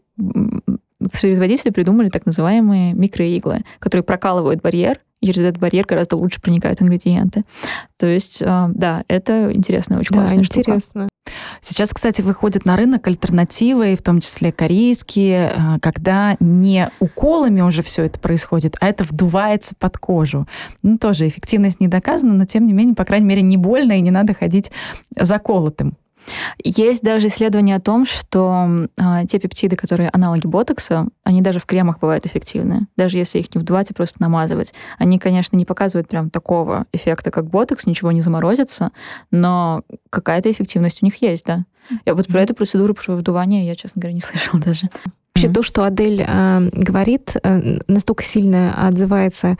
производители 1.20 1.72
придумали 1.72 2.10
так 2.10 2.26
называемые 2.26 2.94
микроиглы, 2.94 3.64
которые 3.80 4.04
прокалывают 4.04 4.62
барьер, 4.62 5.00
и 5.22 5.28
через 5.28 5.40
этот 5.40 5.60
барьер 5.60 5.86
гораздо 5.86 6.18
лучше 6.18 6.42
проникают 6.42 6.82
ингредиенты. 6.82 7.46
То 7.98 8.08
есть, 8.08 8.42
а, 8.44 8.70
да, 8.74 9.04
это 9.08 9.54
интересная, 9.54 10.00
очень 10.00 10.16
да, 10.16 10.22
классная 10.22 10.40
интересно. 10.40 10.80
штука. 10.80 11.08
Сейчас, 11.62 11.94
кстати, 11.94 12.22
выходят 12.22 12.66
на 12.66 12.76
рынок 12.76 13.08
альтернативы, 13.08 13.96
в 13.96 14.02
том 14.02 14.20
числе 14.20 14.52
корейские, 14.52 15.54
а, 15.56 15.80
когда 15.80 16.36
не 16.40 16.90
уколами 17.00 17.62
уже 17.62 17.84
все 17.84 18.04
это 18.04 18.20
происходит, 18.20 18.76
а 18.82 18.88
это 18.88 19.04
вдувается 19.04 19.76
под 19.78 19.98
кожу. 20.00 20.48
Ну, 20.82 20.98
тоже 20.98 21.28
эффективность 21.28 21.80
не 21.80 21.88
доказана, 21.88 22.34
но 22.34 22.46
тем 22.46 22.66
не 22.66 22.74
менее, 22.74 22.96
по 22.96 23.06
крайней 23.06 23.28
мере, 23.28 23.44
не 23.44 23.58
больно 23.58 23.94
и 23.94 24.02
не 24.02 24.12
надо 24.12 24.34
ходить 24.34 24.72
заколотым. 25.16 25.96
Есть 26.64 27.04
даже 27.04 27.28
исследование 27.28 27.76
о 27.76 27.82
том, 27.82 28.06
что 28.06 28.88
э, 28.98 29.26
те 29.28 29.40
пептиды, 29.40 29.76
которые 29.76 30.10
аналоги 30.12 30.48
ботокса, 30.48 31.08
они 31.24 31.42
даже 31.42 31.60
в 31.60 31.66
кремах 31.66 32.00
бывают 32.00 32.26
эффективны. 32.26 32.88
Даже 32.96 33.18
если 33.18 33.40
их 33.40 33.54
не 33.54 33.60
вдувать, 33.60 33.92
а 33.92 33.94
просто 33.94 34.22
намазывать. 34.22 34.74
Они, 34.98 35.20
конечно, 35.20 35.58
не 35.58 35.66
показывают 35.66 36.08
прям 36.08 36.30
такого 36.30 36.86
эффекта, 36.94 37.32
как 37.32 37.50
ботокс, 37.50 37.86
ничего 37.86 38.12
не 38.12 38.22
заморозится, 38.22 38.92
но 39.32 39.84
какая-то 40.10 40.52
эффективность 40.52 41.02
у 41.02 41.06
них 41.06 41.22
есть, 41.22 41.46
да. 41.46 41.66
Я 42.06 42.16
вот 42.16 42.28
про 42.28 42.42
эту 42.42 42.54
процедуру, 42.54 42.94
про 42.94 43.16
вдувание 43.16 43.66
я, 43.66 43.76
честно 43.76 44.00
говоря, 44.00 44.14
не 44.14 44.22
слышала 44.22 44.62
даже. 44.62 44.90
Вообще 45.34 45.48
mm-hmm. 45.48 45.54
то, 45.54 45.64
что 45.64 45.84
Адель 45.84 46.26
э, 46.28 46.70
говорит, 46.74 47.36
э, 47.42 47.80
настолько 47.88 48.24
сильно 48.24 48.88
отзывается 48.88 49.58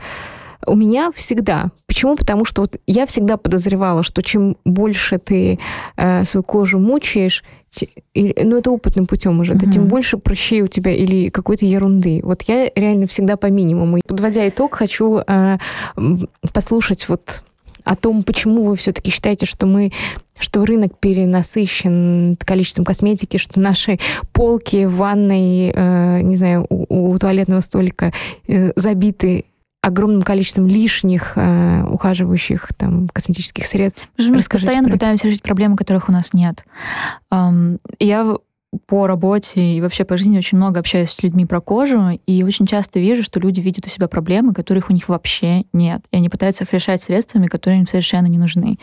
у 0.66 0.74
меня 0.74 1.10
всегда. 1.14 1.70
Почему? 1.86 2.16
Потому 2.16 2.44
что 2.44 2.62
вот 2.62 2.76
я 2.86 3.06
всегда 3.06 3.36
подозревала, 3.36 4.02
что 4.02 4.22
чем 4.22 4.56
больше 4.64 5.18
ты 5.18 5.58
э, 5.96 6.24
свою 6.24 6.42
кожу 6.42 6.78
мучаешь, 6.78 7.44
те, 7.68 7.88
и, 8.14 8.34
ну 8.42 8.58
это 8.58 8.70
опытным 8.70 9.06
путем 9.06 9.40
уже, 9.40 9.54
mm-hmm. 9.54 9.64
да, 9.64 9.70
тем 9.70 9.88
больше 9.88 10.18
прыщей 10.18 10.62
у 10.62 10.66
тебя 10.66 10.92
или 10.92 11.28
какой-то 11.28 11.64
ерунды. 11.64 12.20
Вот 12.22 12.42
я 12.42 12.70
реально 12.74 13.06
всегда 13.06 13.36
по 13.36 13.46
минимуму. 13.46 14.00
Подводя 14.06 14.48
итог, 14.48 14.74
хочу 14.74 15.20
э, 15.26 15.58
послушать 16.52 17.08
вот 17.08 17.42
о 17.84 17.96
том, 17.96 18.22
почему 18.22 18.62
вы 18.62 18.76
все-таки 18.76 19.10
считаете, 19.10 19.46
что 19.46 19.66
мы 19.66 19.92
что 20.38 20.64
рынок 20.64 20.98
перенасыщен 20.98 22.36
количеством 22.44 22.84
косметики, 22.84 23.36
что 23.36 23.60
наши 23.60 23.98
полки 24.32 24.86
в 24.86 24.96
ванной, 24.96 25.72
э, 25.74 26.20
не 26.22 26.34
знаю, 26.34 26.66
у, 26.68 27.12
у 27.12 27.18
туалетного 27.18 27.60
столика 27.60 28.12
э, 28.48 28.72
забиты 28.74 29.44
огромным 29.82 30.22
количеством 30.22 30.68
лишних 30.68 31.32
э, 31.36 31.84
ухаживающих 31.84 32.68
там 32.78 33.08
косметических 33.08 33.66
средств. 33.66 34.08
Мы 34.16 34.36
постоянно 34.36 34.88
про... 34.88 34.94
пытаемся 34.94 35.26
решить 35.26 35.42
проблемы, 35.42 35.76
которых 35.76 36.08
у 36.08 36.12
нас 36.12 36.32
нет. 36.32 36.64
Um, 37.32 37.78
я 37.98 38.36
по 38.86 39.06
работе 39.06 39.60
и 39.60 39.80
вообще 39.80 40.04
по 40.04 40.16
жизни 40.16 40.38
очень 40.38 40.56
много 40.56 40.80
общаюсь 40.80 41.10
с 41.10 41.22
людьми 41.22 41.44
про 41.44 41.60
кожу, 41.60 42.18
и 42.26 42.42
очень 42.42 42.64
часто 42.66 43.00
вижу, 43.00 43.22
что 43.22 43.38
люди 43.38 43.60
видят 43.60 43.84
у 43.86 43.90
себя 43.90 44.08
проблемы, 44.08 44.54
которых 44.54 44.88
у 44.88 44.92
них 44.94 45.08
вообще 45.08 45.64
нет. 45.72 46.02
И 46.10 46.16
они 46.16 46.28
пытаются 46.28 46.64
их 46.64 46.72
решать 46.72 47.02
средствами, 47.02 47.48
которые 47.48 47.80
им 47.80 47.86
совершенно 47.86 48.26
не 48.26 48.38
нужны. 48.38 48.78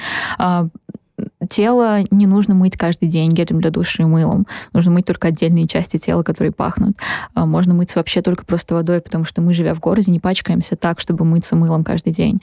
Тело 1.49 1.99
не 2.11 2.27
нужно 2.27 2.55
мыть 2.55 2.77
каждый 2.77 3.07
день 3.09 3.31
гелем 3.31 3.61
для 3.61 3.71
души 3.71 4.03
и 4.03 4.05
мылом. 4.05 4.45
Нужно 4.73 4.91
мыть 4.91 5.05
только 5.05 5.29
отдельные 5.29 5.67
части 5.67 5.97
тела, 5.97 6.23
которые 6.23 6.51
пахнут. 6.51 6.97
А, 7.33 7.45
можно 7.45 7.73
мыться 7.73 7.99
вообще 7.99 8.21
только 8.21 8.45
просто 8.45 8.75
водой, 8.75 9.01
потому 9.01 9.25
что 9.25 9.41
мы, 9.41 9.53
живя 9.53 9.73
в 9.73 9.79
городе, 9.79 10.11
не 10.11 10.19
пачкаемся 10.19 10.75
так, 10.75 10.99
чтобы 10.99 11.25
мыться 11.25 11.55
мылом 11.55 11.83
каждый 11.83 12.13
день. 12.13 12.39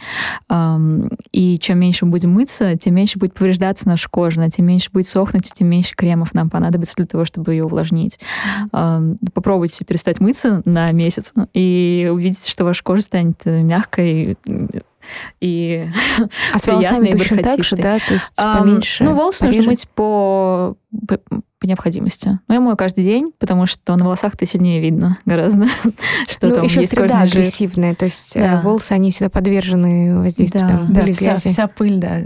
И 1.33 1.59
чем 1.59 1.79
меньше 1.79 2.05
мы 2.05 2.13
будем 2.13 2.33
мыться, 2.33 2.77
тем 2.77 2.95
меньше 2.95 3.19
будет 3.19 3.35
повреждаться 3.35 3.89
наша 3.89 4.09
кожа, 4.09 4.49
тем 4.51 4.67
меньше 4.67 4.91
будет 4.93 5.07
сохнуть, 5.07 5.53
тем 5.53 5.69
меньше 5.69 5.95
кремов 5.95 6.35
нам 6.35 6.51
понадобится 6.51 6.97
для 6.97 7.07
того, 7.07 7.25
чтобы 7.25 7.53
ее 7.53 7.65
увлажнить. 7.65 8.19
Попробуйте 8.71 9.85
перестать 9.85 10.21
мыться 10.21 10.63
на 10.65 10.91
месяц 10.93 11.33
и 11.53 12.09
увидите, 12.11 12.51
что 12.51 12.65
ваша 12.65 12.83
кожа 12.83 13.03
станет 13.03 13.45
мягкой, 13.45 14.37
и 15.41 15.89
А 16.53 16.59
с 16.59 16.67
волосами 16.67 17.11
точно 17.11 17.43
так 17.43 17.63
же, 17.63 17.77
да? 17.77 17.99
То 17.99 18.15
есть 18.15 18.37
поменьше, 18.37 19.05
Ну, 19.05 19.15
волосы 19.15 19.41
пореже. 19.41 19.59
нужно 19.59 19.71
мыть 19.71 19.89
по, 19.95 20.77
по, 21.07 21.19
по 21.59 21.67
необходимости. 21.67 22.39
Но 22.49 22.55
я 22.55 22.61
мою 22.61 22.77
каждый 22.77 23.05
день, 23.05 23.33
потому 23.39 23.67
что 23.67 23.97
на 23.97 24.05
волосах 24.05 24.35
это 24.35 24.47
сильнее 24.47 24.81
видно 24.81 25.19
гораздо, 25.25 25.67
что 26.29 26.49
ну, 26.49 26.55
там 26.55 26.65
еще 26.65 26.81
есть 26.81 26.91
среда 26.91 27.21
агрессивная, 27.21 27.95
то 27.95 28.05
есть 28.05 28.37
э, 28.37 28.41
да. 28.41 28.61
волосы, 28.61 28.93
они 28.93 29.11
всегда 29.11 29.31
подвержены 29.31 30.19
воздействию 30.19 30.67
да. 30.67 30.69
там, 30.69 30.93
да, 30.93 31.13
вся, 31.13 31.37
вся 31.37 31.67
пыль, 31.67 31.99
да. 31.99 32.21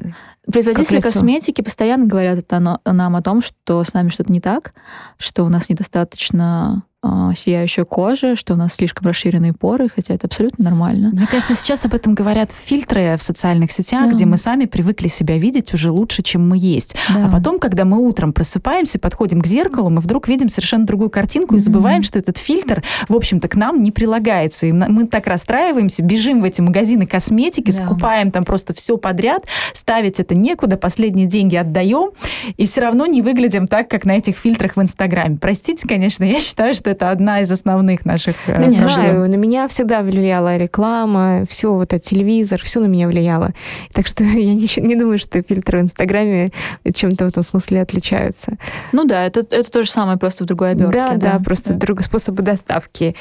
Производители 0.51 1.01
косметики 1.01 1.61
постоянно 1.61 2.07
говорят 2.07 2.39
это 2.39 2.81
нам 2.85 3.17
о 3.17 3.23
том, 3.23 3.43
что 3.43 3.85
с 3.85 3.93
нами 3.93 4.09
что-то 4.09 4.33
не 4.33 4.41
так, 4.41 4.73
что 5.19 5.45
у 5.45 5.49
нас 5.49 5.69
недостаточно 5.69 6.83
а, 7.03 7.33
сияющая 7.33 7.85
кожа, 7.85 8.37
что 8.37 8.53
у 8.53 8.57
нас 8.57 8.75
слишком 8.75 9.07
расширенные 9.07 9.55
поры, 9.55 9.89
хотя 9.89 10.13
это 10.13 10.27
абсолютно 10.27 10.65
нормально. 10.67 11.11
Мне 11.15 11.27
кажется, 11.27 11.55
сейчас 11.55 11.87
об 11.87 11.95
этом 11.95 12.15
говорят 12.15 12.51
фильтры 12.53 13.17
в 13.17 13.23
социальных 13.23 13.73
сетях, 13.73 14.05
да. 14.05 14.15
где 14.15 14.27
мы 14.27 14.37
сами 14.37 14.67
привыкли 14.67 15.09
себя 15.09 15.39
видеть 15.39 15.73
уже 15.73 15.91
лучше, 15.91 16.23
чем 16.23 16.47
мы 16.47 16.59
есть. 16.59 16.97
Да. 17.09 17.27
А 17.27 17.33
потом, 17.33 17.59
когда 17.59 17.87
мы 17.87 18.07
утром 18.07 18.35
просыпаемся, 18.35 18.99
подходим 18.99 19.41
к 19.41 19.47
зеркалу, 19.47 19.89
мы 19.89 20.03
вдруг 20.03 20.29
видим 20.29 20.51
совершенно 20.51 20.85
другую 20.85 21.09
картинку 21.09 21.55
mm-hmm. 21.55 21.59
и 21.59 21.61
забываем, 21.61 22.03
что 22.03 22.19
этот 22.19 22.37
фильтр, 22.37 22.85
в 23.09 23.17
общем-то, 23.17 23.49
к 23.49 23.57
нам 23.57 23.83
не 23.83 23.93
прилагается. 23.93 24.67
И 24.67 24.73
мы 24.73 25.07
так 25.07 25.27
расстраиваемся, 25.27 26.03
бежим 26.03 26.43
в 26.43 26.45
эти 26.45 26.61
магазины 26.61 27.07
косметики, 27.07 27.71
да. 27.71 27.83
скупаем 27.83 28.31
там 28.31 28.45
просто 28.45 28.75
все 28.75 28.99
подряд, 28.99 29.47
ставить 29.73 30.21
это 30.21 30.35
некуда, 30.35 30.77
последние 30.77 31.27
деньги 31.27 31.57
отдаем, 31.57 32.11
и 32.59 32.67
все 32.67 32.83
равно 32.83 33.07
не 33.07 33.23
выглядим 33.23 33.69
так, 33.69 33.89
как 33.89 34.05
на 34.05 34.19
этих 34.19 34.37
фильтрах 34.37 34.77
в 34.77 34.83
Инстаграме. 34.83 35.39
Простите, 35.41 35.89
конечно, 35.89 36.25
я 36.25 36.39
считаю, 36.39 36.75
что 36.75 36.90
это 36.91 37.11
одна 37.11 37.41
из 37.41 37.51
основных 37.51 38.05
наших... 38.05 38.37
Э, 38.47 38.65
не 38.67 38.77
знаю, 38.77 39.29
на 39.29 39.35
меня 39.35 39.69
всегда 39.69 40.03
влияла 40.03 40.57
реклама, 40.57 41.45
все 41.49 41.73
вот 41.73 41.93
это 41.93 41.99
телевизор, 41.99 42.61
все 42.63 42.81
на 42.81 42.87
меня 42.87 43.09
влияло. 43.09 43.53
Так 43.93 44.07
что 44.07 44.25
я 44.25 44.55
не, 44.55 44.69
не 44.81 44.97
думаю, 44.97 45.19
что 45.19 45.43
фильтры 45.43 45.79
в 45.79 45.83
Инстаграме 45.83 46.51
чем-то 46.93 47.25
в 47.25 47.29
этом 47.29 47.43
смысле 47.43 47.83
отличаются. 47.83 48.57
Ну 48.93 49.05
да, 49.05 49.27
это, 49.27 49.41
это 49.41 49.71
то 49.71 49.83
же 49.83 49.91
самое, 49.91 50.19
просто 50.19 50.45
в 50.45 50.47
другой 50.47 50.73
обертке. 50.73 50.99
Да, 50.99 51.09
да, 51.17 51.33
да 51.33 51.45
просто 51.45 51.73
да. 51.73 51.79
другой 51.79 52.05
способы 52.05 52.43
доставки 52.43 53.15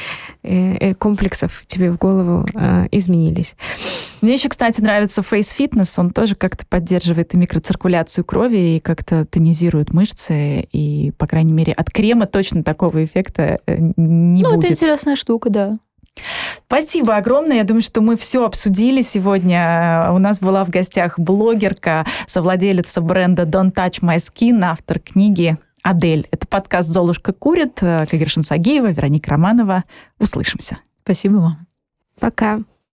э, 0.44 0.76
э, 0.76 0.94
комплексов 0.96 1.64
тебе 1.68 1.92
в 1.92 1.98
голову 1.98 2.46
э, 2.54 2.88
изменились. 2.92 3.56
Мне 4.22 4.34
еще, 4.34 4.50
кстати, 4.50 4.82
нравится 4.82 5.22
Face 5.22 5.56
Fitness. 5.58 5.94
Он 5.98 6.12
тоже 6.12 6.36
как-то 6.36 6.66
поддерживает 6.66 7.34
и 7.34 7.38
микроциркуляцию 7.38 8.26
крови, 8.26 8.76
и 8.76 8.80
как-то 8.80 9.26
тонизирует 9.26 9.94
мышцы. 9.94 10.68
И, 10.72 11.12
по 11.18 11.28
крайней 11.28 11.54
мере, 11.54 11.74
от 11.74 11.92
крема 11.92 12.26
точно 12.26 12.64
такого 12.64 13.04
эффекта 13.04 13.59
не 13.68 14.44
ну, 14.44 14.50
будет. 14.50 14.52
Ну, 14.52 14.60
это 14.60 14.72
интересная 14.74 15.16
штука, 15.16 15.50
да. 15.50 15.80
Спасибо 16.68 17.16
огромное. 17.16 17.58
Я 17.58 17.64
думаю, 17.64 17.82
что 17.82 18.02
мы 18.02 18.18
все 18.18 18.46
обсудили 18.46 19.02
сегодня. 19.02 20.10
У 20.12 20.18
нас 20.18 20.40
была 20.40 20.66
в 20.66 20.70
гостях 20.70 21.18
блогерка, 21.18 22.06
совладелица 22.28 23.02
бренда 23.02 23.44
Don't 23.44 23.74
Touch 23.74 24.02
My 24.02 24.18
Skin, 24.18 24.62
автор 24.64 25.00
книги 25.00 25.58
Адель. 25.82 26.28
Это 26.32 26.46
подкаст 26.48 26.90
«Золушка 26.90 27.32
курит». 27.32 27.80
Кагершин 27.80 28.44
Сагеева, 28.44 28.88
Вероника 28.88 29.32
Романова. 29.32 29.86
Услышимся. 30.20 30.80
Спасибо 31.04 31.36
вам. 31.36 31.68
Пока. 32.20 32.60